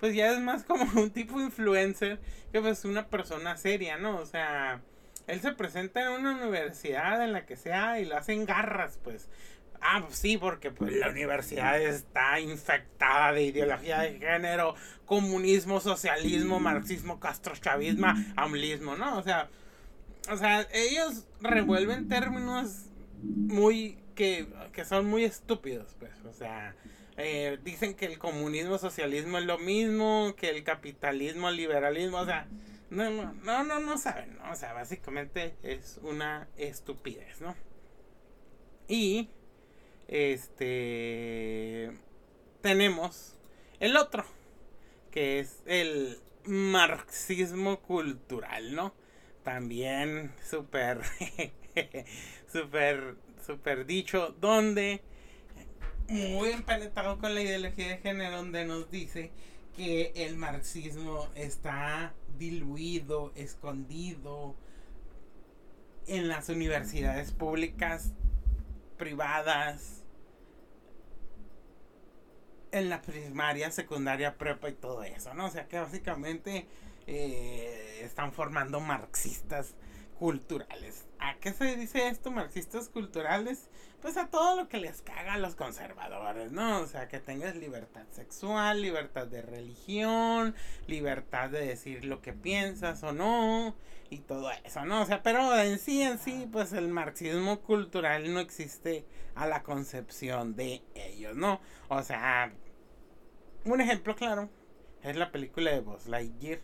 Pues 0.00 0.14
ya 0.14 0.32
es 0.32 0.40
más 0.40 0.64
como 0.64 0.84
un 1.00 1.10
tipo 1.10 1.40
influencer 1.40 2.18
que 2.52 2.60
pues 2.60 2.84
una 2.84 3.08
persona 3.08 3.56
seria, 3.56 3.96
¿no? 3.96 4.18
O 4.18 4.26
sea, 4.26 4.82
él 5.26 5.40
se 5.40 5.52
presenta 5.52 6.02
en 6.02 6.08
una 6.08 6.32
universidad 6.32 7.22
en 7.22 7.32
la 7.32 7.46
que 7.46 7.56
sea 7.56 8.00
y 8.00 8.04
lo 8.04 8.16
hacen 8.16 8.44
garras, 8.44 8.98
pues. 9.02 9.28
Ah, 9.86 10.02
pues 10.02 10.18
sí, 10.18 10.38
porque 10.38 10.70
pues 10.70 10.94
la 10.94 11.10
universidad 11.10 11.78
está 11.78 12.40
infectada 12.40 13.34
de 13.34 13.42
ideología 13.42 14.00
de 14.00 14.18
género, 14.18 14.74
comunismo, 15.04 15.78
socialismo, 15.78 16.58
marxismo, 16.58 17.20
castrochavismo, 17.20 18.06
amlismo, 18.34 18.96
¿no? 18.96 19.18
O 19.18 19.22
sea, 19.22 19.50
o 20.30 20.38
sea, 20.38 20.66
ellos 20.72 21.26
revuelven 21.42 22.08
términos 22.08 22.86
muy 23.22 23.98
que, 24.14 24.46
son 24.88 25.04
muy 25.04 25.24
estúpidos, 25.24 25.94
pues, 25.98 26.12
o 26.24 26.32
sea, 26.32 26.74
eh, 27.18 27.58
dicen 27.62 27.94
que 27.94 28.06
el 28.06 28.18
comunismo, 28.18 28.78
socialismo 28.78 29.36
es 29.36 29.44
lo 29.44 29.58
mismo, 29.58 30.34
que 30.34 30.48
el 30.48 30.64
capitalismo, 30.64 31.50
el 31.50 31.56
liberalismo, 31.56 32.20
o 32.20 32.24
sea, 32.24 32.48
no, 32.88 33.10
no, 33.10 33.34
no, 33.34 33.64
no, 33.64 33.80
no 33.80 33.98
saben, 33.98 34.38
¿no? 34.38 34.50
o 34.50 34.56
sea, 34.56 34.72
básicamente 34.72 35.56
es 35.62 36.00
una 36.02 36.48
estupidez, 36.56 37.42
¿no? 37.42 37.54
Y, 38.88 39.28
este, 40.08 41.90
tenemos 42.60 43.36
el 43.80 43.96
otro, 43.96 44.24
que 45.10 45.40
es 45.40 45.62
el 45.66 46.18
marxismo 46.44 47.80
cultural, 47.80 48.74
¿no? 48.74 48.94
también 49.44 50.32
súper, 50.42 51.02
súper, 52.52 53.16
súper 53.46 53.86
dicho, 53.86 54.34
donde 54.40 55.02
muy 56.08 56.50
empenetrado 56.50 57.18
con 57.18 57.34
la 57.34 57.42
ideología 57.42 57.88
de 57.88 57.98
género, 57.98 58.38
donde 58.38 58.64
nos 58.64 58.90
dice 58.90 59.30
que 59.76 60.12
el 60.16 60.36
marxismo 60.36 61.28
está 61.34 62.14
diluido, 62.38 63.32
escondido 63.36 64.56
en 66.06 66.28
las 66.28 66.48
universidades 66.48 67.32
públicas, 67.32 68.12
privadas, 68.96 70.04
en 72.74 72.90
la 72.90 73.02
primaria, 73.02 73.70
secundaria, 73.70 74.36
prepa 74.36 74.68
y 74.68 74.74
todo 74.74 75.04
eso, 75.04 75.32
¿no? 75.32 75.46
O 75.46 75.50
sea 75.50 75.68
que 75.68 75.78
básicamente 75.78 76.66
eh, 77.06 78.00
están 78.02 78.32
formando 78.32 78.80
marxistas 78.80 79.74
culturales. 80.18 81.04
¿A 81.20 81.36
qué 81.36 81.52
se 81.52 81.76
dice 81.76 82.08
esto, 82.08 82.32
marxistas 82.32 82.88
culturales? 82.88 83.68
Pues 84.04 84.18
a 84.18 84.28
todo 84.28 84.54
lo 84.54 84.68
que 84.68 84.80
les 84.80 85.00
caga 85.00 85.32
a 85.32 85.38
los 85.38 85.54
conservadores, 85.54 86.52
¿no? 86.52 86.80
O 86.80 86.86
sea, 86.86 87.08
que 87.08 87.20
tengas 87.20 87.56
libertad 87.56 88.04
sexual, 88.10 88.82
libertad 88.82 89.26
de 89.26 89.40
religión, 89.40 90.54
libertad 90.86 91.48
de 91.48 91.64
decir 91.64 92.04
lo 92.04 92.20
que 92.20 92.34
piensas 92.34 93.02
o 93.02 93.14
no, 93.14 93.74
y 94.10 94.18
todo 94.18 94.50
eso, 94.62 94.84
¿no? 94.84 95.00
O 95.00 95.06
sea, 95.06 95.22
pero 95.22 95.58
en 95.58 95.78
sí, 95.78 96.02
en 96.02 96.18
sí, 96.18 96.46
pues 96.52 96.74
el 96.74 96.88
marxismo 96.88 97.62
cultural 97.62 98.30
no 98.34 98.40
existe 98.40 99.06
a 99.34 99.46
la 99.46 99.62
concepción 99.62 100.54
de 100.54 100.82
ellos, 100.94 101.34
¿no? 101.34 101.62
O 101.88 102.02
sea, 102.02 102.52
un 103.64 103.80
ejemplo 103.80 104.14
claro 104.16 104.50
es 105.02 105.16
la 105.16 105.32
película 105.32 105.70
de 105.70 105.80
Buzz 105.80 106.08
Lightyear 106.08 106.60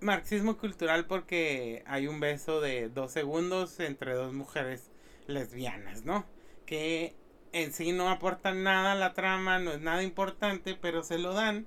marxismo 0.00 0.58
cultural 0.58 1.06
porque 1.06 1.82
hay 1.86 2.08
un 2.08 2.20
beso 2.20 2.60
de 2.60 2.90
dos 2.90 3.10
segundos 3.10 3.80
entre 3.80 4.12
dos 4.12 4.34
mujeres 4.34 4.90
lesbianas, 5.26 6.04
¿no? 6.04 6.24
Que 6.66 7.14
en 7.52 7.72
sí 7.72 7.92
no 7.92 8.08
aportan 8.08 8.62
nada 8.62 8.92
a 8.92 8.96
la 8.96 9.14
trama, 9.14 9.58
no 9.58 9.72
es 9.72 9.80
nada 9.80 10.02
importante, 10.02 10.74
pero 10.74 11.02
se 11.02 11.18
lo 11.18 11.32
dan. 11.34 11.66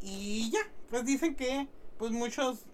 Y 0.00 0.50
ya, 0.50 0.60
pues 0.88 1.04
dicen 1.04 1.34
que, 1.34 1.68
pues 1.98 2.10
muchos 2.10 2.64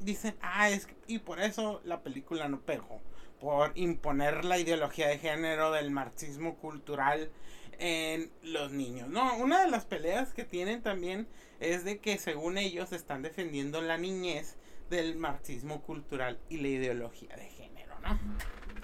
dicen, 0.00 0.36
ah, 0.40 0.70
es 0.70 0.88
y 1.06 1.18
por 1.18 1.40
eso 1.40 1.80
la 1.84 2.02
película 2.02 2.48
no 2.48 2.60
pegó. 2.60 3.00
Por 3.40 3.72
imponer 3.76 4.44
la 4.44 4.58
ideología 4.58 5.08
de 5.08 5.18
género 5.18 5.70
del 5.70 5.90
marxismo 5.90 6.56
cultural 6.56 7.30
en 7.78 8.30
los 8.42 8.72
niños. 8.72 9.08
No, 9.08 9.36
una 9.38 9.62
de 9.62 9.70
las 9.70 9.84
peleas 9.84 10.34
que 10.34 10.44
tienen 10.44 10.82
también 10.82 11.28
es 11.60 11.84
de 11.84 11.98
que 11.98 12.18
según 12.18 12.58
ellos 12.58 12.92
están 12.92 13.22
defendiendo 13.22 13.80
la 13.80 13.96
niñez 13.96 14.56
del 14.90 15.16
marxismo 15.16 15.82
cultural 15.82 16.38
y 16.48 16.58
la 16.58 16.68
ideología 16.68 17.36
de 17.36 17.48
género, 17.50 17.98
¿no? 18.00 18.18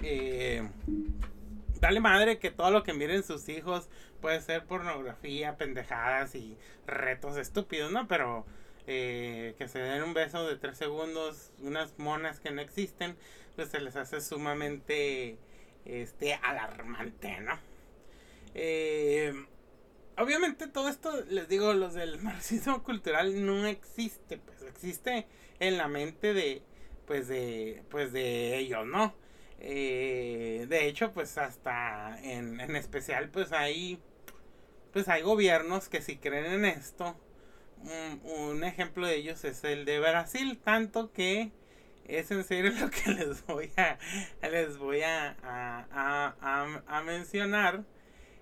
Eh, 0.02 0.68
dale 1.80 2.00
madre 2.00 2.38
que 2.38 2.50
todo 2.50 2.70
lo 2.70 2.82
que 2.82 2.94
miren 2.94 3.22
sus 3.22 3.48
hijos 3.48 3.88
puede 4.20 4.40
ser 4.40 4.64
pornografía, 4.64 5.56
pendejadas 5.56 6.34
y 6.34 6.56
retos 6.86 7.36
estúpidos, 7.36 7.92
¿no? 7.92 8.08
Pero 8.08 8.46
eh, 8.86 9.54
que 9.58 9.68
se 9.68 9.78
den 9.78 10.02
un 10.02 10.14
beso 10.14 10.46
de 10.46 10.56
tres 10.56 10.78
segundos, 10.78 11.52
unas 11.60 11.98
monas 11.98 12.40
que 12.40 12.50
no 12.50 12.60
existen, 12.60 13.16
pues 13.56 13.68
se 13.70 13.80
les 13.80 13.96
hace 13.96 14.20
sumamente 14.20 15.38
este, 15.84 16.34
alarmante, 16.34 17.40
¿no? 17.40 17.58
Eh, 18.54 19.32
obviamente 20.16 20.68
todo 20.68 20.88
esto, 20.88 21.22
les 21.28 21.48
digo, 21.48 21.72
los 21.74 21.94
del 21.94 22.18
marxismo 22.22 22.82
cultural 22.82 23.44
no 23.44 23.66
existe, 23.66 24.38
pues 24.38 24.62
existe 24.62 25.26
en 25.60 25.76
la 25.76 25.88
mente 25.88 26.34
de, 26.34 26.62
pues 27.06 27.28
de, 27.28 27.82
pues 27.90 28.12
de 28.12 28.58
ellos, 28.58 28.86
¿no? 28.86 29.14
Eh, 29.66 30.66
de 30.68 30.86
hecho, 30.86 31.12
pues 31.12 31.38
hasta 31.38 32.18
en, 32.22 32.60
en 32.60 32.76
especial, 32.76 33.30
pues 33.30 33.52
hay, 33.52 33.98
pues 34.92 35.08
hay 35.08 35.22
gobiernos 35.22 35.88
que 35.88 36.02
si 36.02 36.16
creen 36.18 36.44
en 36.44 36.64
esto, 36.66 37.16
un, 38.24 38.62
ejemplo 38.62 39.06
de 39.06 39.16
ellos 39.16 39.42
es 39.44 39.64
el 39.64 39.86
de 39.86 40.00
Brasil, 40.00 40.58
tanto 40.62 41.12
que 41.12 41.50
es 42.06 42.30
en 42.30 42.44
serio 42.44 42.72
lo 42.80 42.90
que 42.90 43.10
les 43.10 43.46
voy 43.46 43.70
a 43.78 43.98
les 44.42 44.76
voy 44.76 45.00
a, 45.02 45.36
a, 45.42 47.02
mencionar 47.02 47.84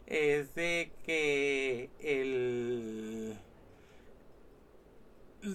es 0.06 0.54
de 0.56 0.90
que 1.04 1.88
el 2.00 3.36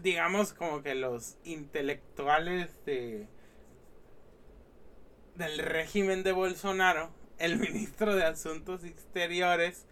digamos 0.01 0.53
como 0.53 0.82
que 0.82 0.95
los 0.95 1.38
intelectuales 1.43 2.70
de 2.86 3.28
del 5.38 5.60
régimen 5.60 6.24
de 6.24 6.32
Bolsonaro 6.32 7.12
el 7.38 7.58
ministro 7.60 8.16
de 8.16 8.26
Asuntos 8.26 8.84
Exteriores 8.84 9.86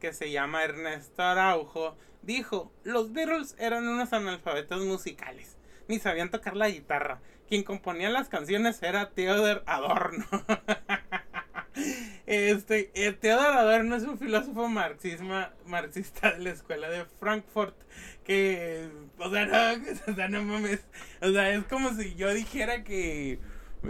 que 0.00 0.12
se 0.12 0.30
llama 0.30 0.64
Ernesto 0.64 1.22
Araujo 1.22 1.96
dijo, 2.22 2.72
los 2.82 3.12
Beatles 3.12 3.54
eran 3.58 3.86
unos 3.86 4.12
analfabetos 4.12 4.84
musicales, 4.84 5.56
ni 5.88 5.98
sabían 5.98 6.30
tocar 6.30 6.56
la 6.56 6.68
guitarra. 6.68 7.20
Quien 7.48 7.62
componía 7.62 8.10
las 8.10 8.28
canciones 8.28 8.82
era 8.82 9.10
Theodor 9.10 9.62
Adorno. 9.66 10.26
este, 12.26 12.90
eh, 12.94 13.12
Theodor 13.12 13.52
Adorno 13.52 13.94
es 13.94 14.02
un 14.02 14.18
filósofo 14.18 14.68
marxismo, 14.68 15.46
marxista 15.64 16.32
de 16.32 16.40
la 16.40 16.50
escuela 16.50 16.90
de 16.90 17.04
Frankfurt. 17.20 17.76
Que, 18.24 18.88
o 19.18 19.30
sea, 19.30 20.28
no 20.28 20.42
mames. 20.42 20.84
O 21.22 21.30
sea, 21.30 21.50
es 21.50 21.62
como 21.64 21.94
si 21.94 22.16
yo 22.16 22.34
dijera 22.34 22.82
que, 22.82 23.38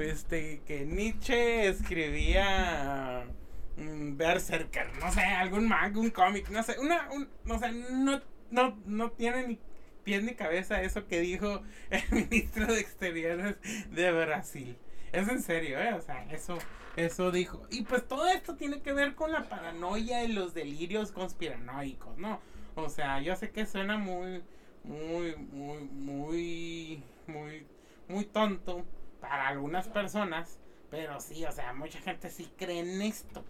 este, 0.01 0.62
que 0.66 0.84
Nietzsche 0.84 1.68
escribía 1.68 3.26
Berserker, 3.76 4.92
no 5.01 5.12
sé, 5.12 5.20
algún 5.20 5.68
manga, 5.68 6.01
un 6.01 6.11
cómic, 6.11 6.49
no 6.51 6.62
sé, 6.62 6.78
una, 6.78 7.11
un, 7.12 7.28
no 7.44 7.59
sé, 7.59 7.72
no, 7.72 8.20
no, 8.51 8.78
no 8.86 9.11
tiene 9.12 9.47
ni 9.47 9.59
pies 10.05 10.22
ni 10.22 10.34
cabeza 10.34 10.82
eso 10.82 11.07
que 11.07 11.20
dijo 11.20 11.62
el 11.90 12.03
ministro 12.11 12.66
de 12.66 12.80
Exteriores 12.80 13.57
de 13.90 14.12
Brasil. 14.12 14.78
Es 15.12 15.28
en 15.28 15.42
serio, 15.42 15.80
¿eh? 15.80 15.94
O 15.94 16.01
sea, 16.01 16.24
eso, 16.32 16.59
eso 16.97 17.30
dijo. 17.30 17.62
Y 17.70 17.82
pues 17.82 18.07
todo 18.07 18.26
esto 18.26 18.57
tiene 18.57 18.82
que 18.82 18.92
ver 18.92 19.14
con 19.14 19.32
la 19.32 19.49
paranoia 19.49 20.24
y 20.24 20.32
los 20.32 20.55
delirios 20.55 21.12
conspiranoicos, 21.12 22.16
¿no? 22.18 22.40
O 22.74 22.88
sea, 22.88 23.20
yo 23.20 23.34
sé 23.36 23.51
que 23.51 23.66
suena 23.66 23.99
muy, 23.99 24.42
muy, 24.84 25.36
muy, 25.36 25.84
muy, 25.84 27.03
muy, 27.26 27.66
muy 28.09 28.24
tonto 28.26 28.84
para 29.29 29.49
algunas 29.49 29.89
personas, 29.89 30.59
pero 30.91 31.20
sí, 31.20 31.45
o 31.45 31.53
sea, 31.53 31.72
mucha 31.72 32.01
gente 32.01 32.31
sí 32.31 32.51
cree 32.57 32.81
en 32.81 33.03
esto 33.03 33.45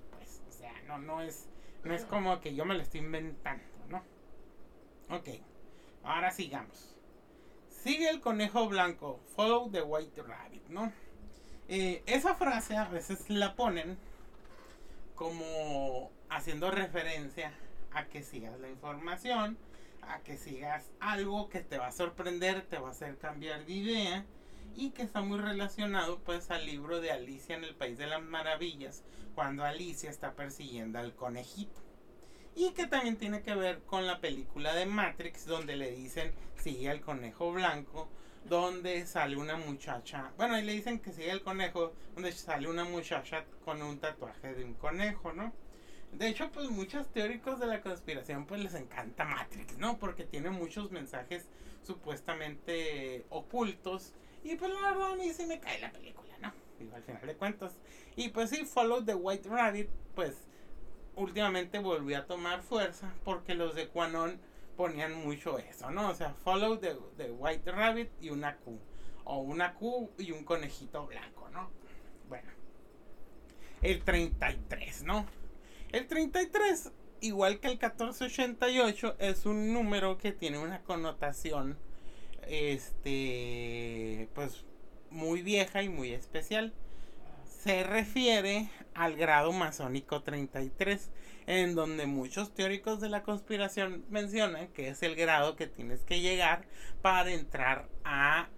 no, 0.87 0.99
no 0.99 1.21
es, 1.21 1.49
no 1.85 1.95
es 1.95 2.05
como 2.05 2.41
que 2.41 2.55
yo 2.55 2.65
me 2.65 2.75
lo 2.75 2.83
estoy 2.83 3.01
inventando, 3.01 3.65
¿no? 3.89 4.03
Ok, 5.15 5.29
ahora 6.03 6.31
sigamos. 6.31 6.97
Sigue 7.69 8.09
el 8.09 8.21
conejo 8.21 8.69
blanco, 8.69 9.21
follow 9.35 9.71
the 9.71 9.83
white 9.83 10.23
rabbit, 10.23 10.67
¿no? 10.69 10.93
Eh, 11.69 12.03
esa 12.07 12.35
frase 12.35 12.77
a 12.77 12.85
veces 12.85 13.29
la 13.29 13.55
ponen 13.57 13.99
como 15.15 16.11
haciendo 16.29 16.71
referencia 16.71 17.53
a 17.93 18.07
que 18.07 18.23
sigas 18.23 18.59
la 18.61 18.69
información, 18.69 19.57
a 20.03 20.21
que 20.21 20.37
sigas 20.37 20.91
algo 21.01 21.49
que 21.49 21.61
te 21.61 21.79
va 21.79 21.89
a 21.89 21.93
sorprender, 21.93 22.63
te 22.67 22.79
va 22.79 22.89
a 22.89 22.91
hacer 22.91 23.19
cambiar 23.19 23.65
de 23.65 23.73
idea 23.73 24.27
y 24.77 24.91
que 24.91 25.03
está 25.03 25.23
muy 25.23 25.39
relacionado 25.39 26.19
pues 26.19 26.51
al 26.51 26.67
libro 26.67 27.01
de 27.01 27.11
Alicia 27.11 27.57
en 27.57 27.65
el 27.65 27.75
País 27.75 27.97
de 27.97 28.07
las 28.07 28.23
Maravillas, 28.23 29.03
cuando 29.35 29.65
Alicia 29.65 30.11
está 30.11 30.35
persiguiendo 30.35 30.99
al 30.99 31.15
conejito. 31.15 31.83
Y 32.55 32.73
que 32.73 32.87
también 32.87 33.17
tiene 33.17 33.43
que 33.43 33.55
ver 33.55 33.81
con 33.83 34.07
la 34.07 34.21
película 34.21 34.75
de 34.75 34.87
Matrix, 34.87 35.47
donde 35.47 35.77
le 35.77 35.91
dicen 35.91 36.33
sigue 36.57 36.91
al 36.91 37.01
conejo 37.01 37.53
blanco, 37.53 38.09
donde 38.45 39.07
sale 39.07 39.37
una 39.37 39.57
muchacha, 39.57 40.33
bueno, 40.37 40.55
ahí 40.55 40.65
le 40.65 40.73
dicen 40.73 41.01
que 41.01 41.13
sigue 41.13 41.31
el 41.31 41.43
conejo, 41.43 41.93
donde 42.15 42.33
sale 42.33 42.69
una 42.69 42.85
muchacha 42.85 43.45
con 43.65 43.83
un 43.83 43.99
tatuaje 43.99 44.55
de 44.55 44.65
un 44.65 44.75
conejo, 44.75 45.33
¿no? 45.33 45.53
De 46.13 46.29
hecho, 46.29 46.51
pues 46.53 46.71
muchos 46.71 47.09
teóricos 47.13 47.59
de 47.59 47.67
la 47.67 47.81
conspiración 47.83 48.47
pues 48.47 48.61
les 48.63 48.75
encanta 48.75 49.25
Matrix, 49.25 49.77
¿no? 49.79 49.99
Porque 49.99 50.25
tiene 50.25 50.51
muchos 50.51 50.91
mensajes 50.93 51.49
supuestamente 51.83 53.27
ocultos 53.31 54.15
y 54.53 54.57
pues 54.57 54.71
la 54.71 54.93
verdad 54.93 55.13
a 55.13 55.17
mí 55.17 55.33
sí 55.33 55.47
me 55.47 55.59
cae 55.59 55.81
la 55.81 55.91
película, 55.91 56.39
¿no? 56.41 56.53
Digo, 56.79 56.95
al 56.95 57.03
final 57.03 57.27
de 57.27 57.35
cuentas. 57.37 57.75
Y 58.15 58.29
pues 58.29 58.51
sí, 58.51 58.65
Follow 58.65 59.05
the 59.05 59.15
White 59.15 59.49
Rabbit, 59.49 59.89
pues 60.15 60.47
últimamente 61.17 61.79
volvió 61.79 62.19
a 62.19 62.27
tomar 62.27 62.63
fuerza 62.63 63.13
porque 63.25 63.55
los 63.55 63.75
de 63.75 63.89
Quanon 63.89 64.39
ponían 64.77 65.15
mucho 65.15 65.59
eso, 65.59 65.91
¿no? 65.91 66.11
O 66.11 66.15
sea, 66.15 66.35
Follow 66.35 66.79
the, 66.79 66.97
the 67.17 67.31
White 67.31 67.73
Rabbit 67.73 68.11
y 68.21 68.31
una 68.31 68.57
Q. 68.57 68.79
O 69.25 69.39
una 69.39 69.75
Q 69.75 70.11
y 70.19 70.31
un 70.31 70.45
conejito 70.45 71.07
blanco, 71.07 71.49
¿no? 71.51 71.71
Bueno. 72.29 72.51
El 73.83 74.03
33, 74.05 75.03
¿no? 75.03 75.27
El 75.91 76.07
33, 76.07 76.93
igual 77.21 77.59
que 77.59 77.69
el 77.69 77.75
1488, 77.75 79.17
es 79.19 79.47
un 79.47 79.73
número 79.73 80.19
que 80.19 80.33
tiene 80.33 80.59
una 80.59 80.83
connotación 80.83 81.79
este, 82.49 84.29
pues 84.35 84.65
muy 85.11 85.43
vieja 85.43 85.83
y 85.83 85.89
muy 85.89 86.13
especial. 86.13 86.73
Se 87.45 87.83
refiere 87.83 88.71
al 88.95 89.17
grado 89.17 89.53
masónico 89.53 90.23
33, 90.23 91.11
en 91.47 91.75
donde 91.75 92.07
muchos 92.07 92.55
teóricos 92.55 93.01
de 93.01 93.09
la 93.09 93.23
conspiración 93.23 94.05
mencionan 94.09 94.69
que 94.69 94.89
es 94.89 95.03
el 95.03 95.17
grado 95.17 95.57
que 95.57 95.67
tienes 95.67 96.03
que 96.03 96.21
llegar 96.21 96.67
para 97.03 97.33
entrar 97.33 97.89
a 98.05 98.49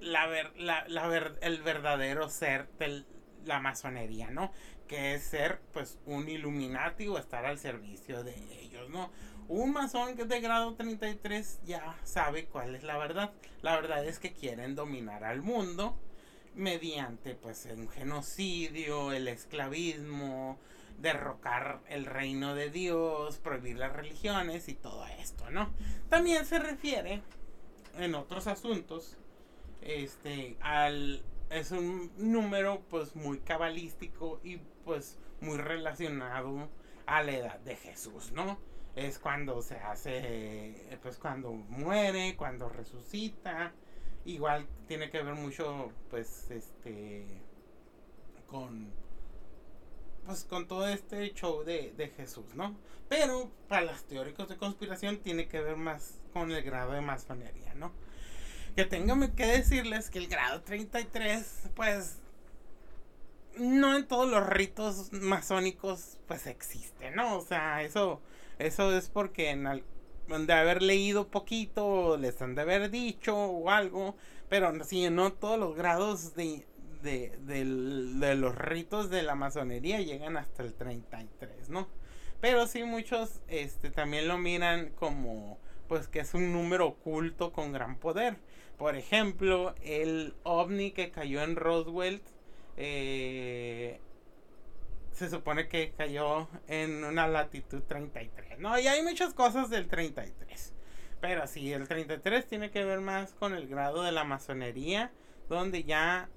la, 0.00 0.26
la, 0.56 1.34
el 1.40 1.62
verdadero 1.62 2.28
ser 2.28 2.68
de 2.78 3.04
la 3.44 3.60
masonería, 3.60 4.30
¿no? 4.30 4.52
Que 4.88 5.14
es 5.14 5.22
ser 5.24 5.60
pues 5.72 5.98
un 6.04 6.28
Illuminati 6.28 7.08
o 7.08 7.18
estar 7.18 7.46
al 7.46 7.58
servicio 7.58 8.22
de 8.22 8.34
ellos, 8.60 8.90
¿no? 8.90 9.10
Un 9.48 9.72
masón 9.72 10.16
que 10.16 10.22
es 10.22 10.28
de 10.28 10.40
grado 10.40 10.74
33 10.74 11.60
ya 11.64 11.96
sabe 12.02 12.46
cuál 12.46 12.74
es 12.74 12.82
la 12.82 12.96
verdad. 12.96 13.32
La 13.62 13.76
verdad 13.76 14.04
es 14.04 14.18
que 14.18 14.32
quieren 14.32 14.74
dominar 14.74 15.24
al 15.24 15.42
mundo 15.42 15.96
mediante 16.54 17.34
pues 17.34 17.68
un 17.76 17.88
genocidio, 17.88 19.12
el 19.12 19.28
esclavismo, 19.28 20.58
derrocar 20.98 21.80
el 21.88 22.06
reino 22.06 22.54
de 22.54 22.70
Dios, 22.70 23.38
prohibir 23.38 23.76
las 23.76 23.92
religiones 23.92 24.68
y 24.68 24.74
todo 24.74 25.04
esto, 25.20 25.50
¿no? 25.50 25.70
También 26.08 26.46
se 26.46 26.58
refiere 26.58 27.22
en 27.98 28.14
otros 28.14 28.46
asuntos 28.46 29.18
este 29.82 30.56
al 30.60 31.22
es 31.50 31.70
un 31.70 32.10
número 32.16 32.82
pues 32.88 33.14
muy 33.14 33.38
cabalístico 33.38 34.40
y 34.42 34.56
pues 34.84 35.18
muy 35.40 35.58
relacionado 35.58 36.68
a 37.06 37.22
la 37.22 37.32
edad 37.32 37.60
de 37.60 37.76
Jesús, 37.76 38.32
¿no? 38.32 38.58
Es 38.96 39.18
cuando 39.18 39.60
se 39.62 39.76
hace, 39.76 40.98
pues 41.02 41.18
cuando 41.18 41.52
muere, 41.52 42.36
cuando 42.36 42.68
resucita. 42.68 43.72
Igual 44.24 44.66
tiene 44.86 45.10
que 45.10 45.22
ver 45.22 45.34
mucho, 45.34 45.92
pues, 46.10 46.50
este, 46.50 47.26
con, 48.46 48.90
pues, 50.24 50.44
con 50.44 50.66
todo 50.66 50.88
este 50.88 51.32
show 51.34 51.62
de, 51.64 51.92
de 51.96 52.08
Jesús, 52.08 52.54
¿no? 52.54 52.76
Pero 53.08 53.50
para 53.68 53.82
los 53.82 54.04
teóricos 54.04 54.48
de 54.48 54.56
conspiración 54.56 55.18
tiene 55.18 55.46
que 55.48 55.60
ver 55.60 55.76
más 55.76 56.20
con 56.32 56.50
el 56.52 56.62
grado 56.62 56.92
de 56.92 57.00
masonería, 57.02 57.74
¿no? 57.74 57.92
Que 58.76 58.86
tengo 58.86 59.14
que 59.34 59.46
decirles 59.46 60.08
que 60.08 60.18
el 60.18 60.28
grado 60.28 60.62
33, 60.62 61.70
pues, 61.74 62.18
no 63.58 63.94
en 63.96 64.06
todos 64.06 64.28
los 64.28 64.46
ritos 64.46 65.12
masónicos, 65.12 66.18
pues 66.26 66.46
existe, 66.46 67.10
¿no? 67.10 67.36
O 67.36 67.40
sea, 67.42 67.82
eso 67.82 68.20
eso 68.58 68.96
es 68.96 69.08
porque 69.08 69.50
en 69.50 69.82
de 70.46 70.52
haber 70.52 70.82
leído 70.82 71.28
poquito, 71.28 72.16
les 72.16 72.40
han 72.40 72.54
de 72.54 72.62
haber 72.62 72.90
dicho 72.90 73.36
o 73.36 73.70
algo, 73.70 74.16
pero 74.48 74.72
si 74.84 75.08
no 75.10 75.32
todos 75.32 75.58
los 75.58 75.74
grados 75.74 76.34
de, 76.34 76.66
de, 77.02 77.36
de, 77.40 78.34
los 78.34 78.54
ritos 78.54 79.10
de 79.10 79.22
la 79.22 79.34
masonería 79.34 80.00
llegan 80.00 80.36
hasta 80.36 80.62
el 80.62 80.74
33, 80.74 81.68
¿no? 81.68 81.88
Pero 82.40 82.66
sí 82.66 82.84
muchos 82.84 83.40
este, 83.48 83.90
también 83.90 84.28
lo 84.28 84.38
miran 84.38 84.90
como 84.90 85.58
pues 85.88 86.08
que 86.08 86.20
es 86.20 86.34
un 86.34 86.52
número 86.52 86.86
oculto 86.86 87.52
con 87.52 87.72
gran 87.72 87.98
poder. 87.98 88.36
Por 88.78 88.96
ejemplo, 88.96 89.74
el 89.82 90.34
ovni 90.42 90.90
que 90.90 91.10
cayó 91.10 91.42
en 91.42 91.56
Roswell 91.56 92.22
eh, 92.76 94.00
se 95.14 95.30
supone 95.30 95.68
que 95.68 95.92
cayó 95.96 96.48
en 96.66 97.04
una 97.04 97.28
latitud 97.28 97.82
33, 97.82 98.58
¿no? 98.58 98.78
Y 98.78 98.88
hay 98.88 99.02
muchas 99.02 99.32
cosas 99.32 99.70
del 99.70 99.86
33. 99.88 100.74
Pero 101.20 101.46
sí, 101.46 101.72
el 101.72 101.88
33 101.88 102.46
tiene 102.46 102.70
que 102.70 102.84
ver 102.84 103.00
más 103.00 103.32
con 103.32 103.54
el 103.54 103.68
grado 103.68 104.02
de 104.02 104.12
la 104.12 104.24
masonería, 104.24 105.12
donde 105.48 105.84
ya 105.84 106.28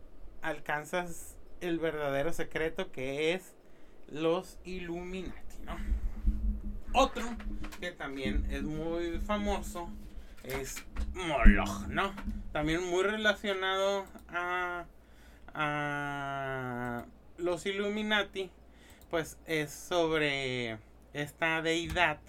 alcanzas 0.41 1.35
el 1.59 1.79
verdadero 1.79 2.31
secreto 2.31 2.91
que 2.91 3.33
es 3.33 3.55
los 4.07 4.59
Illuminati, 4.63 5.57
¿no? 5.65 5.75
Otro 6.93 7.25
que 7.81 7.91
también 7.91 8.47
es 8.49 8.63
muy 8.63 9.19
famoso 9.19 9.89
es 10.43 10.85
Moloch, 11.13 11.87
¿no? 11.87 12.13
También 12.53 12.83
muy 12.85 13.03
relacionado 13.03 14.05
a, 14.29 14.85
a 15.53 17.05
los 17.37 17.65
Illuminati, 17.65 18.51
pues 19.09 19.37
es 19.45 19.71
sobre 19.71 20.77
esta 21.13 21.61
deidad 21.61 22.19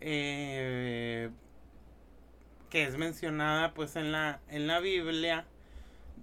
eh, 0.00 1.30
que 2.70 2.84
es 2.84 2.96
mencionada 2.96 3.72
pues 3.74 3.96
en 3.96 4.12
la, 4.12 4.40
en 4.48 4.66
la 4.66 4.80
Biblia, 4.80 5.46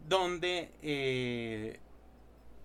donde 0.08 0.70
eh, 0.82 1.80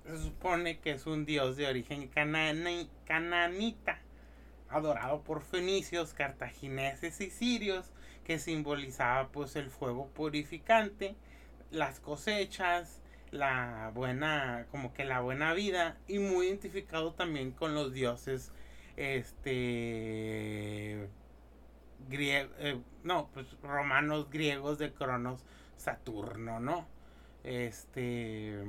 se 0.07 0.19
supone 0.19 0.79
que 0.79 0.93
es 0.93 1.07
un 1.07 1.25
dios 1.25 1.57
de 1.57 1.67
origen 1.67 2.09
cananita, 2.09 3.99
adorado 4.69 5.23
por 5.23 5.43
fenicios, 5.43 6.13
cartagineses 6.13 7.21
y 7.21 7.31
sirios, 7.31 7.87
que 8.25 8.39
simbolizaba 8.39 9.29
pues 9.29 9.57
el 9.57 9.71
fuego 9.71 10.09
purificante, 10.09 11.15
las 11.71 12.01
cosechas, 12.01 13.01
la 13.31 13.91
buena, 13.95 14.67
como 14.71 14.93
que 14.93 15.05
la 15.05 15.21
buena 15.21 15.55
vida, 15.55 15.97
y 16.09 16.19
muy 16.19 16.47
identificado 16.47 17.15
también 17.15 17.53
con 17.53 17.75
los 17.75 17.93
dioses, 17.93 18.53
este, 18.97 21.09
griego, 22.09 22.51
eh, 22.59 22.81
no, 23.05 23.31
pues 23.33 23.47
romanos, 23.63 24.29
griegos 24.31 24.79
de 24.79 24.93
Cronos, 24.93 25.45
Saturno, 25.77 26.61
¿no? 26.61 26.87
Este 27.45 28.65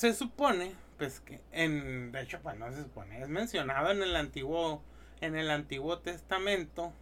se 0.00 0.14
supone, 0.14 0.72
pues 0.96 1.20
que 1.20 1.42
en, 1.52 2.10
de 2.10 2.22
hecho, 2.22 2.40
pues 2.42 2.56
no 2.56 2.72
se 2.72 2.84
supone, 2.84 3.20
es 3.20 3.28
mencionado 3.28 3.90
en 3.90 4.02
el 4.02 4.16
antiguo, 4.16 4.82
en 5.20 5.36
el 5.36 5.50
antiguo 5.50 5.98
testamento, 5.98 6.94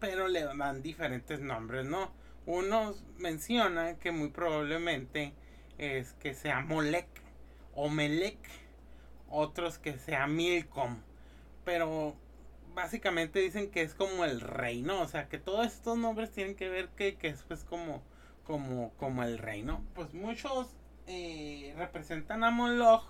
pero 0.00 0.26
le 0.26 0.42
dan 0.42 0.80
diferentes 0.80 1.40
nombres, 1.40 1.84
¿no? 1.84 2.10
Unos 2.46 3.04
mencionan 3.18 3.96
que 3.96 4.10
muy 4.10 4.28
probablemente 4.28 5.32
es 5.78 6.12
que 6.14 6.34
sea 6.34 6.60
Molec 6.60 7.06
o 7.74 7.88
Melec, 7.88 8.38
otros 9.28 9.78
que 9.78 9.98
sea 9.98 10.26
Milcom, 10.26 10.98
pero 11.64 12.16
básicamente 12.74 13.38
dicen 13.40 13.70
que 13.70 13.82
es 13.82 13.94
como 13.94 14.24
el 14.24 14.40
rey, 14.40 14.82
¿no? 14.82 15.00
O 15.00 15.08
sea, 15.08 15.28
que 15.28 15.38
todos 15.38 15.66
estos 15.66 15.96
nombres 15.96 16.32
tienen 16.32 16.56
que 16.56 16.68
ver 16.68 16.88
que, 16.90 17.16
que 17.16 17.28
es 17.28 17.42
pues 17.42 17.64
como, 17.64 18.02
como, 18.44 18.92
como 18.94 19.22
el 19.22 19.38
rey, 19.38 19.62
¿no? 19.62 19.84
Pues 19.94 20.12
muchos 20.14 20.68
eh, 21.06 21.74
representan 21.76 22.44
a 22.44 22.50
Moloch 22.50 23.04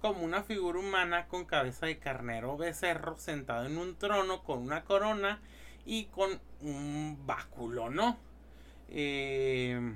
como 0.00 0.24
una 0.24 0.42
figura 0.44 0.78
humana 0.78 1.26
con 1.26 1.44
cabeza 1.44 1.86
de 1.86 1.98
carnero 1.98 2.56
becerro 2.56 3.16
sentado 3.18 3.66
en 3.66 3.78
un 3.78 3.96
trono 3.96 4.44
con 4.44 4.62
una 4.62 4.84
corona 4.84 5.40
y 5.84 6.04
con 6.06 6.40
un 6.60 7.18
báculo, 7.26 7.90
¿no? 7.90 8.18
Eh, 8.90 9.94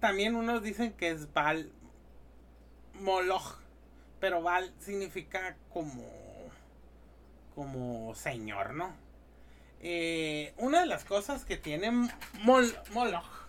también 0.00 0.34
unos 0.34 0.62
dicen 0.62 0.92
que 0.92 1.10
es 1.10 1.32
Val 1.32 1.70
Moloch, 2.94 3.58
pero 4.20 4.42
Val 4.42 4.72
significa 4.80 5.56
como 5.72 6.22
como 7.54 8.14
señor, 8.14 8.74
¿no? 8.74 8.94
Eh, 9.80 10.54
una 10.58 10.80
de 10.80 10.86
las 10.86 11.04
cosas 11.04 11.44
que 11.44 11.56
tiene 11.56 12.08
Moloch 12.42 13.42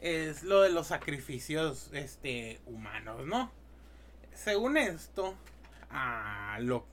es 0.00 0.42
lo 0.42 0.62
de 0.62 0.70
los 0.70 0.88
sacrificios 0.88 1.90
este, 1.92 2.60
humanos, 2.66 3.26
¿no? 3.26 3.50
Según 4.34 4.76
esto, 4.76 5.34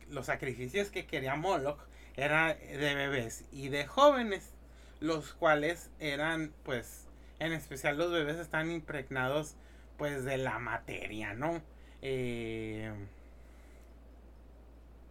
los 0.09 0.25
sacrificios 0.25 0.89
que 0.89 1.05
quería 1.05 1.35
Moloch 1.35 1.79
eran 2.17 2.57
de 2.59 2.95
bebés 2.95 3.45
y 3.51 3.69
de 3.69 3.85
jóvenes, 3.85 4.51
los 4.99 5.33
cuales 5.33 5.89
eran, 5.99 6.53
pues, 6.63 7.07
en 7.39 7.51
especial 7.53 7.97
los 7.97 8.11
bebés 8.11 8.37
están 8.37 8.71
impregnados, 8.71 9.55
pues, 9.97 10.23
de 10.23 10.37
la 10.37 10.59
materia, 10.59 11.33
¿no? 11.33 11.61
Eh, 12.01 12.91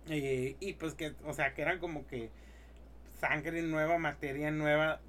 eh, 0.08 0.56
y 0.60 0.74
pues 0.74 0.94
que, 0.94 1.14
o 1.24 1.32
sea, 1.32 1.54
que 1.54 1.62
eran 1.62 1.78
como 1.78 2.06
que 2.06 2.30
sangre 3.18 3.62
nueva, 3.62 3.98
materia 3.98 4.50
nueva, 4.50 5.00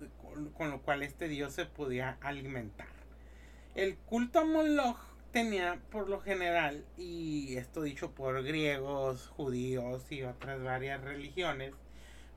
con, 0.57 0.71
lo 0.71 0.81
cual 0.81 1.03
este 1.03 1.27
dios 1.27 1.53
se 1.53 1.65
podía 1.65 2.17
alimentar. 2.21 2.87
El 3.75 3.97
culto 3.97 4.39
a 4.39 4.45
Moloch 4.45 4.97
tenía 5.31 5.79
por 5.91 6.09
lo 6.09 6.21
general, 6.21 6.85
y 6.97 7.57
esto 7.57 7.81
dicho 7.81 8.11
por 8.11 8.41
griegos, 8.43 9.27
judíos 9.27 10.09
y 10.11 10.23
otras 10.23 10.63
varias 10.63 11.01
religiones, 11.01 11.73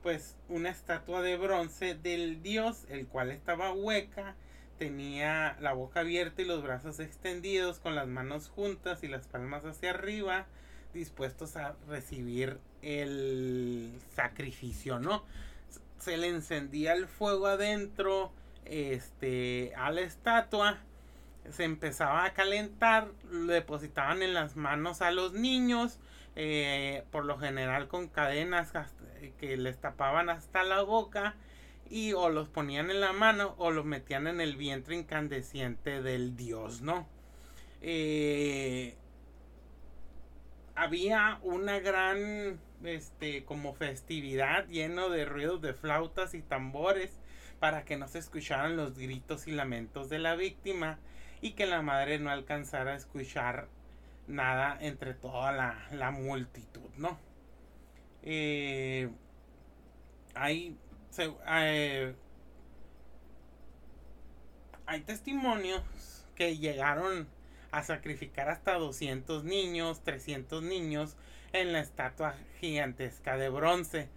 pues 0.02 0.36
una 0.48 0.70
estatua 0.70 1.22
de 1.22 1.36
bronce 1.36 1.94
del 1.94 2.42
dios, 2.42 2.84
el 2.88 3.06
cual 3.06 3.30
estaba 3.30 3.72
hueca, 3.72 4.34
tenía 4.78 5.56
la 5.60 5.72
boca 5.72 6.00
abierta 6.00 6.42
y 6.42 6.44
los 6.44 6.62
brazos 6.62 7.00
extendidos, 7.00 7.80
con 7.80 7.94
las 7.94 8.06
manos 8.06 8.48
juntas 8.48 9.02
y 9.02 9.08
las 9.08 9.26
palmas 9.26 9.64
hacia 9.64 9.90
arriba, 9.90 10.46
dispuestos 10.94 11.56
a 11.56 11.76
recibir 11.88 12.58
el 12.82 13.92
sacrificio, 14.14 14.98
¿no? 15.00 15.24
se 15.98 16.16
le 16.16 16.28
encendía 16.28 16.92
el 16.92 17.06
fuego 17.06 17.46
adentro 17.46 18.32
este, 18.64 19.72
a 19.76 19.90
la 19.90 20.02
estatua, 20.02 20.78
se 21.50 21.64
empezaba 21.64 22.24
a 22.24 22.32
calentar, 22.34 23.08
lo 23.30 23.52
depositaban 23.52 24.22
en 24.22 24.34
las 24.34 24.56
manos 24.56 25.02
a 25.02 25.10
los 25.10 25.32
niños, 25.32 25.98
eh, 26.36 27.04
por 27.10 27.24
lo 27.24 27.38
general 27.38 27.88
con 27.88 28.08
cadenas 28.08 28.72
que 29.38 29.56
les 29.56 29.78
tapaban 29.78 30.30
hasta 30.30 30.62
la 30.62 30.82
boca 30.82 31.34
y 31.90 32.12
o 32.12 32.28
los 32.28 32.48
ponían 32.48 32.90
en 32.90 33.00
la 33.00 33.12
mano 33.12 33.54
o 33.58 33.70
los 33.70 33.84
metían 33.84 34.26
en 34.26 34.40
el 34.40 34.56
vientre 34.56 34.96
incandescente 34.96 36.02
del 36.02 36.36
dios, 36.36 36.82
¿no? 36.82 37.08
Eh, 37.80 38.96
había 40.74 41.38
una 41.42 41.78
gran 41.80 42.60
este 42.84 43.44
como 43.44 43.74
festividad 43.74 44.68
lleno 44.68 45.08
de 45.08 45.24
ruidos 45.24 45.60
de 45.60 45.74
flautas 45.74 46.34
y 46.34 46.42
tambores 46.42 47.18
para 47.58 47.84
que 47.84 47.96
no 47.96 48.06
se 48.06 48.18
escucharan 48.18 48.76
los 48.76 48.98
gritos 48.98 49.48
y 49.48 49.52
lamentos 49.52 50.08
de 50.08 50.18
la 50.18 50.36
víctima 50.36 50.98
y 51.40 51.52
que 51.52 51.66
la 51.66 51.82
madre 51.82 52.18
no 52.18 52.30
alcanzara 52.30 52.92
a 52.92 52.96
escuchar 52.96 53.68
nada 54.26 54.76
entre 54.80 55.14
toda 55.14 55.52
la, 55.52 56.10
multitud, 56.10 56.90
¿no? 56.96 57.18
Eh, 58.30 59.08
hay, 60.34 60.76
eh, 61.46 62.14
hay 64.84 65.00
testimonios 65.00 65.82
que 66.34 66.58
llegaron 66.58 67.26
a 67.70 67.82
sacrificar 67.82 68.50
hasta 68.50 68.74
200 68.74 69.44
niños, 69.44 70.04
300 70.04 70.62
niños 70.62 71.16
en 71.54 71.72
la 71.72 71.80
estatua 71.80 72.34
gigantesca 72.60 73.38
de 73.38 73.48
bronce. 73.48 74.10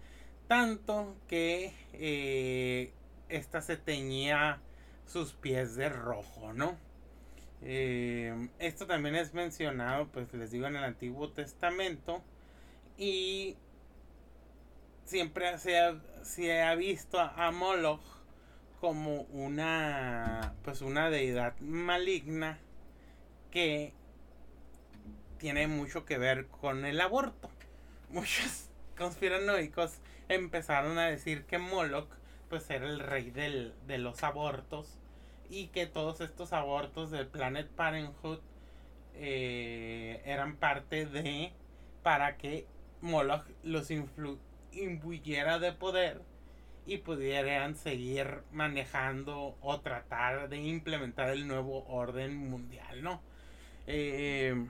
Tanto 0.46 1.16
que 1.26 1.72
eh, 1.94 2.92
esta 3.30 3.62
se 3.62 3.78
teñía 3.78 4.60
sus 5.06 5.32
pies 5.32 5.74
de 5.74 5.88
rojo, 5.88 6.52
¿no? 6.52 6.76
Esto 7.62 8.86
también 8.86 9.14
es 9.14 9.32
mencionado, 9.32 10.08
pues 10.08 10.34
les 10.34 10.50
digo, 10.50 10.66
en 10.66 10.76
el 10.76 10.84
Antiguo 10.84 11.30
Testamento. 11.30 12.22
Y 12.98 13.56
siempre 15.04 15.58
se 15.58 15.78
ha, 15.78 16.70
ha 16.70 16.74
visto 16.74 17.20
a 17.20 17.50
Moloch 17.50 18.02
como 18.80 19.22
una, 19.30 20.54
pues 20.64 20.80
una 20.80 21.08
deidad 21.08 21.56
maligna 21.60 22.58
que 23.52 23.92
tiene 25.38 25.68
mucho 25.68 26.04
que 26.04 26.18
ver 26.18 26.48
con 26.48 26.84
el 26.84 27.00
aborto. 27.00 27.50
Muchos 28.10 28.70
conspiranoicos 28.98 29.98
empezaron 30.28 30.98
a 30.98 31.06
decir 31.06 31.44
que 31.44 31.58
Moloch 31.58 32.08
pues 32.48 32.68
era 32.70 32.86
el 32.86 32.98
rey 32.98 33.30
de 33.30 33.98
los 33.98 34.22
abortos 34.24 34.98
y 35.48 35.68
que 35.68 35.86
todos 35.86 36.20
estos 36.20 36.52
abortos 36.52 37.10
del 37.10 37.26
Planet 37.26 37.68
Parenthood 37.68 38.40
eh, 39.14 40.22
eran 40.24 40.56
parte 40.56 41.06
de 41.06 41.52
para 42.02 42.36
que 42.36 42.66
Moloch 43.00 43.44
los 43.62 43.90
imbuyera 44.72 45.58
de 45.58 45.72
poder 45.72 46.20
y 46.86 46.98
pudieran 46.98 47.76
seguir 47.76 48.42
manejando 48.50 49.56
o 49.60 49.80
tratar 49.80 50.48
de 50.48 50.58
implementar 50.58 51.30
el 51.30 51.46
nuevo 51.46 51.84
orden 51.86 52.36
mundial, 52.36 53.02
¿no? 53.02 53.20
Eh, 53.86 54.66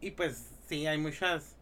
y 0.00 0.10
pues 0.12 0.50
sí, 0.66 0.86
hay 0.86 0.98
muchas, 0.98 1.56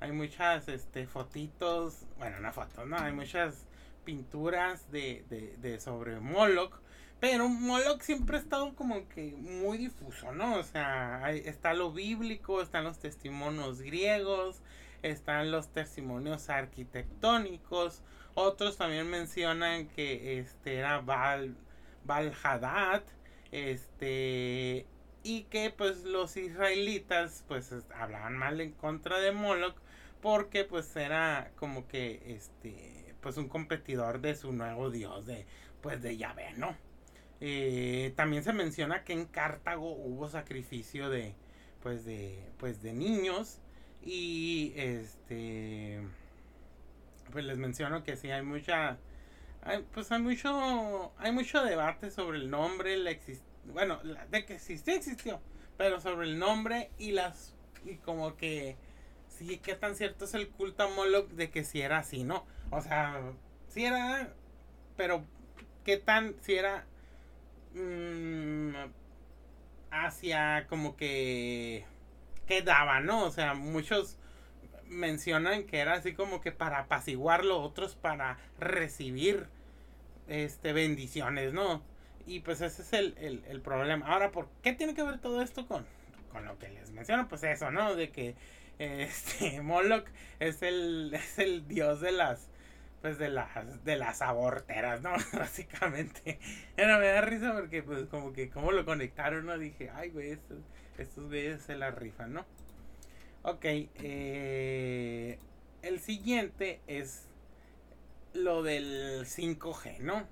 hay 0.00 0.12
muchas 0.12 0.68
este, 0.68 1.06
fotitos, 1.06 2.06
bueno, 2.18 2.40
no 2.40 2.52
fotos, 2.52 2.86
no, 2.86 2.96
hay 2.98 3.12
muchas 3.12 3.66
pinturas 4.04 4.90
de, 4.90 5.24
de, 5.58 5.80
sobre 5.80 6.18
Moloch. 6.20 6.80
Pero 7.20 7.48
Moloch 7.48 8.00
siempre 8.00 8.36
ha 8.36 8.40
estado 8.40 8.74
como 8.74 9.08
que 9.08 9.32
muy 9.38 9.78
difuso, 9.78 10.32
¿no? 10.32 10.56
O 10.56 10.62
sea, 10.64 11.30
está 11.32 11.72
lo 11.72 11.92
bíblico, 11.92 12.60
están 12.60 12.82
los 12.82 12.98
testimonios 12.98 13.80
griegos, 13.80 14.60
están 15.02 15.50
los 15.50 15.68
testimonios 15.72 16.48
arquitectónicos. 16.48 18.02
Otros 18.34 18.78
también 18.78 19.08
mencionan 19.08 19.88
que 19.88 20.38
este 20.38 20.76
era 20.76 21.00
Val, 21.00 21.56
Hadad, 22.42 23.02
este 23.50 24.86
y 25.24 25.44
que 25.44 25.70
pues 25.70 26.02
los 26.04 26.36
israelitas 26.36 27.44
pues 27.46 27.72
hablaban 27.94 28.36
mal 28.36 28.60
en 28.60 28.72
contra 28.72 29.20
de 29.20 29.30
Moloch 29.30 29.76
porque 30.20 30.64
pues 30.64 30.96
era 30.96 31.52
como 31.56 31.86
que 31.86 32.22
este 32.26 33.14
pues 33.20 33.36
un 33.36 33.48
competidor 33.48 34.20
de 34.20 34.34
su 34.34 34.52
nuevo 34.52 34.90
dios 34.90 35.26
de 35.26 35.46
pues 35.80 36.02
de 36.02 36.16
Yahvé, 36.16 36.54
¿no? 36.56 36.76
Eh, 37.40 38.12
también 38.16 38.44
se 38.44 38.52
menciona 38.52 39.04
que 39.04 39.12
en 39.12 39.26
Cartago 39.26 39.92
hubo 39.92 40.28
sacrificio 40.28 41.10
de 41.10 41.34
pues 41.82 42.04
de 42.04 42.50
pues 42.58 42.82
de 42.82 42.92
niños 42.92 43.58
y 44.04 44.72
este 44.76 46.00
pues 47.30 47.44
les 47.44 47.58
menciono 47.58 48.02
que 48.04 48.16
sí 48.16 48.30
hay 48.30 48.42
mucha 48.42 48.98
pues 49.92 50.10
hay 50.10 50.20
mucho 50.20 51.12
hay 51.18 51.32
mucho 51.32 51.62
debate 51.62 52.10
sobre 52.10 52.38
el 52.38 52.50
nombre 52.50 52.96
la 52.96 53.16
bueno 53.66 54.00
de 54.30 54.44
que 54.44 54.54
existió 54.54 54.94
existió 54.94 55.40
pero 55.76 56.00
sobre 56.00 56.26
el 56.26 56.38
nombre 56.38 56.90
y 56.98 57.12
las 57.12 57.54
y 57.84 57.96
como 57.96 58.36
que 58.36 58.76
sí 59.28 59.58
qué 59.58 59.74
tan 59.74 59.94
cierto 59.94 60.24
es 60.24 60.34
el 60.34 60.48
culto 60.48 60.82
a 60.82 60.88
Moloch 60.88 61.28
de 61.30 61.50
que 61.50 61.64
si 61.64 61.80
era 61.80 61.98
así 61.98 62.24
no 62.24 62.44
o 62.70 62.80
sea 62.80 63.20
si 63.68 63.84
era 63.84 64.32
pero 64.96 65.24
qué 65.84 65.96
tan 65.96 66.34
si 66.42 66.54
era 66.54 66.86
Mm, 67.74 68.74
hacia 69.90 70.66
como 70.68 70.96
que 70.96 71.84
quedaba, 72.46 73.00
¿no? 73.00 73.24
O 73.24 73.30
sea, 73.30 73.54
muchos 73.54 74.18
mencionan 74.86 75.64
que 75.64 75.78
era 75.78 75.94
así 75.94 76.14
como 76.14 76.40
que 76.40 76.52
para 76.52 76.80
apaciguarlo, 76.80 77.60
otros 77.60 77.96
para 77.96 78.38
recibir 78.58 79.48
este 80.28 80.72
bendiciones, 80.72 81.52
¿no? 81.52 81.82
Y 82.26 82.40
pues 82.40 82.60
ese 82.60 82.82
es 82.82 82.92
el, 82.92 83.42
el, 83.48 83.60
problema. 83.60 84.06
Ahora, 84.06 84.30
¿por 84.30 84.48
qué 84.62 84.72
tiene 84.72 84.94
que 84.94 85.02
ver 85.02 85.18
todo 85.18 85.42
esto 85.42 85.66
con, 85.66 85.84
con 86.30 86.44
lo 86.44 86.58
que 86.58 86.68
les 86.68 86.90
menciono? 86.92 87.28
Pues 87.28 87.42
eso, 87.42 87.70
¿no? 87.70 87.96
De 87.96 88.10
que 88.10 88.36
este 88.78 89.60
Moloch 89.62 90.06
es 90.38 90.62
el, 90.62 91.12
es 91.14 91.38
el 91.38 91.66
dios 91.66 92.00
de 92.00 92.12
las 92.12 92.48
pues 93.00 93.18
de 93.18 93.30
las 93.30 93.84
de 93.84 93.96
las 93.96 94.22
aborteras, 94.22 95.02
¿no? 95.02 95.10
Básicamente. 95.32 96.38
Era 96.76 96.98
me 96.98 97.06
da 97.08 97.20
risa 97.20 97.52
porque 97.52 97.82
pues 97.82 98.06
como 98.06 98.32
que 98.32 98.48
como 98.48 98.70
lo 98.70 98.84
conectaron, 98.84 99.46
¿no? 99.46 99.58
Dije, 99.58 99.90
ay, 99.92 100.10
güey, 100.10 100.30
estos, 100.30 100.58
estos 100.98 101.26
güeyes 101.28 101.62
se 101.62 101.76
la 101.76 101.90
rifan, 101.90 102.34
¿no? 102.34 102.44
Ok, 103.42 103.64
eh, 103.64 105.38
el 105.82 106.00
siguiente 106.00 106.80
es 106.86 107.26
lo 108.34 108.62
del 108.62 109.26
5G, 109.26 109.98
¿no? 110.00 110.26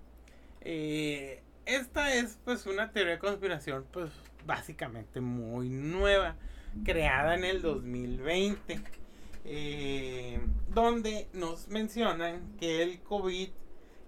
Eh, 0.61 1.43
esta 1.67 2.15
es 2.15 2.39
pues 2.45 2.67
una 2.67 2.93
teoría 2.93 3.15
de 3.15 3.19
conspiración 3.19 3.87
pues 3.91 4.11
básicamente 4.47 5.21
muy 5.21 5.69
nueva, 5.69 6.37
creada 6.85 7.35
en 7.35 7.45
el 7.45 7.63
2020 7.63 8.83
eh, 9.45 10.39
donde 10.69 11.29
nos 11.33 11.69
mencionan 11.69 12.57
que 12.59 12.83
el 12.83 13.01
COVID 13.01 13.49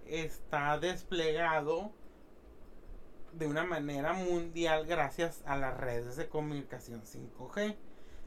está 0.07 0.77
desplegado 0.77 1.91
de 3.33 3.47
una 3.47 3.63
manera 3.63 4.13
mundial 4.13 4.85
gracias 4.85 5.41
a 5.45 5.57
las 5.57 5.77
redes 5.77 6.15
de 6.15 6.27
comunicación 6.27 7.01
5G. 7.01 7.75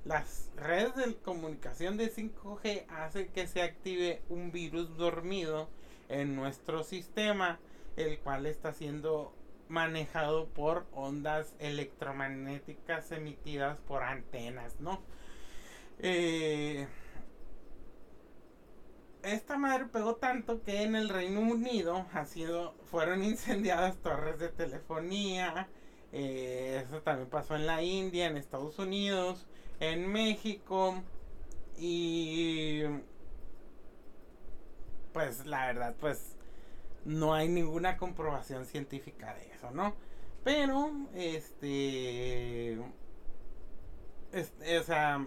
Las 0.04 0.50
redes 0.56 0.94
de 0.96 1.16
comunicación 1.16 1.96
de 1.96 2.12
5G 2.12 2.86
hacen 2.88 3.28
que 3.32 3.46
se 3.46 3.62
active 3.62 4.22
un 4.28 4.52
virus 4.52 4.96
dormido 4.96 5.68
en 6.08 6.36
nuestro 6.36 6.84
sistema, 6.84 7.58
el 7.96 8.18
cual 8.20 8.46
está 8.46 8.72
siendo 8.72 9.34
manejado 9.68 10.46
por 10.48 10.86
ondas 10.92 11.54
electromagnéticas 11.58 13.10
emitidas 13.10 13.78
por 13.80 14.02
antenas, 14.04 14.80
¿no? 14.80 15.02
Eh, 15.98 16.55
esta 19.26 19.58
madre 19.58 19.86
pegó 19.86 20.16
tanto 20.16 20.62
que 20.62 20.82
en 20.82 20.94
el 20.96 21.08
Reino 21.08 21.40
Unido 21.40 22.06
ha 22.12 22.24
sido, 22.26 22.74
fueron 22.90 23.22
incendiadas 23.24 23.96
torres 23.98 24.38
de 24.38 24.48
telefonía. 24.48 25.68
Eh, 26.12 26.82
eso 26.86 27.02
también 27.02 27.28
pasó 27.28 27.56
en 27.56 27.66
la 27.66 27.82
India, 27.82 28.26
en 28.26 28.36
Estados 28.36 28.78
Unidos, 28.78 29.46
en 29.80 30.10
México. 30.10 31.02
Y 31.76 32.82
pues 35.12 35.46
la 35.46 35.66
verdad, 35.66 35.94
pues 35.98 36.36
no 37.04 37.34
hay 37.34 37.48
ninguna 37.48 37.96
comprobación 37.96 38.66
científica 38.66 39.34
de 39.34 39.46
eso, 39.52 39.70
¿no? 39.70 39.94
Pero, 40.44 40.90
este, 41.14 42.78
este 44.32 44.78
o 44.78 44.82
sea, 44.82 45.26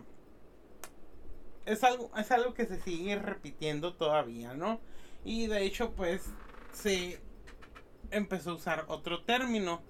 es 1.69 1.83
algo, 1.83 2.11
es 2.17 2.31
algo 2.31 2.53
que 2.53 2.65
se 2.65 2.79
sigue 2.81 3.15
repitiendo 3.15 3.93
todavía, 3.93 4.53
¿no? 4.55 4.81
Y 5.23 5.47
de 5.47 5.63
hecho, 5.63 5.91
pues, 5.91 6.33
se 6.71 7.19
empezó 8.09 8.51
a 8.51 8.55
usar 8.55 8.85
otro 8.87 9.23
término, 9.23 9.81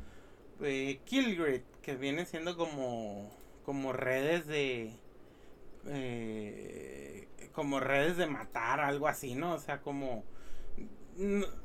eh, 0.61 0.99
Killgrid, 1.05 1.61
que 1.81 1.95
viene 1.95 2.25
siendo 2.25 2.57
como, 2.57 3.31
como 3.63 3.93
redes 3.93 4.45
de... 4.45 4.93
Eh, 5.85 7.27
como 7.53 7.79
redes 7.79 8.17
de 8.17 8.27
matar, 8.27 8.81
algo 8.81 9.07
así, 9.07 9.35
¿no? 9.35 9.53
O 9.53 9.59
sea, 9.59 9.81
como... 9.81 10.25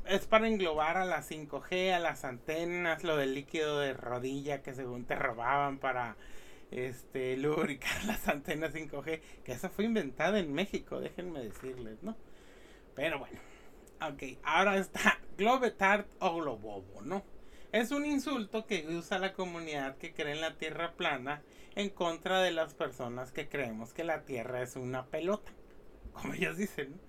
Es 0.06 0.26
para 0.26 0.48
englobar 0.48 0.96
a 0.96 1.04
las 1.04 1.30
5G, 1.30 1.92
a 1.92 1.98
las 1.98 2.24
antenas, 2.24 3.04
lo 3.04 3.16
del 3.16 3.34
líquido 3.34 3.80
de 3.80 3.94
rodilla 3.94 4.62
que 4.62 4.74
según 4.74 5.04
te 5.04 5.14
robaban 5.14 5.78
para 5.78 6.16
este, 6.74 7.36
lubricar 7.38 8.04
las 8.04 8.28
antenas 8.28 8.74
5G, 8.74 9.20
que 9.44 9.52
esa 9.52 9.70
fue 9.70 9.84
inventada 9.84 10.38
en 10.38 10.52
México, 10.52 11.00
déjenme 11.00 11.40
decirles, 11.40 12.02
¿no? 12.02 12.16
Pero 12.94 13.18
bueno, 13.18 13.40
ok, 14.00 14.38
ahora 14.42 14.76
está 14.76 15.18
Globetard 15.38 16.06
o 16.18 16.36
Globobo, 16.36 17.00
¿no? 17.02 17.24
Es 17.72 17.90
un 17.90 18.06
insulto 18.06 18.66
que 18.66 18.86
usa 18.88 19.18
la 19.18 19.32
comunidad 19.32 19.96
que 19.96 20.12
cree 20.12 20.34
en 20.34 20.40
la 20.40 20.56
Tierra 20.56 20.92
plana 20.92 21.42
en 21.74 21.90
contra 21.90 22.40
de 22.40 22.52
las 22.52 22.74
personas 22.74 23.32
que 23.32 23.48
creemos 23.48 23.92
que 23.92 24.04
la 24.04 24.24
Tierra 24.24 24.62
es 24.62 24.76
una 24.76 25.06
pelota, 25.06 25.52
como 26.12 26.34
ellos 26.34 26.56
dicen, 26.56 26.92
¿no? 26.92 27.03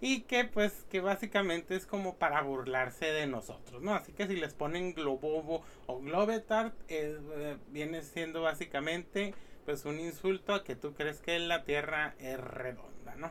Y 0.00 0.22
que 0.22 0.44
pues 0.44 0.84
que 0.90 1.00
básicamente 1.00 1.74
es 1.74 1.86
como 1.86 2.16
para 2.16 2.42
burlarse 2.42 3.06
de 3.06 3.26
nosotros, 3.26 3.82
¿no? 3.82 3.94
Así 3.94 4.12
que 4.12 4.26
si 4.26 4.36
les 4.36 4.54
ponen 4.54 4.94
Globobo 4.94 5.62
o 5.86 6.00
Globetard, 6.00 6.72
eh, 6.88 7.56
viene 7.68 8.02
siendo 8.02 8.42
básicamente 8.42 9.34
pues 9.64 9.84
un 9.84 10.00
insulto 10.00 10.54
a 10.54 10.64
que 10.64 10.76
tú 10.76 10.94
crees 10.94 11.20
que 11.20 11.38
la 11.38 11.64
Tierra 11.64 12.14
es 12.18 12.40
redonda, 12.40 13.16
¿no? 13.16 13.30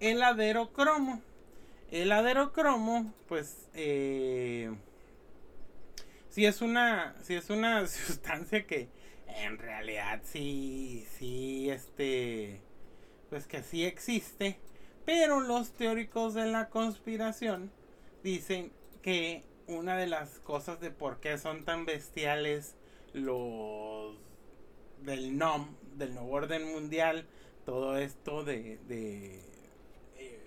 El 0.00 0.22
aderocromo. 0.22 1.20
El 1.90 2.10
aderocromo, 2.10 3.12
pues, 3.28 3.68
eh, 3.74 4.74
si 6.30 6.46
es 6.46 6.60
una, 6.60 7.14
si 7.22 7.34
es 7.34 7.48
una 7.50 7.86
sustancia 7.86 8.66
que 8.66 8.88
en 9.28 9.58
realidad 9.58 10.22
sí, 10.24 11.06
sí, 11.18 11.70
este, 11.70 12.60
pues 13.30 13.46
que 13.46 13.62
sí 13.62 13.84
existe 13.84 14.58
pero 15.06 15.40
los 15.40 15.70
teóricos 15.70 16.34
de 16.34 16.46
la 16.46 16.68
conspiración 16.68 17.70
dicen 18.22 18.72
que 19.02 19.44
una 19.68 19.96
de 19.96 20.08
las 20.08 20.40
cosas 20.40 20.80
de 20.80 20.90
por 20.90 21.20
qué 21.20 21.38
son 21.38 21.64
tan 21.64 21.86
bestiales 21.86 22.74
los 23.12 24.16
del 25.02 25.38
NOM, 25.38 25.68
del 25.94 26.12
nuevo 26.12 26.32
orden 26.32 26.64
mundial, 26.72 27.24
todo 27.64 27.96
esto 27.96 28.42
de, 28.42 28.78
de 28.88 29.40
eh, 30.18 30.40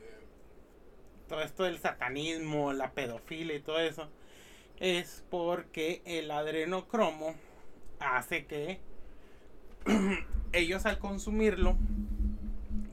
todo 1.29 1.41
esto 1.41 1.63
del 1.63 1.79
satanismo, 1.79 2.73
la 2.73 2.91
pedofilia 2.91 3.55
y 3.55 3.61
todo 3.61 3.79
eso, 3.79 4.09
es 4.79 5.23
porque 5.29 6.01
el 6.05 6.31
adrenocromo 6.31 7.33
hace 7.99 8.45
que 8.45 8.79
ellos 10.51 10.85
al 10.85 10.99
consumirlo 10.99 11.77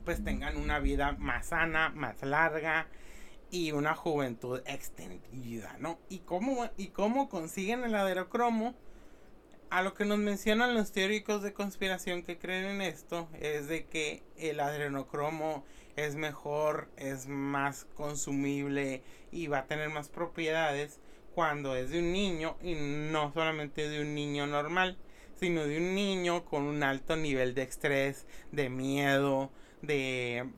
pues 0.07 0.23
tengan 0.23 0.55
una 0.55 0.79
vida 0.79 1.17
más 1.19 1.47
sana, 1.47 1.89
más 1.89 2.21
larga 2.21 2.87
y 3.51 3.73
una 3.73 3.93
juventud 3.93 4.61
extendida, 4.65 5.75
¿no? 5.79 5.99
¿Y 6.07 6.19
cómo, 6.19 6.69
y 6.77 6.91
cómo 6.91 7.27
consiguen 7.27 7.83
el 7.83 7.93
aderocromo? 7.93 8.73
A 9.69 9.81
lo 9.81 9.93
que 9.93 10.05
nos 10.05 10.17
mencionan 10.17 10.75
los 10.75 10.93
teóricos 10.93 11.43
de 11.43 11.51
conspiración 11.51 12.23
que 12.23 12.37
creen 12.37 12.67
en 12.67 12.81
esto 12.81 13.27
es 13.41 13.67
de 13.67 13.85
que 13.87 14.23
el 14.37 14.61
adrenocromo 14.61 15.65
es 15.97 16.15
mejor, 16.15 16.89
es 16.95 17.27
más 17.27 17.83
consumible 17.93 19.03
y 19.33 19.47
va 19.47 19.57
a 19.57 19.67
tener 19.67 19.89
más 19.89 20.07
propiedades 20.07 21.01
cuando 21.35 21.75
es 21.75 21.89
de 21.89 21.99
un 21.99 22.13
niño 22.13 22.55
y 22.61 22.75
no 22.75 23.33
solamente 23.33 23.89
de 23.89 23.99
un 23.99 24.15
niño 24.15 24.47
normal, 24.47 24.97
sino 25.35 25.65
de 25.65 25.79
un 25.79 25.95
niño 25.95 26.45
con 26.45 26.63
un 26.63 26.81
alto 26.81 27.17
nivel 27.17 27.53
de 27.55 27.63
estrés, 27.63 28.25
de 28.53 28.69
miedo, 28.69 29.51
de, 29.81 30.49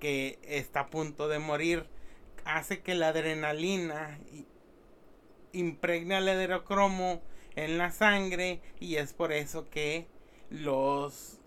que 0.00 0.38
está 0.42 0.80
a 0.80 0.90
punto 0.90 1.28
de 1.28 1.38
morir, 1.38 1.86
hace 2.44 2.80
que 2.80 2.94
la 2.94 3.08
adrenalina 3.08 4.18
impregne 5.52 6.16
al 6.16 6.28
aderocromo 6.28 7.22
en 7.54 7.78
la 7.78 7.90
sangre 7.90 8.60
y 8.80 8.96
es 8.96 9.12
por 9.12 9.32
eso 9.32 9.68
que 9.68 10.06
los 10.50 11.38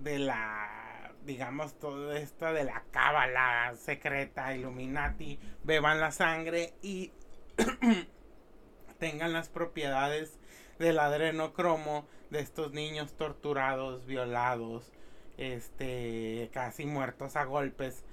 de 0.00 0.18
la 0.18 1.12
digamos 1.24 1.78
todo 1.78 2.12
esto 2.12 2.52
de 2.52 2.64
la 2.64 2.82
cábala 2.90 3.74
secreta 3.76 4.54
Illuminati 4.54 5.38
beban 5.62 6.00
la 6.00 6.10
sangre 6.10 6.74
y 6.82 7.12
tengan 8.98 9.32
las 9.32 9.48
propiedades 9.48 10.38
del 10.78 10.98
adrenocromo 10.98 12.06
de 12.30 12.40
estos 12.40 12.72
niños 12.72 13.16
torturados, 13.16 14.06
violados, 14.06 14.90
este, 15.36 16.50
casi 16.52 16.86
muertos 16.86 17.36
a 17.36 17.44
golpes, 17.44 18.04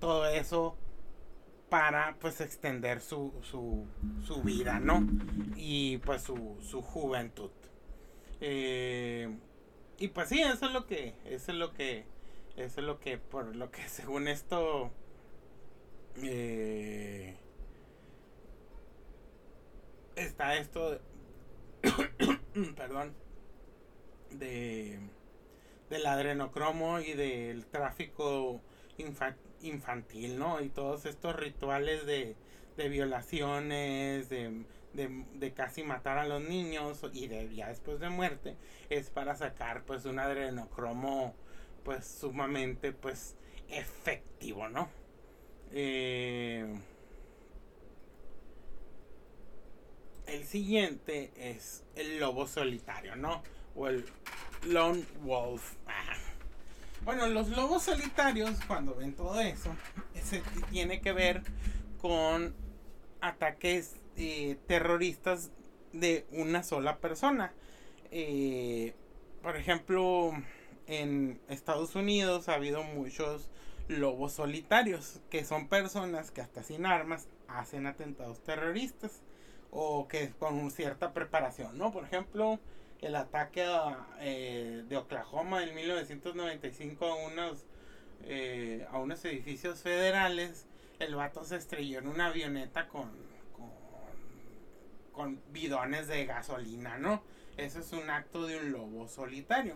todo 0.00 0.26
eso 0.26 0.76
para 1.68 2.16
pues 2.20 2.40
extender 2.40 3.00
su, 3.00 3.32
su, 3.42 3.86
su 4.26 4.42
vida, 4.42 4.80
¿no? 4.80 5.06
Y 5.56 5.98
pues 5.98 6.22
su, 6.22 6.58
su 6.60 6.82
juventud. 6.82 7.50
Eh, 8.40 9.28
y 9.98 10.08
pues 10.08 10.28
sí, 10.28 10.40
eso 10.40 10.66
es 10.66 10.72
lo 10.72 10.86
que, 10.86 11.14
eso 11.26 11.52
es 11.52 11.58
lo 11.58 11.72
que, 11.72 12.04
eso 12.56 12.80
es 12.80 12.86
lo 12.86 12.98
que, 12.98 13.18
por 13.18 13.54
lo 13.54 13.70
que 13.70 13.82
según 13.88 14.28
esto, 14.28 14.90
eh, 16.22 17.36
está 20.16 20.56
esto, 20.56 21.00
perdón, 22.76 23.14
de 24.30 24.98
del 25.90 26.06
adrenocromo 26.06 27.00
y 27.00 27.12
del 27.12 27.66
tráfico 27.66 28.60
infantil, 29.62 30.38
¿no? 30.38 30.60
Y 30.60 30.68
todos 30.68 31.04
estos 31.04 31.36
rituales 31.36 32.06
de, 32.06 32.36
de 32.76 32.88
violaciones, 32.88 34.28
de, 34.28 34.64
de, 34.94 35.52
casi 35.52 35.82
matar 35.82 36.18
a 36.18 36.26
los 36.26 36.42
niños 36.42 37.04
y 37.12 37.26
de 37.26 37.54
ya 37.54 37.68
después 37.68 38.00
de 38.00 38.08
muerte, 38.08 38.56
es 38.88 39.10
para 39.10 39.34
sacar 39.34 39.84
pues 39.84 40.04
un 40.04 40.18
adrenocromo 40.18 41.34
pues 41.84 42.06
sumamente 42.06 42.92
pues 42.92 43.36
efectivo, 43.68 44.68
¿no? 44.68 44.88
Eh, 45.72 46.66
el 50.26 50.44
siguiente 50.44 51.32
es 51.36 51.84
el 51.96 52.20
lobo 52.20 52.46
solitario, 52.46 53.16
¿no? 53.16 53.42
O 53.74 53.88
el 53.88 54.04
Lone 54.66 55.04
Wolf. 55.22 55.74
Bueno, 57.02 57.26
los 57.28 57.48
lobos 57.48 57.84
solitarios, 57.84 58.58
cuando 58.66 58.94
ven 58.94 59.14
todo 59.14 59.40
eso, 59.40 59.74
se 60.22 60.42
tiene 60.70 61.00
que 61.00 61.12
ver 61.12 61.42
con 62.00 62.54
ataques 63.20 63.96
eh, 64.16 64.58
terroristas 64.66 65.50
de 65.92 66.26
una 66.32 66.62
sola 66.62 66.98
persona. 66.98 67.52
Eh, 68.10 68.94
por 69.42 69.56
ejemplo, 69.56 70.32
en 70.86 71.40
Estados 71.48 71.94
Unidos 71.94 72.48
ha 72.48 72.54
habido 72.54 72.82
muchos 72.82 73.48
lobos 73.88 74.32
solitarios, 74.32 75.20
que 75.30 75.44
son 75.44 75.68
personas 75.68 76.30
que 76.30 76.42
hasta 76.42 76.62
sin 76.62 76.84
armas 76.86 77.28
hacen 77.48 77.86
atentados 77.86 78.42
terroristas 78.42 79.22
o 79.70 80.06
que 80.08 80.30
con 80.38 80.70
cierta 80.70 81.12
preparación, 81.12 81.78
¿no? 81.78 81.92
Por 81.92 82.04
ejemplo, 82.04 82.60
el 83.00 83.16
ataque 83.16 83.66
eh, 84.20 84.84
de 84.88 84.96
Oklahoma 84.96 85.62
en 85.62 85.74
1995 85.74 87.04
a 87.04 87.14
unos, 87.14 87.64
eh, 88.24 88.86
a 88.90 88.98
unos 88.98 89.24
edificios 89.24 89.80
federales, 89.80 90.66
el 90.98 91.14
vato 91.14 91.44
se 91.44 91.56
estrelló 91.56 91.98
en 92.00 92.08
una 92.08 92.26
avioneta 92.26 92.88
con, 92.88 93.10
con, 93.56 93.70
con 95.12 95.40
bidones 95.50 96.08
de 96.08 96.26
gasolina, 96.26 96.98
¿no? 96.98 97.22
Eso 97.56 97.80
es 97.80 97.92
un 97.92 98.08
acto 98.10 98.46
de 98.46 98.58
un 98.58 98.72
lobo 98.72 99.08
solitario. 99.08 99.74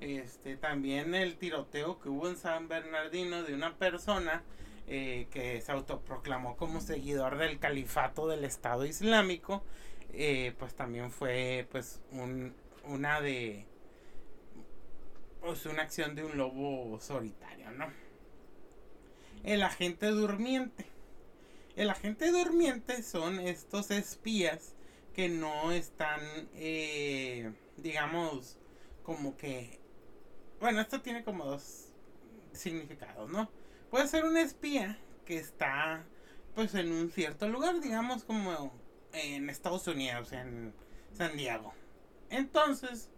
Este, 0.00 0.56
también 0.56 1.14
el 1.14 1.36
tiroteo 1.36 2.00
que 2.00 2.08
hubo 2.08 2.28
en 2.28 2.36
San 2.36 2.68
Bernardino 2.68 3.44
de 3.44 3.54
una 3.54 3.76
persona 3.76 4.42
eh, 4.88 5.28
que 5.30 5.60
se 5.60 5.70
autoproclamó 5.70 6.56
como 6.56 6.80
seguidor 6.80 7.38
del 7.38 7.60
califato 7.60 8.26
del 8.26 8.44
Estado 8.44 8.84
Islámico 8.84 9.62
eh, 10.12 10.54
pues 10.58 10.74
también 10.74 11.10
fue 11.10 11.66
pues 11.70 12.00
un, 12.10 12.54
una 12.84 13.20
de 13.20 13.66
pues 15.40 15.66
una 15.66 15.82
acción 15.82 16.14
de 16.14 16.24
un 16.24 16.36
lobo 16.36 17.00
solitario, 17.00 17.70
¿no? 17.72 17.86
El 19.42 19.62
agente 19.62 20.06
durmiente. 20.06 20.86
El 21.74 21.90
agente 21.90 22.30
durmiente 22.30 23.02
son 23.02 23.40
estos 23.40 23.90
espías 23.90 24.74
que 25.14 25.28
no 25.28 25.72
están, 25.72 26.20
eh, 26.54 27.52
digamos, 27.76 28.56
como 29.02 29.36
que... 29.36 29.80
Bueno, 30.60 30.80
esto 30.80 31.00
tiene 31.00 31.24
como 31.24 31.44
dos 31.44 31.88
significados, 32.52 33.28
¿no? 33.30 33.50
Puede 33.90 34.06
ser 34.06 34.24
un 34.24 34.36
espía 34.36 34.98
que 35.26 35.38
está, 35.38 36.04
pues, 36.54 36.74
en 36.74 36.92
un 36.92 37.10
cierto 37.10 37.48
lugar, 37.48 37.80
digamos, 37.80 38.22
como 38.22 38.72
en 39.12 39.50
Estados 39.50 39.86
Unidos, 39.86 40.32
en 40.32 40.72
San 41.12 41.36
Diego. 41.36 41.74
Entonces, 42.30 43.10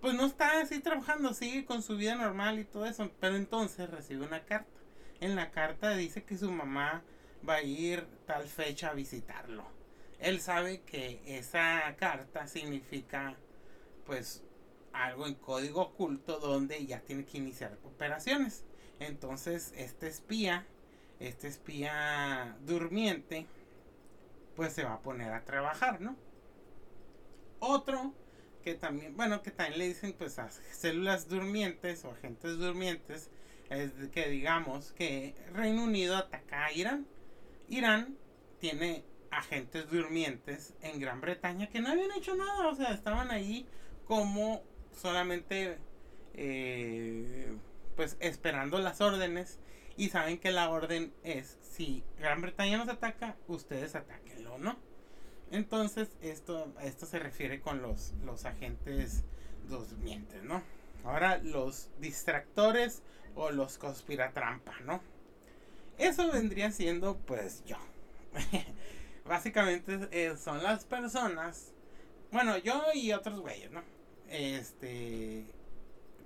pues 0.00 0.14
no 0.14 0.26
está 0.26 0.60
así 0.60 0.80
trabajando, 0.80 1.34
sigue 1.34 1.64
con 1.64 1.82
su 1.82 1.96
vida 1.96 2.14
normal 2.14 2.58
y 2.58 2.64
todo 2.64 2.86
eso, 2.86 3.10
pero 3.20 3.36
entonces 3.36 3.90
recibe 3.90 4.26
una 4.26 4.44
carta. 4.44 4.80
En 5.20 5.36
la 5.36 5.50
carta 5.50 5.94
dice 5.94 6.24
que 6.24 6.38
su 6.38 6.50
mamá 6.50 7.02
va 7.46 7.56
a 7.56 7.62
ir 7.62 8.06
tal 8.26 8.46
fecha 8.46 8.90
a 8.90 8.94
visitarlo. 8.94 9.64
Él 10.18 10.40
sabe 10.40 10.80
que 10.82 11.20
esa 11.26 11.94
carta 11.98 12.46
significa 12.46 13.36
pues 14.06 14.42
algo 14.92 15.26
en 15.26 15.34
código 15.34 15.82
oculto 15.82 16.38
donde 16.38 16.84
ya 16.86 17.00
tiene 17.00 17.24
que 17.24 17.38
iniciar 17.38 17.78
operaciones. 17.84 18.64
Entonces, 18.98 19.72
este 19.76 20.08
espía, 20.08 20.66
este 21.20 21.48
espía 21.48 22.56
durmiente, 22.66 23.46
pues 24.56 24.72
se 24.72 24.84
va 24.84 24.94
a 24.94 25.00
poner 25.00 25.32
a 25.32 25.44
trabajar, 25.44 26.00
¿no? 26.00 26.16
Otro 27.60 28.14
que 28.62 28.74
también, 28.74 29.16
bueno, 29.16 29.42
que 29.42 29.50
también 29.50 29.78
le 29.78 29.88
dicen 29.88 30.12
pues 30.12 30.38
a 30.38 30.50
células 30.50 31.28
durmientes 31.28 32.04
o 32.04 32.10
agentes 32.10 32.58
durmientes, 32.58 33.30
es 33.70 33.92
que 34.12 34.28
digamos 34.28 34.92
que 34.92 35.34
Reino 35.52 35.84
Unido 35.84 36.16
ataca 36.16 36.66
a 36.66 36.72
Irán. 36.72 37.06
Irán 37.68 38.16
tiene 38.58 39.04
agentes 39.30 39.88
durmientes 39.90 40.74
en 40.82 41.00
Gran 41.00 41.20
Bretaña 41.20 41.68
que 41.68 41.80
no 41.80 41.88
habían 41.88 42.10
hecho 42.12 42.34
nada, 42.34 42.68
o 42.68 42.74
sea, 42.74 42.92
estaban 42.92 43.30
ahí 43.30 43.66
como 44.06 44.62
solamente 44.92 45.78
eh, 46.34 47.52
pues 47.96 48.16
esperando 48.20 48.78
las 48.78 49.00
órdenes 49.00 49.60
y 49.96 50.08
saben 50.08 50.38
que 50.38 50.50
la 50.50 50.70
orden 50.70 51.12
es 51.22 51.58
si 51.60 52.02
Gran 52.18 52.40
Bretaña 52.40 52.78
nos 52.78 52.88
ataca, 52.88 53.36
ustedes 53.46 53.94
ataquenlo, 53.94 54.29
¿no? 54.60 54.76
Entonces, 55.50 56.08
esto, 56.22 56.72
esto 56.82 57.06
se 57.06 57.18
refiere 57.18 57.60
con 57.60 57.82
los, 57.82 58.12
los 58.24 58.44
agentes 58.44 59.24
durmientes, 59.68 60.42
¿no? 60.44 60.62
Ahora, 61.04 61.38
los 61.38 61.88
distractores 61.98 63.02
o 63.34 63.50
los 63.50 63.78
conspiratrampa, 63.78 64.78
¿no? 64.80 65.00
Eso 65.98 66.30
vendría 66.30 66.70
siendo, 66.70 67.16
pues, 67.18 67.64
yo. 67.64 67.76
Básicamente 69.24 70.08
eh, 70.12 70.36
son 70.36 70.62
las 70.62 70.84
personas, 70.84 71.72
bueno, 72.32 72.56
yo 72.58 72.82
y 72.94 73.12
otros 73.12 73.40
güeyes, 73.40 73.70
¿no? 73.70 73.82
Este, 74.28 75.44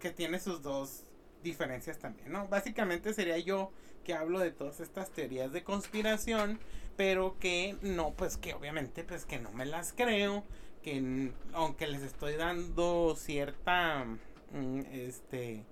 que 0.01 0.11
tiene 0.11 0.39
sus 0.39 0.63
dos 0.63 1.05
diferencias 1.43 1.99
también, 1.99 2.31
¿no? 2.31 2.47
Básicamente 2.49 3.15
sería 3.15 3.39
yo 3.39 3.71
que 4.05 4.15
hablo 4.15 4.39
de 4.39 4.53
todas 4.53 4.81
estas 4.81 5.11
teorías 5.11 5.53
de 5.53 5.65
conspiración, 5.65 6.61
pero 6.97 7.39
que 7.41 7.77
no, 7.83 8.13
pues 8.15 8.37
que 8.37 8.55
obviamente, 8.55 9.05
pues 9.05 9.27
que 9.27 9.41
no 9.41 9.51
me 9.53 9.67
las 9.67 9.93
creo, 9.93 10.45
que 10.83 11.33
aunque 11.53 11.87
les 11.87 12.03
estoy 12.03 12.35
dando 12.37 13.17
cierta, 13.17 14.05
mm, 14.53 14.81
este, 14.93 15.65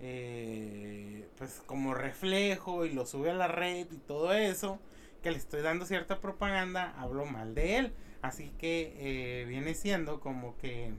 eh, 0.00 1.28
pues 1.38 1.62
como 1.66 1.94
reflejo 1.94 2.84
y 2.84 2.92
lo 2.92 3.06
sube 3.06 3.30
a 3.30 3.34
la 3.34 3.48
red 3.48 3.86
y 3.90 3.98
todo 3.98 4.32
eso, 4.32 4.78
que 5.22 5.30
le 5.30 5.38
estoy 5.38 5.62
dando 5.62 5.86
cierta 5.86 6.20
propaganda, 6.20 6.94
hablo 6.98 7.26
mal 7.26 7.54
de 7.54 7.76
él. 7.78 7.92
Así 8.22 8.52
que 8.58 8.94
eh, 8.98 9.44
viene 9.46 9.74
siendo 9.74 10.20
como 10.20 10.56
que 10.58 10.92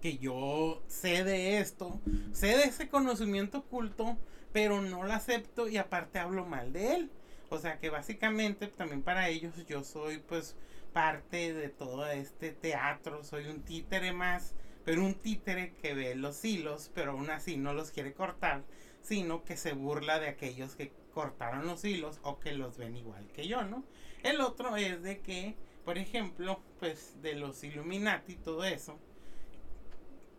que 0.00 0.18
yo 0.18 0.82
sé 0.86 1.24
de 1.24 1.58
esto, 1.58 2.00
sé 2.32 2.56
de 2.56 2.64
ese 2.64 2.88
conocimiento 2.88 3.58
oculto, 3.58 4.16
pero 4.58 4.80
no 4.80 5.04
lo 5.04 5.12
acepto 5.12 5.68
y 5.68 5.76
aparte 5.76 6.18
hablo 6.18 6.44
mal 6.44 6.72
de 6.72 6.96
él. 6.96 7.10
O 7.48 7.58
sea 7.58 7.78
que 7.78 7.90
básicamente 7.90 8.66
también 8.66 9.04
para 9.04 9.28
ellos 9.28 9.54
yo 9.68 9.84
soy 9.84 10.18
pues 10.18 10.56
parte 10.92 11.54
de 11.54 11.68
todo 11.68 12.04
este 12.10 12.50
teatro, 12.50 13.22
soy 13.22 13.46
un 13.46 13.62
títere 13.62 14.12
más, 14.12 14.56
pero 14.84 15.04
un 15.04 15.14
títere 15.14 15.74
que 15.80 15.94
ve 15.94 16.16
los 16.16 16.44
hilos, 16.44 16.90
pero 16.92 17.12
aún 17.12 17.30
así 17.30 17.56
no 17.56 17.72
los 17.72 17.92
quiere 17.92 18.14
cortar, 18.14 18.64
sino 19.00 19.44
que 19.44 19.56
se 19.56 19.74
burla 19.74 20.18
de 20.18 20.26
aquellos 20.26 20.74
que 20.74 20.90
cortaron 21.14 21.64
los 21.64 21.84
hilos 21.84 22.18
o 22.24 22.40
que 22.40 22.50
los 22.50 22.78
ven 22.78 22.96
igual 22.96 23.28
que 23.28 23.46
yo, 23.46 23.62
¿no? 23.62 23.84
El 24.24 24.40
otro 24.40 24.76
es 24.76 25.04
de 25.04 25.20
que, 25.20 25.54
por 25.84 25.98
ejemplo, 25.98 26.60
pues 26.80 27.22
de 27.22 27.36
los 27.36 27.62
Illuminati, 27.62 28.34
todo 28.34 28.64
eso, 28.64 28.98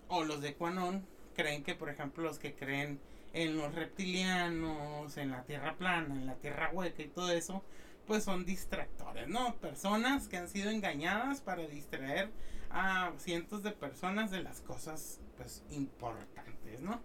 o 0.10 0.26
los 0.26 0.42
de 0.42 0.56
Quanon, 0.56 1.08
creen 1.38 1.64
que, 1.64 1.74
por 1.74 1.88
ejemplo, 1.88 2.22
los 2.22 2.38
que 2.38 2.54
creen 2.54 3.00
en 3.34 3.58
los 3.58 3.74
reptilianos, 3.76 5.18
en 5.18 5.32
la 5.32 5.44
tierra 5.44 5.76
plana, 5.76 6.16
en 6.16 6.26
la 6.26 6.36
tierra 6.36 6.70
hueca 6.72 7.04
y 7.04 7.08
todo 7.08 7.32
eso, 7.32 7.64
pues 8.08 8.24
son 8.24 8.46
distractores, 8.46 9.28
¿no? 9.28 9.56
Personas 9.58 10.28
que 10.28 10.38
han 10.38 10.48
sido 10.50 10.72
engañadas 10.72 11.42
para 11.42 11.68
distraer 11.68 12.32
a 12.72 13.12
cientos 13.18 13.64
de 13.64 13.72
personas 13.72 14.32
de 14.32 14.42
las 14.42 14.62
cosas, 14.62 15.20
pues, 15.38 15.64
importantes, 15.72 16.82
¿no? 16.82 17.00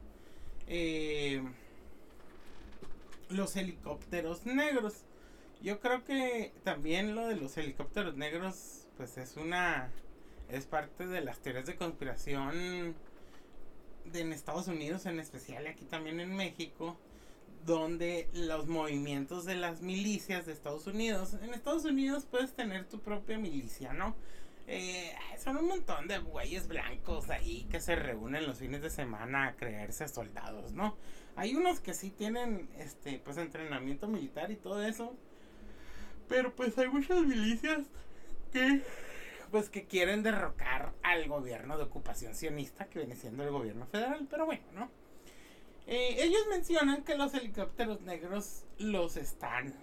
Eh, 0.66 1.42
los 3.28 3.56
helicópteros 3.56 4.46
negros. 4.46 5.04
Yo 5.62 5.80
creo 5.80 6.04
que 6.04 6.52
también 6.62 7.14
lo 7.14 7.26
de 7.26 7.36
los 7.36 7.56
helicópteros 7.56 8.16
negros, 8.16 8.86
pues 8.96 9.16
es 9.18 9.36
una, 9.36 9.90
es 10.50 10.66
parte 10.66 11.06
de 11.06 11.20
las 11.22 11.40
teorías 11.40 11.66
de 11.66 11.76
conspiración 11.76 12.94
en 14.12 14.32
Estados 14.32 14.68
Unidos 14.68 15.06
en 15.06 15.20
especial, 15.20 15.66
aquí 15.66 15.84
también 15.84 16.20
en 16.20 16.34
México, 16.34 16.96
donde 17.64 18.28
los 18.34 18.66
movimientos 18.66 19.44
de 19.44 19.54
las 19.54 19.80
milicias 19.80 20.46
de 20.46 20.52
Estados 20.52 20.86
Unidos, 20.86 21.34
en 21.42 21.54
Estados 21.54 21.84
Unidos 21.84 22.26
puedes 22.30 22.52
tener 22.52 22.86
tu 22.86 23.00
propia 23.00 23.38
milicia, 23.38 23.92
¿no? 23.92 24.14
Eh, 24.66 25.14
son 25.42 25.58
un 25.58 25.68
montón 25.68 26.08
de 26.08 26.18
güeyes 26.18 26.68
blancos 26.68 27.28
ahí 27.28 27.66
que 27.70 27.80
se 27.80 27.96
reúnen 27.96 28.46
los 28.46 28.58
fines 28.58 28.80
de 28.80 28.88
semana 28.88 29.48
a 29.48 29.56
creerse 29.56 30.08
soldados, 30.08 30.72
¿no? 30.72 30.96
Hay 31.36 31.54
unos 31.54 31.80
que 31.80 31.92
sí 31.92 32.10
tienen, 32.10 32.68
este, 32.78 33.18
pues 33.18 33.36
entrenamiento 33.36 34.08
militar 34.08 34.50
y 34.50 34.56
todo 34.56 34.82
eso, 34.82 35.14
pero 36.28 36.54
pues 36.54 36.78
hay 36.78 36.88
muchas 36.88 37.22
milicias 37.22 37.80
que 38.52 38.82
pues 39.50 39.70
que 39.70 39.84
quieren 39.84 40.22
derrocar 40.22 40.92
al 41.02 41.28
gobierno 41.28 41.76
de 41.76 41.84
ocupación 41.84 42.34
sionista 42.34 42.86
que 42.86 43.00
viene 43.00 43.16
siendo 43.16 43.42
el 43.42 43.50
gobierno 43.50 43.86
federal, 43.86 44.26
pero 44.30 44.46
bueno, 44.46 44.64
¿no? 44.72 44.90
Eh, 45.86 46.16
ellos 46.24 46.42
mencionan 46.48 47.04
que 47.04 47.16
los 47.16 47.34
helicópteros 47.34 48.00
negros 48.00 48.64
los 48.78 49.16
están 49.16 49.74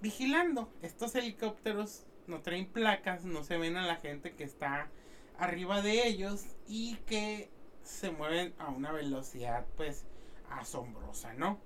vigilando. 0.00 0.72
Estos 0.82 1.14
helicópteros 1.14 2.04
no 2.26 2.40
traen 2.40 2.66
placas, 2.66 3.24
no 3.24 3.44
se 3.44 3.56
ven 3.56 3.76
a 3.76 3.86
la 3.86 3.96
gente 3.96 4.34
que 4.34 4.44
está 4.44 4.90
arriba 5.38 5.82
de 5.82 6.06
ellos 6.06 6.44
y 6.66 6.96
que 7.06 7.50
se 7.84 8.10
mueven 8.10 8.54
a 8.58 8.68
una 8.68 8.92
velocidad 8.92 9.64
pues 9.76 10.04
asombrosa, 10.50 11.32
¿no? 11.34 11.60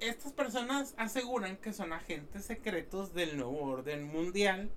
Estas 0.00 0.32
personas 0.32 0.94
aseguran 0.98 1.56
que 1.56 1.72
son 1.72 1.92
agentes 1.92 2.44
secretos 2.44 3.14
del 3.14 3.36
nuevo 3.38 3.62
orden 3.62 4.04
mundial 4.04 4.70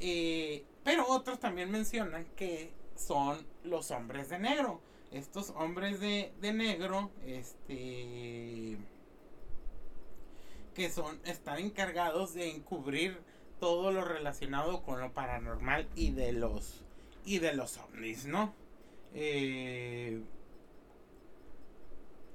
eh, 0.00 0.64
pero 0.84 1.06
otros 1.08 1.38
también 1.40 1.70
mencionan 1.70 2.24
que 2.36 2.70
son 2.96 3.46
los 3.64 3.90
hombres 3.90 4.28
de 4.28 4.38
negro. 4.38 4.80
Estos 5.12 5.50
hombres 5.50 6.00
de, 6.00 6.32
negro, 6.40 7.10
este, 7.24 8.76
que 10.74 10.90
son, 10.90 11.18
están 11.24 11.58
encargados 11.58 12.34
de 12.34 12.50
encubrir 12.50 13.18
todo 13.58 13.90
lo 13.90 14.04
relacionado 14.04 14.82
con 14.82 15.00
lo 15.00 15.12
paranormal 15.12 15.88
y 15.94 16.10
de 16.10 16.32
los, 16.32 16.82
y 17.24 17.38
de 17.38 17.54
los 17.54 17.78
ovnis, 17.78 18.26
¿no? 18.26 18.54
Eh, 19.14 20.20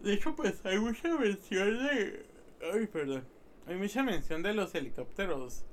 de 0.02 0.14
hecho, 0.14 0.36
pues 0.36 0.66
hay 0.66 0.80
mucha 0.80 1.08
mención 1.18 1.88
de, 1.88 2.26
ay, 2.74 2.88
perdón, 2.88 3.26
hay 3.68 3.76
mucha 3.76 4.04
mención 4.04 4.44
de 4.44 4.54
los 4.54 4.74
helicópteros 4.76 5.64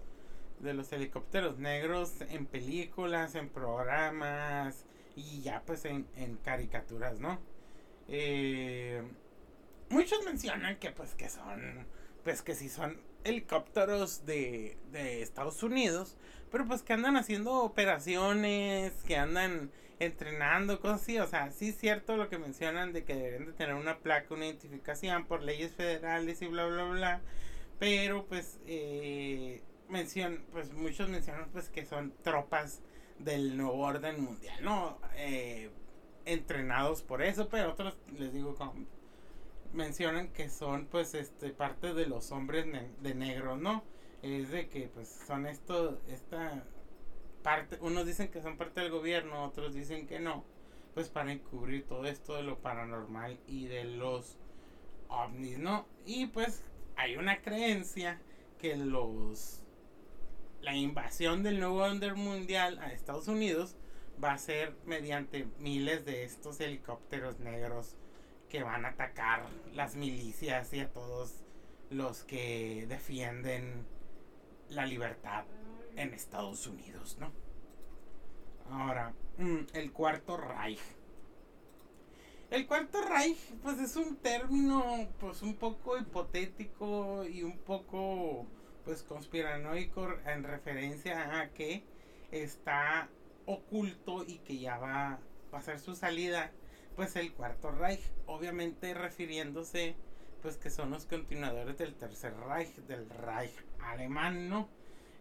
de 0.61 0.75
los 0.75 0.93
helicópteros 0.93 1.59
negros 1.59 2.21
en 2.31 2.47
películas, 2.47 3.35
en 3.35 3.49
programas 3.49 4.85
y 5.17 5.43
ya 5.43 5.63
pues 5.67 5.85
en, 5.85 6.07
caricaturas, 6.45 7.21
¿no? 7.21 7.39
Eh, 8.09 9.03
muchos 9.89 10.25
mencionan 10.25 10.79
que 10.79 10.91
pues 10.91 11.15
que 11.15 11.29
son, 11.29 11.87
pues 12.25 12.43
que 12.43 12.55
si 12.55 12.69
son 12.69 13.01
helicópteros 13.25 14.25
de, 14.27 14.77
de 14.93 15.23
Estados 15.23 15.63
Unidos, 15.63 16.17
pero 16.51 16.67
pues 16.67 16.83
que 16.83 16.93
andan 16.93 17.17
haciendo 17.17 17.63
operaciones, 17.63 18.93
que 19.07 19.17
andan 19.17 19.71
entrenando, 20.01 20.81
cosas 20.81 21.03
así, 21.03 21.19
o 21.19 21.27
sea, 21.27 21.53
sí 21.53 21.69
es 21.69 21.79
cierto 21.79 22.17
lo 22.17 22.29
que 22.31 22.39
mencionan 22.39 22.93
de 22.93 23.05
que 23.05 23.15
deben 23.15 23.47
de 23.47 23.53
tener 23.53 23.75
una 23.75 23.99
placa, 23.99 24.35
una 24.35 24.47
identificación 24.47 25.27
por 25.27 25.43
leyes 25.43 25.75
federales 25.75 26.41
y 26.41 26.47
bla, 26.47 26.67
bla, 26.67 26.85
bla, 26.85 27.21
pero 27.79 28.25
pues 28.25 28.59
eh, 28.67 29.63
mencion, 29.91 30.45
pues 30.53 30.73
muchos 30.73 31.09
mencionan 31.09 31.51
pues 31.51 31.69
que 31.69 31.85
son 31.85 32.15
tropas 32.23 32.83
del 33.19 33.57
nuevo 33.57 33.79
orden 33.81 34.23
mundial, 34.23 34.63
¿no? 34.63 34.99
Eh, 35.17 35.71
entrenados 36.25 37.03
por 37.03 37.23
eso, 37.23 37.49
pero 37.49 37.73
otros 37.73 37.97
les 38.17 38.33
digo 38.33 38.55
como 38.55 38.75
mencionan 39.73 40.29
que 40.33 40.49
son 40.49 40.87
pues 40.87 41.15
este 41.15 41.51
parte 41.51 41.95
de 41.95 42.07
los 42.07 42.33
hombres 42.33 42.67
de 43.01 43.15
negro, 43.15 43.57
¿no? 43.57 43.85
Es 44.23 44.51
de 44.51 44.69
que 44.69 44.89
pues 44.89 45.09
son 45.27 45.47
esto 45.47 46.01
esta 46.09 46.65
parte, 47.43 47.79
unos 47.81 48.07
dicen 48.07 48.29
que 48.29 48.43
son 48.43 48.57
parte 48.57 48.81
del 48.81 48.91
gobierno, 48.91 49.45
otros 49.45 49.75
dicen 49.75 50.07
que 50.07 50.21
no, 50.21 50.45
pues 50.95 51.09
para 51.09 51.33
encubrir 51.33 51.87
todo 51.87 52.05
esto 52.07 52.35
de 52.35 52.43
lo 52.43 52.59
paranormal 52.59 53.39
y 53.47 53.67
de 53.67 53.85
los 53.85 54.39
ovnis, 55.09 55.59
¿no? 55.59 55.87
Y 56.05 56.27
pues 56.27 56.63
hay 56.97 57.17
una 57.17 57.41
creencia 57.41 58.21
que 58.59 58.77
los 58.77 59.60
la 60.63 60.75
invasión 60.75 61.43
del 61.43 61.59
nuevo 61.59 61.83
orden 61.83 62.17
mundial 62.17 62.79
a 62.79 62.93
Estados 62.93 63.29
Unidos 63.29 63.77
va 64.23 64.33
a 64.33 64.39
ser 64.39 64.77
mediante 64.85 65.47
miles 65.59 66.05
de 66.05 66.25
estos 66.25 66.61
helicópteros 66.61 67.39
negros 67.41 67.97
que 68.49 68.63
van 68.63 68.85
a 68.85 68.89
atacar 68.89 69.47
las 69.73 69.97
milicias 69.97 70.73
y 70.73 70.81
a 70.81 70.93
todos 70.93 71.45
los 71.89 72.25
que 72.25 72.87
defienden 72.89 73.87
la 74.69 74.87
libertad 74.87 75.45
en 75.97 76.13
Estados 76.13 76.67
Unidos, 76.67 77.17
¿no? 77.19 77.33
Ahora, 78.71 79.15
mm, 79.39 79.59
el 79.73 79.93
cuarto 79.93 80.37
Reich. 80.37 80.81
El 82.51 82.67
cuarto 82.67 83.01
Reich, 83.03 83.39
pues 83.63 83.79
es 83.79 83.97
un 83.97 84.17
término, 84.17 85.09
pues 85.19 85.43
un 85.43 85.55
poco 85.55 85.97
hipotético 85.97 87.25
y 87.25 87.43
un 87.43 87.59
poco 87.59 88.47
pues 88.85 89.03
conspiranoico 89.03 90.09
en 90.27 90.45
referencia 90.45 91.41
a 91.41 91.51
que 91.51 91.85
está 92.31 93.09
oculto 93.47 94.25
y 94.25 94.39
que 94.39 94.59
ya 94.59 94.79
va, 94.79 95.19
a 95.53 95.61
ser 95.61 95.81
su 95.81 95.95
salida 95.95 96.53
pues 96.97 97.17
el 97.17 97.33
cuarto 97.33 97.71
Reich. 97.71 98.03
Obviamente 98.27 98.95
refiriéndose 98.95 99.97
pues 100.43 100.57
que 100.57 100.71
son 100.71 100.91
los 100.91 101.07
continuadores 101.07 101.77
del 101.77 101.95
tercer 101.95 102.35
Reich 102.37 102.75
del 102.87 103.09
Reich 103.11 103.55
alemán 103.81 104.49
no 104.49 104.69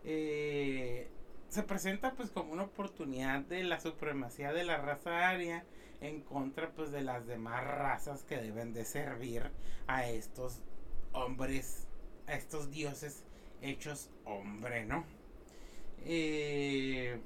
eh, 0.05 1.09
se 1.49 1.63
presenta 1.63 2.13
pues 2.13 2.29
como 2.29 2.53
una 2.53 2.63
oportunidad 2.63 3.41
de 3.41 3.63
la 3.63 3.79
supremacía 3.79 4.53
de 4.53 4.63
la 4.63 4.77
raza 4.77 5.27
aria 5.27 5.65
en 5.99 6.21
contra 6.21 6.71
pues 6.71 6.91
de 6.91 7.01
las 7.01 7.27
demás 7.27 7.63
razas 7.65 8.23
que 8.23 8.37
deben 8.37 8.71
de 8.71 8.85
servir 8.85 9.51
a 9.87 10.07
estos 10.07 10.61
hombres 11.11 11.87
a 12.27 12.35
estos 12.35 12.69
dioses 12.71 13.25
hechos 13.61 14.09
hombre, 14.25 14.85
¿no? 14.85 15.05
Eh, 16.05 17.19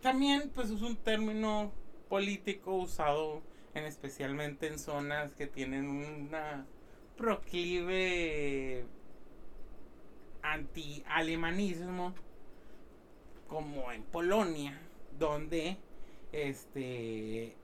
también 0.00 0.50
pues 0.54 0.70
es 0.70 0.82
un 0.82 0.96
término 0.96 1.72
político 2.08 2.74
usado 2.74 3.42
en 3.74 3.84
especialmente 3.84 4.68
en 4.68 4.78
zonas 4.78 5.32
que 5.32 5.46
tienen 5.46 5.88
una 5.88 6.66
proclive 7.16 8.84
anti-alemanismo 10.42 12.14
como 13.48 13.90
en 13.92 14.02
Polonia 14.04 14.78
donde 15.18 15.78
este 16.32 17.56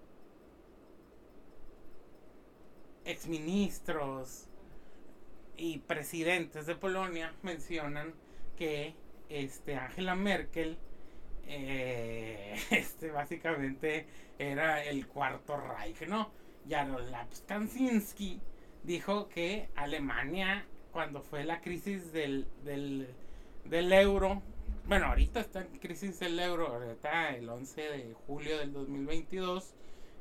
exministros 3.04 4.49
y 5.60 5.78
presidentes 5.78 6.64
de 6.64 6.74
Polonia 6.74 7.34
mencionan 7.42 8.14
que 8.56 8.94
este 9.28 9.76
Angela 9.76 10.14
Merkel 10.14 10.78
eh, 11.46 12.56
este 12.70 13.10
básicamente 13.10 14.06
era 14.38 14.82
el 14.82 15.06
cuarto 15.06 15.58
Reich, 15.58 16.08
¿no? 16.08 16.30
Jarolav 16.68 17.28
Kaczynski 17.46 18.40
dijo 18.84 19.28
que 19.28 19.68
Alemania 19.76 20.64
cuando 20.92 21.20
fue 21.20 21.44
la 21.44 21.60
crisis 21.60 22.10
del, 22.12 22.48
del, 22.64 23.08
del 23.66 23.92
euro 23.92 24.42
bueno, 24.86 25.06
ahorita 25.06 25.40
está 25.40 25.60
en 25.60 25.78
crisis 25.78 26.20
el 26.22 26.40
euro, 26.40 26.68
ahorita 26.68 27.36
el 27.36 27.48
11 27.48 27.80
de 27.80 28.14
julio 28.26 28.58
del 28.58 28.72
2022, 28.72 29.74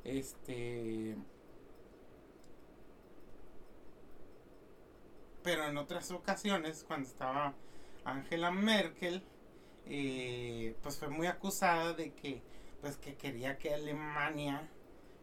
este... 0.04 1.16
Pero 5.44 5.66
en 5.66 5.78
otras 5.78 6.12
ocasiones, 6.12 6.84
cuando 6.88 7.08
estaba 7.08 7.54
Angela 8.04 8.52
Merkel, 8.52 9.24
eh, 9.86 10.76
pues 10.84 10.98
fue 10.98 11.10
muy 11.10 11.28
acusada 11.28 11.94
de 11.94 12.14
que, 12.14 12.42
pues 12.82 12.98
que 12.98 13.16
quería 13.16 13.58
que 13.58 13.74
Alemania, 13.74 14.68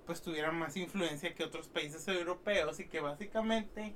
pues 0.06 0.22
tuviera 0.22 0.52
más 0.52 0.76
influencia 0.76 1.34
que 1.34 1.44
otros 1.44 1.68
países 1.68 2.06
europeos 2.08 2.80
y 2.80 2.86
que 2.86 3.00
básicamente, 3.00 3.94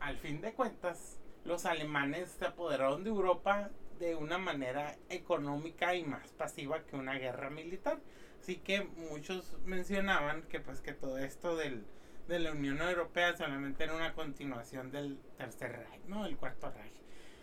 al 0.00 0.16
fin 0.16 0.40
de 0.40 0.52
cuentas, 0.54 1.18
los 1.44 1.66
alemanes 1.66 2.30
se 2.38 2.46
apoderaron 2.46 3.04
de 3.04 3.10
Europa 3.10 3.70
de 3.98 4.14
una 4.14 4.38
manera 4.38 4.96
económica 5.08 5.94
y 5.94 6.04
más 6.04 6.32
pasiva 6.32 6.84
que 6.84 6.96
una 6.96 7.14
guerra 7.14 7.50
militar. 7.50 8.00
Así 8.40 8.56
que 8.56 8.82
muchos 8.82 9.56
mencionaban 9.64 10.42
que 10.42 10.60
pues 10.60 10.80
que 10.80 10.92
todo 10.92 11.18
esto 11.18 11.56
del, 11.56 11.84
de 12.28 12.38
la 12.38 12.52
Unión 12.52 12.80
Europea 12.80 13.36
solamente 13.36 13.84
era 13.84 13.94
una 13.94 14.14
continuación 14.14 14.90
del 14.90 15.18
Tercer 15.36 15.72
Reich, 15.72 16.04
¿no? 16.06 16.26
El 16.26 16.36
Cuarto 16.36 16.70
Reich. 16.70 16.94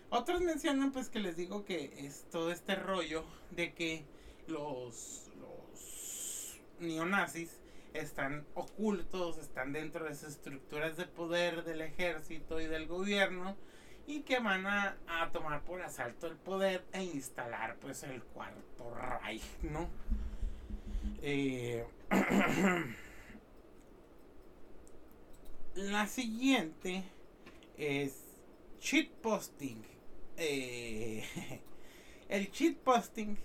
Otros 0.10 0.41
mencionan 0.41 0.91
pues 0.91 1.10
que 1.10 1.20
les 1.20 1.38
digo 1.38 1.64
que 1.64 1.94
es 2.06 2.26
todo 2.32 2.52
este 2.52 2.76
rollo 2.76 3.24
de 3.52 3.74
que 3.74 4.06
los, 4.48 5.30
neonazis 6.80 7.62
están 7.94 8.45
ocultos, 8.56 9.38
están 9.38 9.72
dentro 9.72 10.06
de 10.06 10.12
esas 10.12 10.34
estructuras 10.34 10.98
de 10.98 11.06
poder 11.06 11.64
del 11.64 11.82
ejército 11.82 12.60
y 12.60 12.66
del 12.66 12.88
gobierno 12.88 13.56
y 14.08 14.22
que 14.22 14.40
van 14.40 14.66
a, 14.66 14.98
tomar 15.32 15.62
por 15.62 15.82
asalto 15.82 16.28
el 16.28 16.36
poder 16.36 16.84
e 16.91 17.03
instalar 17.03 17.78
pues 17.78 18.03
el 18.03 18.22
cuarto 18.24 18.94
Reich, 18.94 19.44
¿no? 19.62 19.90
Eh, 21.22 21.86
la 25.76 26.07
siguiente 26.07 27.03
es 27.77 28.14
cheat 28.80 29.10
posting. 29.22 29.84
Eh, 30.38 31.23
el 32.30 32.52
cheat 32.52 32.77
posting 32.77 33.38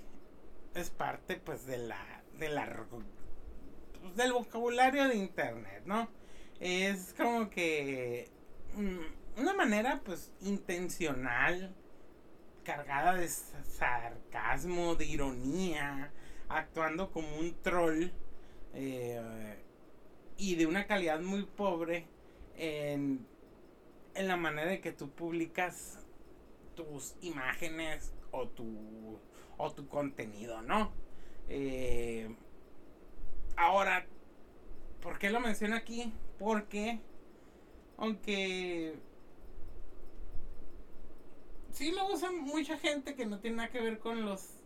es 0.75 0.91
parte 0.91 1.37
pues 1.37 1.67
de 1.67 1.79
la, 1.79 2.23
de 2.39 2.49
la 2.49 2.87
pues, 2.91 4.17
del 4.17 4.33
vocabulario 4.33 5.09
de 5.09 5.17
internet, 5.17 5.83
¿no? 5.85 6.09
Es 6.61 7.15
como 7.17 7.51
que 7.51 8.31
mm, 8.75 9.41
una 9.41 9.55
manera 9.55 10.01
pues 10.05 10.33
intencional, 10.41 11.75
cargada 12.65 13.15
de 13.15 13.29
sarcasmo, 13.29 14.95
de 14.97 15.05
ironía, 15.05 16.11
actuando 16.49 17.11
como 17.11 17.37
un 17.37 17.55
troll 17.63 18.11
eh, 18.75 19.63
y 20.37 20.55
de 20.57 20.67
una 20.67 20.87
calidad 20.87 21.21
muy 21.21 21.45
pobre 21.45 22.07
en, 22.57 23.27
en 24.15 24.29
la 24.29 24.37
manera 24.37 24.73
en 24.73 24.81
que 24.81 24.93
tú 24.93 25.11
publicas 25.11 26.05
tus 26.75 27.15
imágenes 27.21 28.13
o 28.31 28.49
tu, 28.49 29.19
o 29.57 29.73
tu 29.73 29.89
contenido, 29.89 30.63
¿no? 30.63 30.93
Eh, 31.49 32.35
ahora, 33.57 34.07
¿por 35.01 35.19
qué 35.19 35.31
lo 35.31 35.41
menciono 35.41 35.77
aquí? 35.77 36.13
Porque, 36.39 37.01
aunque 37.97 38.95
sí 41.71 41.93
lo 41.93 42.13
usan 42.13 42.39
mucha 42.41 42.79
gente 42.79 43.15
que 43.15 43.27
no 43.27 43.39
tiene 43.39 43.59
nada 43.59 43.71
que 43.71 43.81
ver 43.81 43.99
con 43.99 44.25
los 44.25 44.57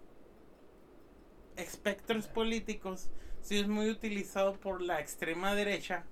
espectros 1.56 2.28
políticos. 2.28 3.10
Sí 3.42 3.58
es 3.58 3.68
muy 3.68 3.90
utilizado 3.90 4.54
por 4.60 4.82
la 4.82 5.00
extrema 5.00 5.54
derecha, 5.54 6.04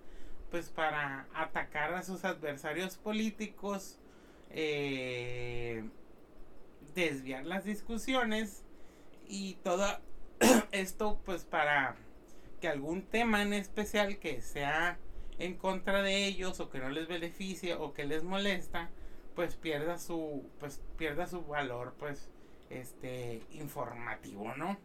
pues 0.51 0.71
para 0.71 1.27
atacar 1.35 1.95
a 1.95 2.03
sus 2.03 2.25
adversarios 2.25 2.97
políticos, 2.97 3.99
eh, 4.51 5.85
desviar 6.95 7.45
las 7.45 7.65
discusiones 7.65 8.65
y 9.29 9.55
todo 9.63 9.85
esto 10.73 11.21
pues 11.25 11.45
para 11.45 11.97
que 12.61 12.69
algún 12.69 13.03
tema 13.03 13.43
en 13.43 13.53
especial 13.53 14.19
que 14.19 14.41
sea 14.41 14.99
en 15.39 15.55
contra 15.55 16.03
de 16.03 16.27
ellos 16.27 16.61
o 16.61 16.71
que 16.71 16.79
no 16.79 16.89
les 16.89 17.07
beneficie 17.07 17.75
o 17.75 17.93
que 17.93 18.05
les 18.05 18.25
molesta, 18.25 18.91
pues 19.35 19.55
pierda 19.55 19.99
su 19.99 20.45
pues 20.59 20.83
pierda 20.97 21.27
su 21.27 21.45
valor 21.45 21.95
pues 21.99 22.29
este 22.71 23.43
informativo 23.53 24.53
no 24.57 24.77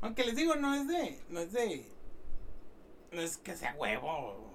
aunque 0.00 0.24
les 0.24 0.36
digo 0.36 0.56
no 0.56 0.74
es 0.74 0.88
de 0.88 1.20
no 1.28 1.40
es 1.40 1.52
de 1.52 1.84
no 3.12 3.20
es 3.20 3.36
que 3.38 3.56
sea 3.56 3.74
huevo 3.78 4.54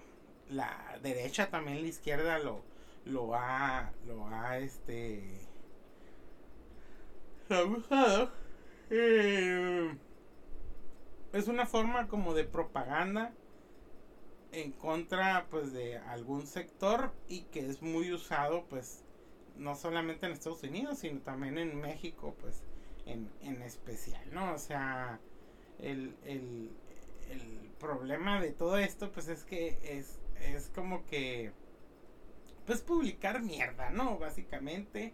la 0.50 1.00
derecha 1.02 1.50
también 1.50 1.82
la 1.82 1.88
izquierda 1.88 2.40
lo 2.40 2.62
lo 3.06 3.36
ha 3.36 3.92
lo 4.08 4.28
ha 4.28 4.58
este 4.60 5.48
lo 7.50 7.68
usado 7.68 8.32
eh, 8.90 9.96
es 11.34 11.48
una 11.48 11.66
forma 11.66 12.08
como 12.08 12.34
de 12.34 12.44
propaganda 12.44 13.34
en 14.52 14.72
contra 14.72 15.48
pues 15.50 15.74
de 15.74 15.98
algún 15.98 16.46
sector 16.46 17.12
y 17.28 17.42
que 17.44 17.68
es 17.68 17.82
muy 17.82 18.14
usado 18.14 18.66
pues 18.70 19.04
no 19.58 19.76
solamente 19.76 20.26
en 20.26 20.34
Estados 20.34 20.64
Unidos 20.64 21.00
sino 21.00 21.20
también 21.22 21.58
en 21.58 21.80
México 21.80 22.36
pues 22.40 22.64
en, 23.06 23.32
en 23.42 23.62
especial 23.64 24.24
no 24.32 24.54
o 24.54 24.58
sea 24.58 25.20
el, 25.80 26.16
el, 26.24 26.72
el, 27.30 27.64
problema 27.80 28.40
de 28.40 28.52
todo 28.52 28.78
esto 28.78 29.12
pues 29.12 29.28
es 29.28 29.44
que 29.44 29.78
es, 29.84 30.18
es 30.40 30.70
como 30.70 31.06
que 31.06 31.52
pues 32.66 32.80
publicar 32.80 33.42
mierda 33.42 33.90
no 33.90 34.18
básicamente 34.18 35.14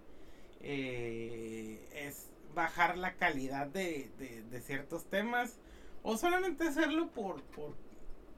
eh, 0.60 1.90
es 1.92 2.30
bajar 2.54 2.96
la 2.96 3.16
calidad 3.16 3.66
de, 3.66 4.12
de, 4.52 4.62
ciertos 4.62 5.06
temas 5.06 5.58
o 6.04 6.16
solamente 6.16 6.68
hacerlo 6.68 7.10
por, 7.10 7.42
por 7.42 7.74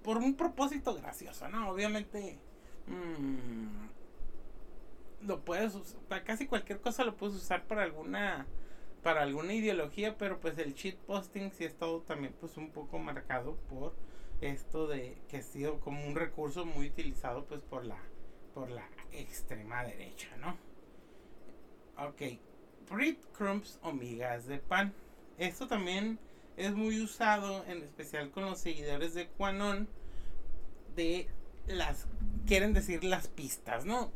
por 0.03 0.17
un 0.17 0.35
propósito 0.35 0.95
gracioso, 0.95 1.47
¿no? 1.47 1.69
Obviamente 1.69 2.39
mmm, 2.87 3.87
lo 5.27 5.41
puedes 5.41 5.75
usar, 5.75 6.23
casi 6.23 6.47
cualquier 6.47 6.81
cosa 6.81 7.03
lo 7.03 7.15
puedes 7.15 7.35
usar 7.35 7.65
para 7.65 7.83
alguna 7.83 8.47
para 9.03 9.23
alguna 9.23 9.53
ideología, 9.53 10.17
pero 10.17 10.39
pues 10.39 10.57
el 10.57 10.75
cheat 10.75 10.95
posting 10.95 11.51
sí 11.51 11.63
ha 11.63 11.67
estado 11.67 12.01
también 12.01 12.33
pues 12.39 12.57
un 12.57 12.69
poco 12.69 12.99
marcado 12.99 13.55
por 13.69 13.93
esto 14.41 14.87
de 14.87 15.17
que 15.29 15.37
ha 15.37 15.43
sido 15.43 15.79
como 15.79 16.05
un 16.05 16.15
recurso 16.15 16.65
muy 16.65 16.87
utilizado 16.87 17.45
pues 17.45 17.61
por 17.61 17.85
la 17.85 17.97
por 18.53 18.69
la 18.69 18.87
extrema 19.11 19.83
derecha, 19.83 20.27
¿no? 20.37 20.57
Ok, 22.05 22.21
breadcrumbs 22.89 23.79
o 23.81 23.91
migas 23.91 24.47
de 24.47 24.57
pan. 24.57 24.93
Esto 25.37 25.67
también 25.67 26.19
es 26.57 26.73
muy 26.73 27.01
usado 27.01 27.63
en 27.65 27.81
especial 27.83 28.31
con 28.31 28.45
los 28.45 28.59
seguidores 28.59 29.13
de 29.13 29.27
Quanon 29.27 29.87
de 30.95 31.27
las 31.67 32.07
quieren 32.45 32.73
decir 32.73 33.03
las 33.03 33.27
pistas, 33.27 33.85
¿no? 33.85 34.11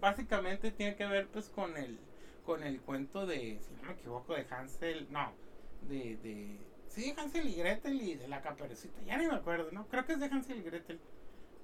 Básicamente 0.00 0.70
tiene 0.70 0.96
que 0.96 1.06
ver 1.06 1.28
pues 1.28 1.48
con 1.48 1.76
el 1.76 1.98
con 2.46 2.62
el 2.62 2.80
cuento 2.80 3.26
de 3.26 3.58
si 3.60 3.74
no 3.74 3.82
me 3.82 3.92
equivoco 3.92 4.34
de 4.34 4.46
Hansel, 4.48 5.08
no, 5.10 5.32
de 5.88 6.16
de 6.16 6.58
sí, 6.88 7.12
Hansel 7.18 7.48
y 7.48 7.54
Gretel 7.56 8.00
y 8.00 8.14
de 8.14 8.28
la 8.28 8.40
caperucita, 8.40 9.02
ya 9.02 9.18
ni 9.18 9.26
me 9.26 9.34
acuerdo, 9.34 9.70
¿no? 9.72 9.86
Creo 9.88 10.06
que 10.06 10.14
es 10.14 10.20
de 10.20 10.26
Hansel 10.26 10.58
y 10.58 10.62
Gretel 10.62 11.00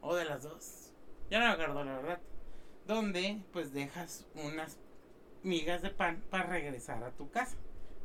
o 0.02 0.14
de 0.14 0.24
las 0.24 0.42
dos. 0.42 0.92
Ya 1.30 1.38
no 1.38 1.46
me 1.46 1.52
acuerdo 1.52 1.82
la 1.84 1.96
verdad. 1.96 2.20
Donde 2.86 3.40
pues 3.52 3.72
dejas 3.72 4.26
unas 4.34 4.76
migas 5.42 5.80
de 5.82 5.90
pan 5.90 6.22
para 6.28 6.44
regresar 6.44 7.02
a 7.04 7.12
tu 7.12 7.30
casa. 7.30 7.56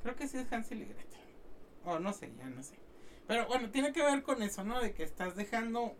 Creo 0.03 0.15
que 0.15 0.27
sí 0.27 0.37
es 0.37 0.51
Hansel 0.53 0.83
y 0.83 0.85
Gretel. 0.85 1.19
O 1.83 1.99
no 1.99 2.13
sé, 2.13 2.31
ya 2.37 2.45
no 2.45 2.63
sé. 2.63 2.75
Pero 3.27 3.47
bueno, 3.47 3.69
tiene 3.71 3.91
que 3.91 4.03
ver 4.03 4.23
con 4.23 4.41
eso, 4.41 4.63
¿no? 4.63 4.79
De 4.79 4.93
que 4.93 5.03
estás 5.03 5.35
dejando 5.35 5.95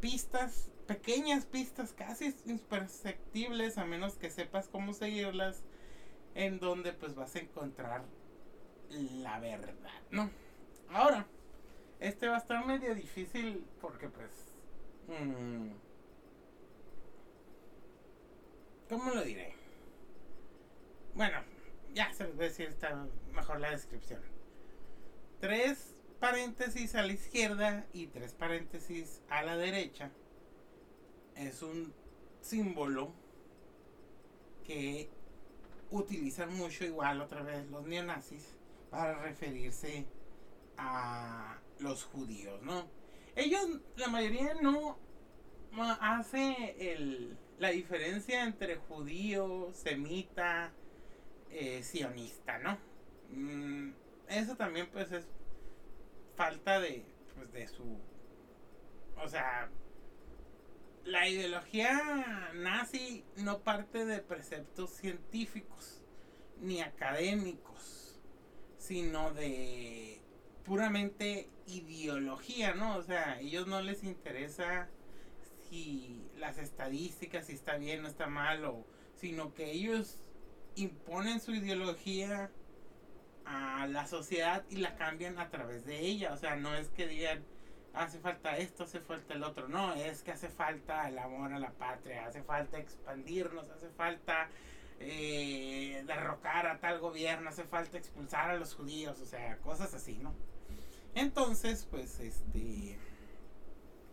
pistas, 0.00 0.70
pequeñas 0.86 1.46
pistas 1.46 1.92
casi 1.92 2.34
imperceptibles, 2.46 3.78
a 3.78 3.84
menos 3.84 4.14
que 4.14 4.30
sepas 4.30 4.68
cómo 4.68 4.92
seguirlas, 4.94 5.62
en 6.34 6.58
donde 6.58 6.92
pues 6.92 7.14
vas 7.14 7.34
a 7.36 7.40
encontrar 7.40 8.04
la 8.90 9.38
verdad, 9.40 10.00
¿no? 10.10 10.30
Ahora, 10.90 11.26
Este 12.00 12.26
va 12.28 12.34
a 12.34 12.38
estar 12.38 12.66
medio 12.66 12.94
difícil 12.94 13.64
porque 13.80 14.08
pues... 14.08 14.30
mm, 15.08 15.70
¿Cómo 18.88 19.14
lo 19.14 19.22
diré? 19.22 19.54
Bueno, 21.14 21.38
ya 21.94 22.12
se 22.12 22.24
les 22.24 22.34
voy 22.34 22.46
a 22.46 22.48
decir 22.48 22.68
está 22.68 23.06
mejor 23.32 23.60
la 23.60 23.70
descripción. 23.70 24.20
Tres 25.40 25.94
paréntesis 26.20 26.94
a 26.94 27.02
la 27.02 27.12
izquierda 27.12 27.86
y 27.92 28.08
tres 28.08 28.34
paréntesis 28.34 29.22
a 29.30 29.42
la 29.42 29.56
derecha. 29.56 30.10
Es 31.36 31.62
un 31.62 31.94
símbolo 32.40 33.12
que 34.66 35.08
utilizan 35.92 36.52
mucho 36.56 36.84
igual 36.84 37.20
otra 37.20 37.42
vez 37.42 37.68
los 37.70 37.86
neonazis 37.86 38.56
para 38.90 39.18
referirse 39.22 40.06
a 40.76 41.58
los 41.78 42.04
judíos, 42.04 42.60
¿no? 42.62 42.88
Ellos, 43.36 43.80
la 43.96 44.08
mayoría 44.08 44.54
no 44.54 44.98
hace 46.00 46.74
el, 46.78 47.38
la 47.58 47.70
diferencia 47.70 48.42
entre 48.44 48.76
judío, 48.76 49.70
semita, 49.72 50.72
eh, 51.50 51.82
sionista, 51.82 52.58
¿no? 52.58 52.78
Mm, 53.30 53.92
eso 54.28 54.56
también 54.56 54.88
pues 54.92 55.12
es 55.12 55.24
falta 56.34 56.80
de, 56.80 57.04
pues, 57.36 57.52
de 57.52 57.68
su, 57.68 57.98
o 59.16 59.28
sea, 59.28 59.70
la 61.04 61.28
ideología 61.28 62.50
nazi 62.54 63.24
no 63.36 63.60
parte 63.60 64.04
de 64.04 64.18
preceptos 64.18 64.90
científicos 64.90 66.02
ni 66.60 66.80
académicos, 66.80 68.20
sino 68.78 69.32
de 69.32 70.20
puramente 70.64 71.48
ideología, 71.66 72.74
¿no? 72.74 72.96
O 72.96 73.02
sea, 73.02 73.32
a 73.32 73.40
ellos 73.40 73.66
no 73.66 73.82
les 73.82 74.04
interesa 74.04 74.88
si 75.68 76.30
las 76.36 76.58
estadísticas, 76.58 77.46
si 77.46 77.54
está 77.54 77.76
bien 77.76 78.04
o 78.04 78.08
está 78.08 78.26
mal, 78.26 78.64
o, 78.64 78.86
sino 79.16 79.54
que 79.54 79.72
ellos 79.72 80.18
imponen 80.76 81.40
su 81.40 81.54
ideología 81.54 82.50
a 83.44 83.86
la 83.88 84.06
sociedad 84.06 84.64
y 84.70 84.76
la 84.76 84.94
cambian 84.96 85.38
a 85.38 85.50
través 85.50 85.84
de 85.84 86.00
ella. 86.00 86.32
O 86.32 86.36
sea, 86.36 86.56
no 86.56 86.74
es 86.74 86.90
que 86.90 87.08
digan, 87.08 87.44
hace 87.94 88.18
falta 88.18 88.56
esto, 88.56 88.84
hace 88.84 89.00
falta 89.00 89.34
el 89.34 89.42
otro. 89.42 89.68
No, 89.68 89.94
es 89.94 90.22
que 90.22 90.32
hace 90.32 90.48
falta 90.48 91.08
el 91.08 91.18
amor 91.18 91.52
a 91.52 91.58
la 91.58 91.70
patria, 91.70 92.26
hace 92.26 92.42
falta 92.42 92.78
expandirnos, 92.78 93.68
hace 93.70 93.88
falta 93.90 94.48
eh, 95.00 96.02
derrocar 96.06 96.66
a 96.66 96.78
tal 96.78 97.00
gobierno, 97.00 97.50
hace 97.50 97.64
falta 97.64 97.98
expulsar 97.98 98.50
a 98.50 98.56
los 98.56 98.74
judíos, 98.74 99.20
o 99.20 99.26
sea, 99.26 99.58
cosas 99.58 99.92
así, 99.94 100.18
¿no? 100.18 100.34
Entonces, 101.14 101.86
pues, 101.90 102.20
este, 102.20 102.98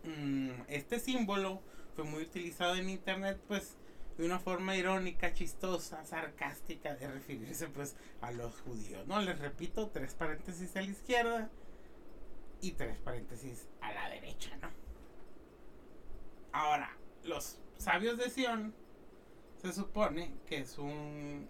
mm, 0.04 0.50
este 0.68 0.98
símbolo 0.98 1.62
fue 1.94 2.04
muy 2.04 2.22
utilizado 2.22 2.74
en 2.74 2.90
internet, 2.90 3.40
pues, 3.48 3.76
de 4.18 4.26
una 4.26 4.38
forma 4.38 4.76
irónica, 4.76 5.32
chistosa, 5.32 6.04
sarcástica 6.04 6.94
de 6.94 7.08
referirse, 7.08 7.68
pues, 7.68 7.96
a 8.20 8.32
los 8.32 8.60
judíos, 8.60 9.06
¿no? 9.06 9.20
Les 9.22 9.38
repito, 9.38 9.88
tres 9.88 10.14
paréntesis 10.14 10.76
a 10.76 10.82
la 10.82 10.88
izquierda 10.88 11.50
y 12.60 12.72
tres 12.72 12.98
paréntesis 12.98 13.68
a 13.80 13.92
la 13.92 14.08
derecha, 14.08 14.56
¿no? 14.58 14.68
Ahora, 16.52 16.96
los 17.24 17.58
sabios 17.78 18.18
de 18.18 18.30
Sion 18.30 18.74
se 19.62 19.72
supone 19.72 20.34
que 20.46 20.58
es 20.58 20.78
un 20.78 21.48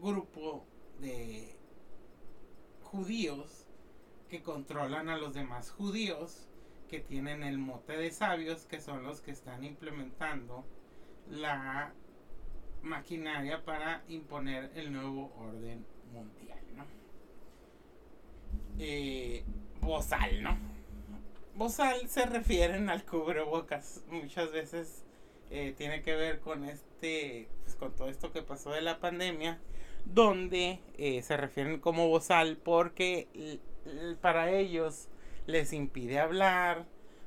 grupo 0.00 0.64
de 1.00 1.56
judíos 2.82 3.66
que 4.28 4.42
controlan 4.42 5.08
a 5.08 5.16
los 5.16 5.34
demás 5.34 5.70
judíos 5.70 6.48
que 6.88 7.00
tienen 7.00 7.42
el 7.42 7.58
mote 7.58 7.96
de 7.96 8.10
sabios 8.10 8.64
que 8.66 8.80
son 8.80 9.02
los 9.02 9.20
que 9.20 9.30
están 9.30 9.64
implementando 9.64 10.64
la 11.28 11.92
maquinaria 12.82 13.64
para 13.64 14.02
imponer 14.08 14.72
el 14.74 14.92
nuevo 14.92 15.32
orden 15.36 15.84
mundial, 16.12 16.58
¿no? 16.74 16.84
Eh, 18.78 19.44
bozal, 19.80 20.42
¿no? 20.42 20.56
Bozal 21.54 22.08
se 22.08 22.26
refieren 22.26 22.88
al 22.90 23.04
cubrebocas. 23.04 24.02
Muchas 24.08 24.52
veces 24.52 25.04
eh, 25.50 25.74
tiene 25.76 26.02
que 26.02 26.14
ver 26.14 26.40
con 26.40 26.64
este, 26.64 27.48
pues, 27.64 27.74
con 27.76 27.94
todo 27.94 28.08
esto 28.08 28.32
que 28.32 28.42
pasó 28.42 28.70
de 28.70 28.82
la 28.82 29.00
pandemia, 29.00 29.58
donde 30.04 30.80
eh, 30.96 31.22
se 31.22 31.36
refieren 31.36 31.80
como 31.80 32.08
bozal 32.08 32.56
porque 32.56 33.60
para 34.20 34.50
ellos 34.50 35.08
les 35.46 35.72
impide 35.72 36.18
hablar, 36.18 36.86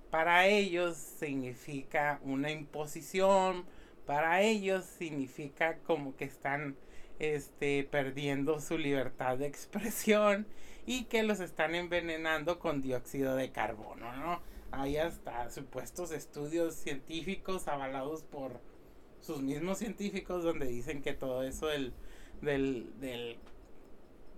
para 0.09 0.47
ellos 0.47 0.95
significa 0.95 2.19
una 2.23 2.51
imposición, 2.51 3.65
para 4.05 4.41
ellos 4.41 4.85
significa 4.85 5.77
como 5.79 6.15
que 6.15 6.25
están 6.25 6.75
este 7.19 7.83
perdiendo 7.83 8.59
su 8.59 8.77
libertad 8.77 9.37
de 9.37 9.47
expresión 9.47 10.47
y 10.85 11.05
que 11.05 11.23
los 11.23 11.39
están 11.39 11.75
envenenando 11.75 12.59
con 12.59 12.81
dióxido 12.81 13.35
de 13.35 13.51
carbono, 13.51 14.15
¿no? 14.17 14.41
Hay 14.71 14.97
hasta 14.97 15.49
supuestos 15.49 16.11
estudios 16.11 16.75
científicos 16.75 17.67
avalados 17.67 18.23
por 18.23 18.59
sus 19.21 19.41
mismos 19.41 19.77
científicos 19.77 20.43
donde 20.43 20.65
dicen 20.67 21.01
que 21.01 21.13
todo 21.13 21.43
eso 21.43 21.67
del 21.67 21.93
del 22.41 22.91
del, 22.99 23.37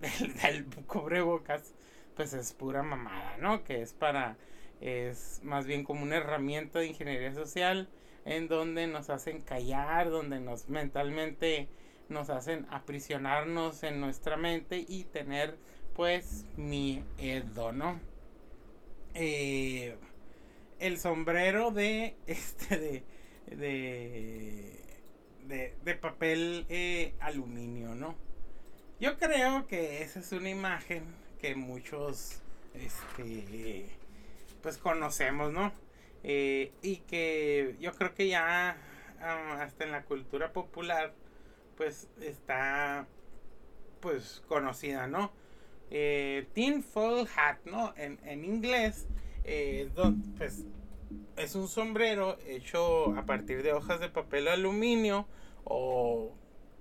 del, 0.00 0.34
del 0.70 0.84
cubrebocas 0.86 1.74
pues 2.14 2.32
es 2.32 2.52
pura 2.52 2.82
mamada, 2.82 3.36
¿no? 3.38 3.64
Que 3.64 3.82
es 3.82 3.92
para 3.92 4.36
es 4.80 5.40
más 5.42 5.66
bien 5.66 5.84
como 5.84 6.02
una 6.02 6.16
herramienta 6.16 6.78
de 6.80 6.88
ingeniería 6.88 7.34
social 7.34 7.88
en 8.24 8.48
donde 8.48 8.86
nos 8.86 9.08
hacen 9.10 9.40
callar, 9.40 10.10
donde 10.10 10.40
nos 10.40 10.68
mentalmente 10.68 11.68
nos 12.08 12.30
hacen 12.30 12.66
aprisionarnos 12.70 13.82
en 13.82 14.00
nuestra 14.00 14.36
mente 14.36 14.84
y 14.86 15.04
tener 15.04 15.56
pues 15.96 16.44
miedo, 16.58 17.72
¿no? 17.72 17.98
Eh, 19.14 19.96
el 20.78 20.98
sombrero 20.98 21.70
de 21.70 22.16
este 22.26 22.78
de 22.78 23.02
de 23.56 24.76
de, 25.48 25.74
de 25.82 25.94
papel 25.94 26.66
eh, 26.68 27.14
aluminio, 27.20 27.94
¿no? 27.94 28.14
Yo 29.00 29.16
creo 29.18 29.66
que 29.66 30.02
esa 30.02 30.20
es 30.20 30.32
una 30.32 30.50
imagen 30.50 31.04
que 31.40 31.54
muchos 31.54 32.42
este 32.74 33.88
pues 34.62 34.76
conocemos, 34.76 35.50
¿no? 35.50 35.72
Eh, 36.24 36.72
y 36.82 36.96
que 36.98 37.76
yo 37.80 37.94
creo 37.94 38.14
que 38.14 38.28
ya 38.28 38.76
ah, 39.20 39.62
hasta 39.62 39.84
en 39.84 39.92
la 39.92 40.04
cultura 40.04 40.52
popular 40.52 41.14
pues 41.76 42.08
está 42.20 43.06
pues 44.00 44.42
conocida, 44.46 45.06
¿no? 45.06 45.32
Eh, 45.90 46.46
tinfoil 46.52 47.28
hat, 47.36 47.58
¿no? 47.64 47.94
En, 47.96 48.18
en 48.24 48.44
inglés, 48.44 49.06
eh, 49.44 49.88
pues 50.36 50.64
es 51.36 51.54
un 51.54 51.68
sombrero 51.68 52.38
hecho 52.46 53.16
a 53.16 53.24
partir 53.26 53.62
de 53.62 53.72
hojas 53.72 54.00
de 54.00 54.08
papel 54.08 54.48
aluminio 54.48 55.26
o, 55.64 56.32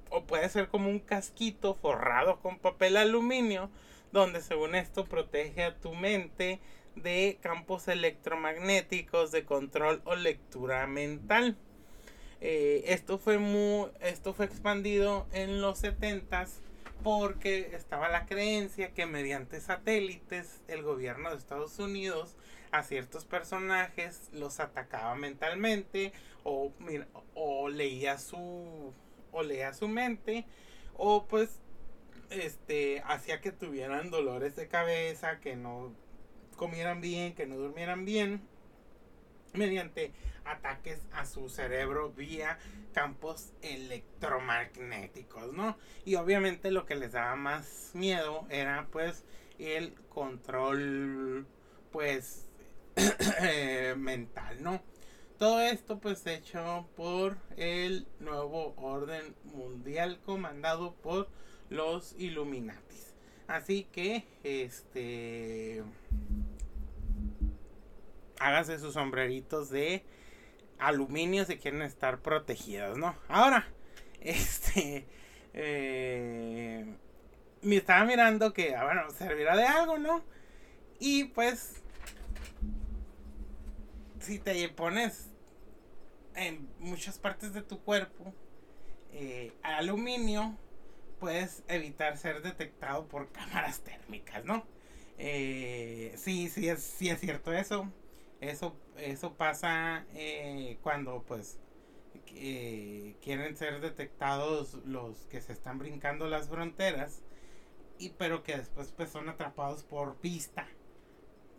o 0.10 0.24
puede 0.26 0.50
ser 0.50 0.70
como 0.70 0.90
un 0.90 1.00
casquito 1.00 1.76
forrado 1.76 2.40
con 2.40 2.58
papel 2.58 2.98
aluminio 2.98 3.70
donde 4.12 4.42
según 4.42 4.76
esto 4.76 5.06
protege 5.06 5.64
a 5.64 5.76
tu 5.78 5.94
mente 5.94 6.60
de 6.96 7.38
campos 7.42 7.88
electromagnéticos 7.88 9.32
de 9.32 9.44
control 9.44 10.02
o 10.06 10.16
lectura 10.16 10.88
mental. 10.88 11.58
Eh, 12.42 12.84
esto 12.88 13.18
fue 13.18 13.38
muy, 13.38 13.90
esto 14.02 14.34
fue 14.34 14.46
expandido 14.46 15.28
en 15.34 15.62
los 15.62 15.84
70s 15.84 16.62
porque 17.06 17.70
estaba 17.76 18.10
la 18.10 18.26
creencia 18.26 18.96
que 18.96 19.06
mediante 19.06 19.62
satélites 19.62 20.64
el 20.68 20.82
gobierno 20.82 21.30
de 21.30 21.38
Estados 21.38 21.78
Unidos 21.78 22.36
a 22.72 22.82
ciertos 22.82 23.26
personajes 23.26 24.32
los 24.34 24.60
atacaba 24.60 25.14
mentalmente 25.14 26.14
o, 26.44 26.72
mira, 26.80 27.06
o 27.36 27.70
leía 27.70 28.18
su 28.18 28.92
o 29.32 29.44
leía 29.44 29.72
su 29.76 29.88
mente 29.88 30.48
o 30.96 31.28
pues 31.28 31.60
este 32.32 33.04
hacía 33.06 33.40
que 33.40 33.52
tuvieran 33.52 34.10
dolores 34.10 34.56
de 34.56 34.68
cabeza, 34.68 35.40
que 35.40 35.56
no 35.56 35.94
comieran 36.56 37.02
bien, 37.02 37.36
que 37.36 37.46
no 37.46 37.56
durmieran 37.56 38.06
bien 38.06 38.42
mediante 39.56 40.12
ataques 40.46 41.02
a 41.14 41.26
su 41.26 41.50
cerebro 41.50 42.12
vía 42.12 42.60
campos 42.94 43.54
electromagnéticos, 43.62 45.54
¿no? 45.54 45.78
Y 46.06 46.16
obviamente 46.16 46.72
lo 46.72 46.86
que 46.86 46.96
les 46.96 47.14
daba 47.14 47.36
más 47.36 47.92
miedo 47.94 48.46
era 48.50 48.88
pues 48.92 49.24
el 49.60 49.94
control 50.10 51.46
pues 51.92 52.48
eh, 53.42 53.96
mental, 53.98 54.62
¿no? 54.62 54.82
Todo 55.38 55.60
esto 55.62 56.00
pues 56.00 56.26
hecho 56.28 56.88
por 56.96 57.38
el 57.58 58.08
nuevo 58.20 58.74
orden 58.78 59.36
mundial 59.44 60.20
comandado 60.26 60.96
por 60.96 61.28
los 61.70 62.16
Illuminatis. 62.18 63.14
Así 63.48 63.84
que 63.92 64.26
este 64.44 65.84
hágase 68.40 68.80
sus 68.80 68.94
sombreritos 68.94 69.70
de 69.70 70.04
aluminio 70.80 71.46
si 71.46 71.58
quieren 71.58 71.82
estar 71.82 72.20
protegidos, 72.20 72.98
¿no? 72.98 73.16
Ahora, 73.28 73.68
este, 74.22 75.06
eh, 75.54 76.86
me 77.62 77.78
estaba 77.78 78.06
mirando 78.06 78.54
que, 78.54 78.76
ah, 78.76 78.86
bueno, 78.86 79.10
servirá 79.12 79.56
de 79.56 79.66
algo, 79.66 79.98
¿no? 79.98 80.24
Y 81.00 81.26
pues, 81.26 81.82
si 84.20 84.40
te 84.40 84.68
pones 84.70 85.30
en 86.36 86.68
muchas 86.80 87.18
partes 87.18 87.54
de 87.54 87.62
tu 87.62 87.80
cuerpo 87.80 88.34
eh, 89.12 89.54
aluminio, 89.64 90.58
puedes 91.20 91.64
evitar 91.68 92.18
ser 92.18 92.42
detectado 92.42 93.08
por 93.08 93.32
cámaras 93.32 93.82
térmicas, 93.82 94.44
¿no? 94.46 94.66
Eh, 95.18 96.14
sí, 96.18 96.50
sí 96.50 96.68
es, 96.68 96.84
sí 96.84 97.10
es 97.10 97.20
cierto 97.20 97.54
eso. 97.54 97.92
Eso, 98.42 98.76
eso 98.98 99.34
pasa 99.34 100.06
eh, 100.14 100.78
cuando 100.82 101.24
pues 101.24 101.60
quieren 102.26 103.56
ser 103.56 103.80
detectados 103.82 104.76
los 104.86 105.26
que 105.28 105.42
se 105.42 105.54
están 105.54 105.80
brincando 105.80 106.28
las 106.28 106.50
fronteras 106.50 107.24
y 107.98 108.10
pero 108.10 108.44
que 108.44 108.58
después 108.58 108.92
pues 108.92 109.10
son 109.10 109.30
atrapados 109.30 109.84
por 109.84 110.16
pista 110.18 110.68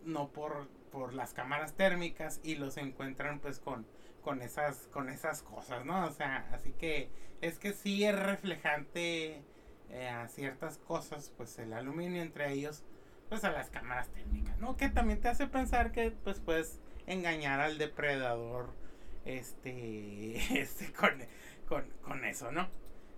no 0.05 0.29
por, 0.29 0.67
por 0.91 1.13
las 1.13 1.33
cámaras 1.33 1.73
térmicas 1.73 2.39
y 2.43 2.55
los 2.55 2.77
encuentran 2.77 3.39
pues 3.39 3.59
con 3.59 3.87
con 4.21 4.41
esas 4.41 4.87
con 4.91 5.09
esas 5.09 5.41
cosas 5.41 5.85
no 5.85 6.05
o 6.05 6.11
sea 6.11 6.47
así 6.53 6.73
que 6.73 7.09
es 7.41 7.59
que 7.59 7.73
sí 7.73 8.03
es 8.03 8.17
reflejante 8.17 9.41
eh, 9.89 10.09
a 10.09 10.27
ciertas 10.27 10.77
cosas 10.77 11.31
pues 11.37 11.57
el 11.59 11.73
aluminio 11.73 12.21
entre 12.21 12.51
ellos 12.51 12.83
pues 13.29 13.43
a 13.43 13.51
las 13.51 13.69
cámaras 13.69 14.07
técnicas, 14.09 14.57
¿no? 14.59 14.77
Que 14.77 14.89
también 14.89 15.19
te 15.19 15.27
hace 15.27 15.47
pensar 15.47 15.91
que 15.91 16.11
pues 16.11 16.39
puedes 16.39 16.79
engañar 17.05 17.59
al 17.59 17.77
depredador 17.77 18.73
este, 19.25 20.37
este 20.61 20.91
con, 20.93 22.25
eso, 22.25 22.51
¿no? 22.51 22.67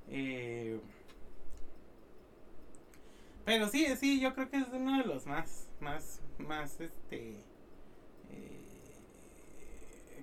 Eh, 0.10 0.80
pero 3.45 3.68
sí, 3.68 3.86
sí, 3.98 4.19
yo 4.19 4.34
creo 4.36 4.49
que 4.49 4.57
es 4.57 4.68
uno 4.72 4.98
de 4.99 5.06
los 5.06 5.26
más, 5.26 5.68
más, 5.80 6.22
más, 6.38 6.80
este, 6.81 7.36
eh, 8.30 8.60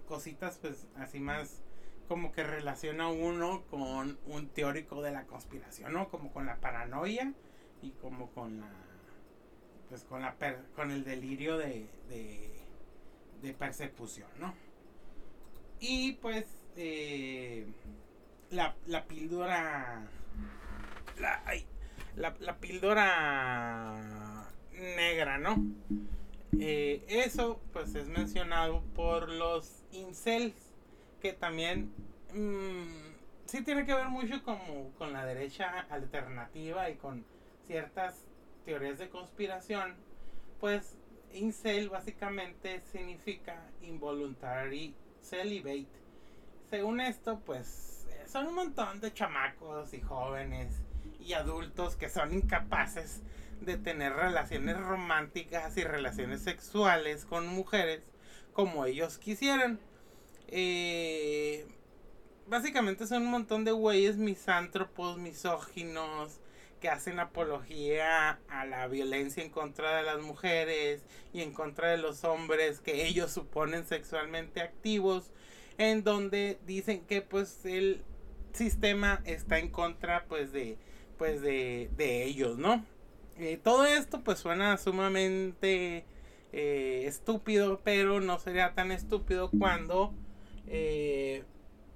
cositas, 0.06 0.58
pues, 0.58 0.86
así 0.96 1.18
más, 1.18 1.60
como 2.08 2.30
que 2.32 2.44
relaciona 2.44 3.08
uno 3.08 3.64
con 3.68 4.18
un 4.26 4.48
teórico 4.48 5.02
de 5.02 5.10
la 5.10 5.24
conspiración, 5.26 5.92
¿no? 5.92 6.08
Como 6.08 6.32
con 6.32 6.46
la 6.46 6.56
paranoia 6.56 7.32
y 7.82 7.90
como 7.92 8.30
con 8.30 8.60
la 8.60 8.85
pues 9.88 10.04
con 10.04 10.22
la 10.22 10.34
con 10.74 10.90
el 10.90 11.04
delirio 11.04 11.58
de, 11.58 11.86
de, 12.08 13.54
persecución, 13.54 14.28
¿no? 14.40 14.54
Y 15.78 16.14
pues 16.14 16.46
eh, 16.76 17.66
la, 18.50 18.74
la 18.86 19.06
píldora 19.06 20.02
la, 21.20 21.42
la, 22.16 22.34
la, 22.40 24.02
negra, 24.72 25.38
¿no? 25.38 25.64
Eh, 26.58 27.04
eso 27.08 27.60
pues 27.72 27.94
es 27.94 28.08
mencionado 28.08 28.82
por 28.94 29.28
los 29.28 29.84
incels 29.92 30.54
que 31.20 31.32
también 31.32 31.92
mmm, 32.32 33.14
sí 33.46 33.62
tiene 33.62 33.86
que 33.86 33.94
ver 33.94 34.08
mucho 34.08 34.42
como 34.42 34.90
con 34.98 35.12
la 35.12 35.24
derecha 35.24 35.86
alternativa 35.90 36.90
y 36.90 36.96
con 36.96 37.24
ciertas 37.66 38.25
teorías 38.66 38.98
de 38.98 39.08
conspiración, 39.08 39.94
pues 40.60 40.98
incel 41.32 41.88
básicamente 41.88 42.82
significa 42.92 43.70
involuntary 43.80 44.94
celibate. 45.22 45.86
Según 46.68 47.00
esto, 47.00 47.40
pues 47.46 48.06
son 48.26 48.48
un 48.48 48.54
montón 48.54 49.00
de 49.00 49.14
chamacos 49.14 49.94
y 49.94 50.00
jóvenes 50.00 50.74
y 51.20 51.32
adultos 51.32 51.96
que 51.96 52.08
son 52.08 52.34
incapaces 52.34 53.22
de 53.60 53.78
tener 53.78 54.12
relaciones 54.12 54.76
románticas 54.76 55.76
y 55.76 55.84
relaciones 55.84 56.42
sexuales 56.42 57.24
con 57.24 57.46
mujeres 57.46 58.02
como 58.52 58.84
ellos 58.84 59.18
quisieran. 59.18 59.78
Eh, 60.48 61.66
básicamente 62.48 63.06
son 63.06 63.22
un 63.22 63.30
montón 63.30 63.64
de 63.64 63.70
güeyes 63.70 64.16
misántropos, 64.16 65.18
misóginos, 65.18 66.40
hacen 66.88 67.18
apología 67.18 68.40
a 68.48 68.64
la 68.66 68.86
violencia 68.88 69.42
en 69.42 69.50
contra 69.50 69.96
de 69.96 70.02
las 70.02 70.20
mujeres 70.20 71.04
y 71.32 71.42
en 71.42 71.52
contra 71.52 71.90
de 71.90 71.98
los 71.98 72.24
hombres 72.24 72.80
que 72.80 73.06
ellos 73.06 73.32
suponen 73.32 73.86
sexualmente 73.86 74.60
activos, 74.60 75.32
en 75.78 76.04
donde 76.04 76.58
dicen 76.66 77.04
que 77.06 77.22
pues 77.22 77.64
el 77.64 78.02
sistema 78.52 79.20
está 79.24 79.58
en 79.58 79.68
contra 79.68 80.24
pues 80.26 80.52
de 80.52 80.78
pues 81.18 81.40
de, 81.40 81.88
ellos, 82.24 82.58
¿no? 82.58 82.84
Eh, 83.38 83.58
todo 83.62 83.86
esto 83.86 84.22
pues 84.22 84.38
suena 84.38 84.76
sumamente 84.76 86.04
eh, 86.52 87.04
estúpido, 87.06 87.80
pero 87.84 88.20
no 88.20 88.38
sería 88.38 88.74
tan 88.74 88.92
estúpido 88.92 89.50
cuando 89.50 90.14
eh, 90.66 91.44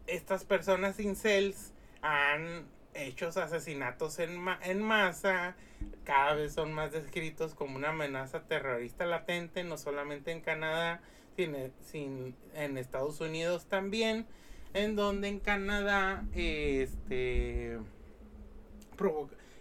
estas 0.06 0.44
personas 0.44 1.00
incels 1.00 1.72
han 2.02 2.66
hechos 2.94 3.36
asesinatos 3.36 4.18
en, 4.18 4.46
en 4.62 4.82
masa 4.82 5.56
cada 6.04 6.34
vez 6.34 6.52
son 6.52 6.72
más 6.72 6.92
descritos 6.92 7.54
como 7.54 7.76
una 7.76 7.90
amenaza 7.90 8.42
terrorista 8.42 9.06
latente, 9.06 9.64
no 9.64 9.78
solamente 9.78 10.32
en 10.32 10.40
Canadá, 10.40 11.00
sino 11.36 12.34
en 12.54 12.78
Estados 12.78 13.20
Unidos 13.20 13.66
también, 13.66 14.26
en 14.74 14.96
donde 14.96 15.28
en 15.28 15.40
Canadá 15.40 16.24
este, 16.34 17.78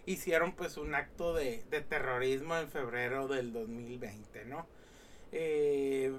hicieron 0.06 0.52
pues 0.52 0.76
un 0.76 0.94
acto 0.94 1.34
de, 1.34 1.58
terrorismo 1.88 2.56
en 2.56 2.68
febrero 2.68 3.28
del 3.28 3.52
2020, 3.52 4.44
¿no? 4.46 4.66
Eh, 5.32 6.12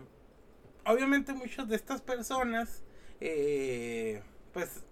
obviamente 0.86 1.34
muchas 1.34 1.68
de 1.68 1.76
estas 1.76 2.02
personas 2.02 2.84
eh, 3.20 4.22
pues 4.54 4.84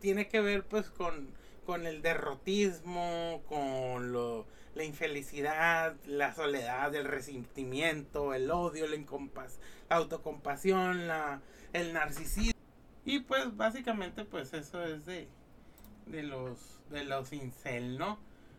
tiene 0.00 0.28
que 0.28 0.40
ver 0.40 0.64
pues 0.64 0.90
con 0.90 1.28
con 1.64 1.86
el 1.86 2.02
derrotismo, 2.02 3.42
con 3.48 4.12
lo, 4.12 4.46
la 4.74 4.84
infelicidad, 4.84 5.96
la 6.06 6.34
soledad, 6.34 6.94
el 6.94 7.04
resentimiento, 7.04 8.34
el 8.34 8.50
odio, 8.50 8.86
la, 8.86 8.96
la 8.96 9.96
autocompasión, 9.96 11.06
la, 11.06 11.40
el 11.72 11.92
narcisismo. 11.92 12.52
Y 13.04 13.20
pues 13.20 13.56
básicamente 13.56 14.24
pues 14.24 14.52
eso 14.54 14.82
es 14.84 15.04
de, 15.06 15.28
de 16.06 16.22
los 16.22 16.80
de 16.90 17.04
los 17.04 17.32
incel, 17.32 17.98
¿no? 17.98 18.18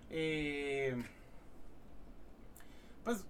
Eh, 0.09 0.95
pues 3.03 3.25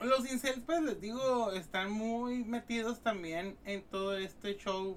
los 0.00 0.30
incel 0.30 0.62
pues 0.62 0.82
les 0.82 1.00
digo 1.00 1.52
están 1.52 1.90
muy 1.90 2.44
metidos 2.44 3.00
también 3.00 3.56
en 3.64 3.82
todo 3.84 4.16
este 4.16 4.56
show 4.56 4.96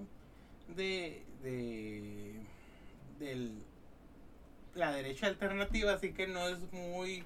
de, 0.75 1.23
de 1.43 2.33
del 3.19 3.63
la 4.75 4.91
derecha 4.91 5.27
alternativa, 5.27 5.93
así 5.93 6.13
que 6.13 6.27
no 6.27 6.47
es 6.47 6.59
muy 6.71 7.23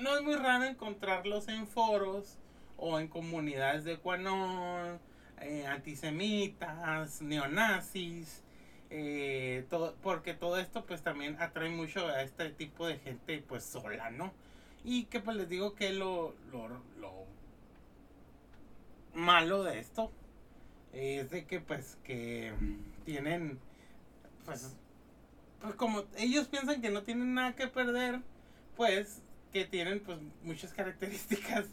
no 0.00 0.16
es 0.16 0.22
muy 0.22 0.36
raro 0.36 0.64
encontrarlos 0.64 1.48
en 1.48 1.66
foros 1.66 2.38
o 2.76 2.98
en 2.98 3.08
comunidades 3.08 3.84
de 3.84 3.98
Quanon, 3.98 4.98
eh, 5.40 5.66
antisemitas, 5.66 7.22
neonazis, 7.22 8.42
eh, 8.90 9.66
todo, 9.70 9.94
porque 10.02 10.34
todo 10.34 10.58
esto 10.58 10.84
pues 10.84 11.02
también 11.02 11.36
atrae 11.40 11.70
mucho 11.70 12.06
a 12.08 12.22
este 12.22 12.50
tipo 12.50 12.86
de 12.86 12.98
gente 12.98 13.44
pues 13.46 13.64
sola, 13.64 14.10
¿no? 14.10 14.32
Y 14.84 15.04
que 15.04 15.20
pues 15.20 15.36
les 15.36 15.48
digo 15.48 15.74
que 15.74 15.92
lo, 15.92 16.34
lo, 16.50 16.68
lo 16.98 17.24
malo 19.14 19.62
de 19.62 19.78
esto 19.78 20.10
es 20.92 21.30
de 21.30 21.46
que 21.46 21.60
pues 21.60 21.98
que 22.04 22.52
tienen 23.04 23.58
pues, 24.60 24.76
pues 25.60 25.74
como 25.74 26.04
ellos 26.16 26.48
piensan 26.48 26.80
que 26.80 26.90
no 26.90 27.02
tienen 27.02 27.34
nada 27.34 27.54
que 27.54 27.68
perder, 27.68 28.20
pues 28.76 29.22
que 29.52 29.64
tienen 29.64 30.00
pues 30.00 30.18
muchas 30.42 30.72
características 30.72 31.66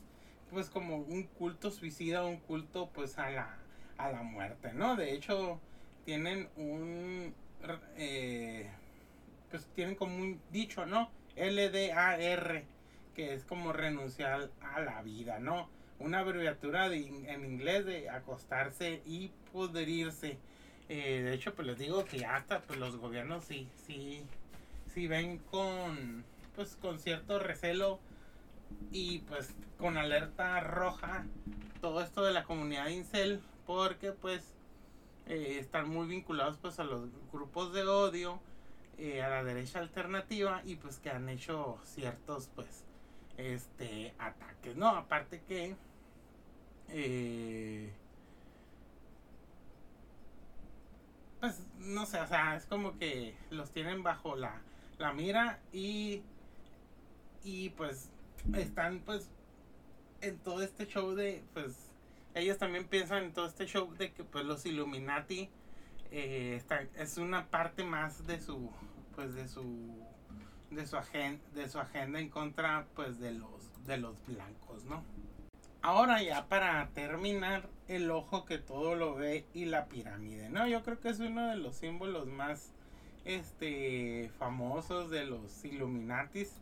pues 0.52 0.70
como 0.70 0.98
un 0.98 1.24
culto 1.24 1.72
suicida, 1.72 2.26
un 2.26 2.38
culto 2.38 2.90
pues 2.94 3.18
a 3.18 3.30
la, 3.30 3.58
a 3.98 4.12
la 4.12 4.24
muerte, 4.24 4.74
¿no? 4.74 4.96
De 4.96 5.14
hecho, 5.14 5.60
tienen 6.06 6.50
un 6.58 7.34
eh, 7.98 8.70
pues 9.52 9.66
tienen 9.76 9.96
como 9.96 10.16
un 10.18 10.42
dicho, 10.52 10.86
¿no? 10.86 11.10
LDAR, 11.36 12.64
que 13.16 13.34
es 13.34 13.44
como 13.44 13.74
renunciar 13.74 14.50
a 14.62 14.80
la 14.82 15.02
vida, 15.02 15.40
¿no? 15.40 15.70
Una 16.00 16.20
abreviatura 16.20 16.88
en 16.88 17.46
inglés 17.46 17.86
de 17.86 18.10
acostarse 18.10 19.02
y 19.06 19.32
pudrirse. 19.52 20.38
Eh, 20.90 21.22
de 21.22 21.34
hecho, 21.36 21.54
pues 21.54 21.68
les 21.68 21.78
digo 21.78 22.04
que 22.04 22.26
hasta 22.26 22.62
pues, 22.62 22.80
los 22.80 22.98
gobiernos 22.98 23.46
sí, 23.46 23.70
sí, 23.86 24.26
sí 24.92 25.08
ven 25.08 25.38
con, 25.38 26.26
pues, 26.56 26.76
con 26.82 26.98
cierto 27.00 27.38
recelo 27.38 28.00
y 28.92 29.20
pues 29.20 29.56
con 29.78 29.98
alerta 29.98 30.60
roja 30.62 31.26
todo 31.82 32.02
esto 32.02 32.24
de 32.24 32.34
la 32.34 32.44
comunidad 32.44 32.88
incel 32.88 33.42
porque 33.66 34.12
pues 34.12 34.44
eh, 35.28 35.58
están 35.60 35.90
muy 35.90 36.08
vinculados 36.08 36.58
pues 36.58 36.80
a 36.80 36.84
los 36.84 37.10
grupos 37.32 37.74
de 37.74 37.84
odio 37.84 38.40
eh, 38.98 39.24
a 39.24 39.30
la 39.30 39.44
derecha 39.44 39.80
alternativa 39.80 40.62
y 40.66 40.76
pues 40.76 41.00
que 41.00 41.10
han 41.10 41.30
hecho 41.30 41.80
ciertos 41.84 42.50
pues 42.54 42.84
este 43.38 44.14
ataques 44.20 44.76
no 44.76 44.90
aparte 44.90 45.42
que 45.48 45.76
pues 51.40 51.66
no 51.80 52.06
sé 52.06 52.20
o 52.20 52.28
sea 52.28 52.56
es 52.56 52.66
como 52.66 52.98
que 52.98 53.36
los 53.50 53.72
tienen 53.72 54.04
bajo 54.04 54.36
la, 54.36 54.62
la 54.98 55.14
mira 55.14 55.60
y 55.72 56.24
y 57.44 57.70
pues 57.70 58.10
están 58.54 59.00
pues 59.00 59.30
en 60.22 60.38
todo 60.40 60.62
este 60.62 60.86
show 60.86 61.16
de 61.16 61.44
pues 61.54 61.92
ellos 62.36 62.58
también 62.58 62.88
piensan 62.88 63.24
en 63.24 63.34
todo 63.34 63.48
este 63.48 63.66
show 63.66 63.92
de 63.96 64.12
que 64.12 64.24
pues 64.24 64.46
los 64.46 64.66
Illuminati 64.66 65.50
eh, 66.12 66.62
es 66.96 67.18
una 67.18 67.48
parte 67.48 67.84
más 67.84 68.26
de 68.28 68.40
su 68.40 68.72
pues 69.16 69.34
de 69.34 69.48
su 69.48 70.06
de 70.72 70.86
su 70.86 70.98
agenda 70.98 71.44
de 71.54 71.70
su 71.70 71.80
agenda 71.80 72.20
en 72.20 72.30
contra 72.30 72.88
pues 72.96 73.20
de 73.20 73.32
los 73.32 73.86
de 73.86 73.98
los 73.98 74.24
blancos 74.26 74.86
no 74.86 75.04
ahora 75.82 76.22
ya 76.22 76.48
para 76.48 76.88
terminar 76.90 77.70
el 77.88 78.12
ojo 78.12 78.46
que 78.46 78.58
todo 78.58 78.96
lo 78.96 79.16
ve 79.16 79.46
y 79.54 79.66
la 79.66 79.86
pirámide 79.86 80.50
no 80.50 80.68
yo 80.68 80.84
creo 80.84 81.00
que 81.00 81.10
es 81.10 81.20
uno 81.20 81.48
de 81.48 81.56
los 81.56 81.76
símbolos 81.76 82.28
más 82.28 82.74
este 83.26 84.32
famosos 84.38 85.10
de 85.10 85.26
los 85.26 85.64
Illuminatis 85.66 86.54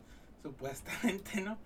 supuestamente 0.42 1.40
no 1.40 1.58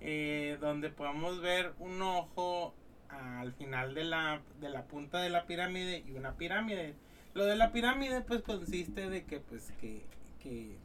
eh, 0.00 0.58
donde 0.60 0.90
podemos 0.90 1.40
ver 1.40 1.72
un 1.78 2.02
ojo 2.02 2.74
al 3.08 3.52
final 3.52 3.94
de 3.94 4.04
la, 4.04 4.40
de 4.60 4.68
la 4.68 4.84
punta 4.84 5.20
de 5.20 5.30
la 5.30 5.46
pirámide 5.46 6.04
y 6.06 6.12
una 6.12 6.36
pirámide. 6.36 6.94
Lo 7.34 7.44
de 7.44 7.56
la 7.56 7.72
pirámide 7.72 8.20
pues 8.20 8.42
consiste 8.42 9.08
de 9.08 9.24
que 9.24 9.40
pues 9.40 9.72
que, 9.80 10.02
que 10.42 10.76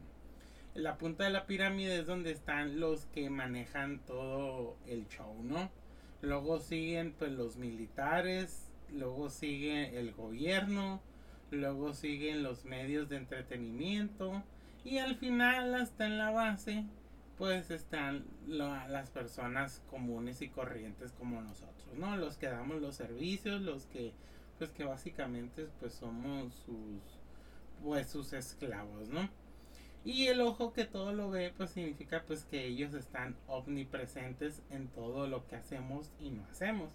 la 0.74 0.96
punta 0.96 1.24
de 1.24 1.30
la 1.30 1.46
pirámide 1.46 2.00
es 2.00 2.06
donde 2.06 2.30
están 2.30 2.80
los 2.80 3.06
que 3.06 3.28
manejan 3.30 4.00
todo 4.00 4.76
el 4.86 5.06
show, 5.08 5.42
¿no? 5.42 5.70
Luego 6.22 6.60
siguen 6.60 7.12
pues 7.18 7.32
los 7.32 7.56
militares, 7.56 8.70
luego 8.92 9.28
sigue 9.28 9.98
el 9.98 10.12
gobierno, 10.12 11.02
luego 11.50 11.94
siguen 11.94 12.42
los 12.42 12.64
medios 12.64 13.08
de 13.08 13.16
entretenimiento 13.16 14.42
y 14.84 14.98
al 14.98 15.16
final 15.16 15.74
hasta 15.74 16.06
en 16.06 16.18
la 16.18 16.30
base 16.30 16.84
pues 17.38 17.70
están 17.72 18.24
las 18.46 19.10
personas 19.10 19.82
comunes 19.90 20.42
y 20.42 20.48
corrientes 20.48 21.12
como 21.12 21.42
nosotros, 21.42 21.98
¿no? 21.98 22.16
Los 22.16 22.36
que 22.36 22.46
damos 22.46 22.80
los 22.80 22.94
servicios, 22.94 23.60
los 23.60 23.86
que 23.86 24.12
pues 24.58 24.70
que 24.70 24.84
básicamente 24.84 25.66
pues 25.80 25.94
somos 25.94 26.54
sus 26.54 27.02
pues 27.82 28.08
sus 28.08 28.32
esclavos, 28.32 29.08
¿no? 29.08 29.28
Y 30.04 30.26
el 30.26 30.40
ojo 30.40 30.72
que 30.72 30.84
todo 30.84 31.12
lo 31.12 31.30
ve 31.30 31.52
pues 31.56 31.70
significa 31.70 32.24
pues 32.26 32.44
que 32.44 32.66
ellos 32.66 32.92
están 32.94 33.36
omnipresentes 33.46 34.62
en 34.70 34.88
todo 34.88 35.28
lo 35.28 35.46
que 35.46 35.56
hacemos 35.56 36.10
y 36.18 36.30
no 36.30 36.44
hacemos. 36.50 36.90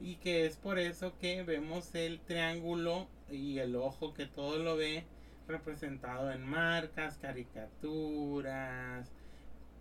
Y 0.00 0.16
que 0.16 0.46
es 0.46 0.56
por 0.56 0.78
eso 0.78 1.16
que 1.18 1.42
vemos 1.44 1.94
el 1.94 2.20
triángulo 2.20 3.06
y 3.30 3.58
el 3.58 3.76
ojo 3.76 4.12
que 4.12 4.26
todo 4.26 4.58
lo 4.58 4.76
ve 4.76 5.04
representado 5.48 6.30
en 6.30 6.44
marcas, 6.44 7.18
caricaturas, 7.18 9.10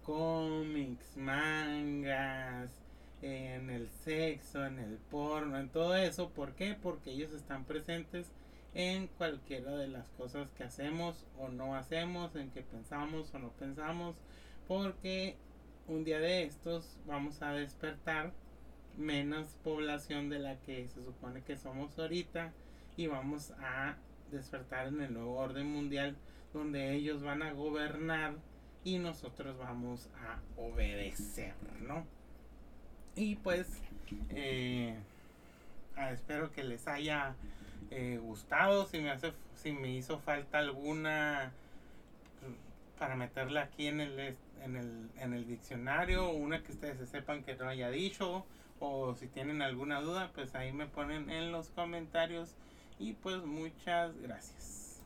cómics, 0.03 1.17
mangas, 1.17 2.71
en 3.21 3.69
el 3.69 3.89
sexo, 3.89 4.65
en 4.65 4.79
el 4.79 4.97
porno, 4.97 5.59
en 5.59 5.69
todo 5.69 5.95
eso. 5.95 6.29
¿Por 6.29 6.53
qué? 6.53 6.75
Porque 6.81 7.11
ellos 7.11 7.33
están 7.33 7.65
presentes 7.65 8.31
en 8.73 9.07
cualquiera 9.07 9.71
de 9.71 9.87
las 9.87 10.07
cosas 10.11 10.51
que 10.51 10.63
hacemos 10.63 11.25
o 11.37 11.49
no 11.49 11.75
hacemos, 11.75 12.35
en 12.35 12.49
que 12.51 12.61
pensamos 12.61 13.33
o 13.33 13.39
no 13.39 13.49
pensamos, 13.51 14.15
porque 14.67 15.35
un 15.87 16.03
día 16.03 16.19
de 16.19 16.43
estos 16.43 16.97
vamos 17.05 17.41
a 17.41 17.51
despertar 17.51 18.31
menos 18.97 19.47
población 19.63 20.29
de 20.29 20.39
la 20.39 20.59
que 20.61 20.87
se 20.87 21.03
supone 21.03 21.41
que 21.41 21.57
somos 21.57 21.97
ahorita 21.97 22.53
y 22.97 23.07
vamos 23.07 23.51
a 23.59 23.95
despertar 24.31 24.87
en 24.87 25.01
el 25.01 25.13
nuevo 25.13 25.35
orden 25.37 25.67
mundial 25.67 26.15
donde 26.53 26.93
ellos 26.93 27.23
van 27.23 27.41
a 27.41 27.51
gobernar 27.51 28.35
y 28.83 28.99
nosotros 28.99 29.57
vamos 29.57 30.09
a 30.15 30.39
obedecer, 30.59 31.53
¿no? 31.81 32.05
Y 33.15 33.35
pues 33.35 33.67
eh, 34.29 34.95
espero 36.11 36.51
que 36.51 36.63
les 36.63 36.87
haya 36.87 37.35
eh, 37.91 38.19
gustado. 38.21 38.85
Si 38.87 38.99
me 38.99 39.11
hace, 39.11 39.33
si 39.55 39.71
me 39.71 39.89
hizo 39.89 40.19
falta 40.19 40.57
alguna 40.59 41.51
para 42.97 43.15
meterla 43.15 43.63
aquí 43.63 43.87
en 43.87 43.99
el, 43.99 44.37
en 44.63 44.75
el, 44.75 45.09
en 45.17 45.33
el 45.33 45.47
diccionario, 45.47 46.29
una 46.29 46.61
que 46.61 46.71
ustedes 46.71 47.09
sepan 47.09 47.43
que 47.43 47.55
no 47.55 47.67
haya 47.67 47.89
dicho, 47.89 48.45
o 48.79 49.15
si 49.15 49.27
tienen 49.27 49.61
alguna 49.61 50.01
duda, 50.01 50.31
pues 50.35 50.53
ahí 50.53 50.71
me 50.71 50.85
ponen 50.85 51.29
en 51.29 51.51
los 51.51 51.69
comentarios. 51.69 52.49
Y 52.99 53.13
pues 53.13 53.43
muchas 53.43 54.15
gracias. 54.21 54.60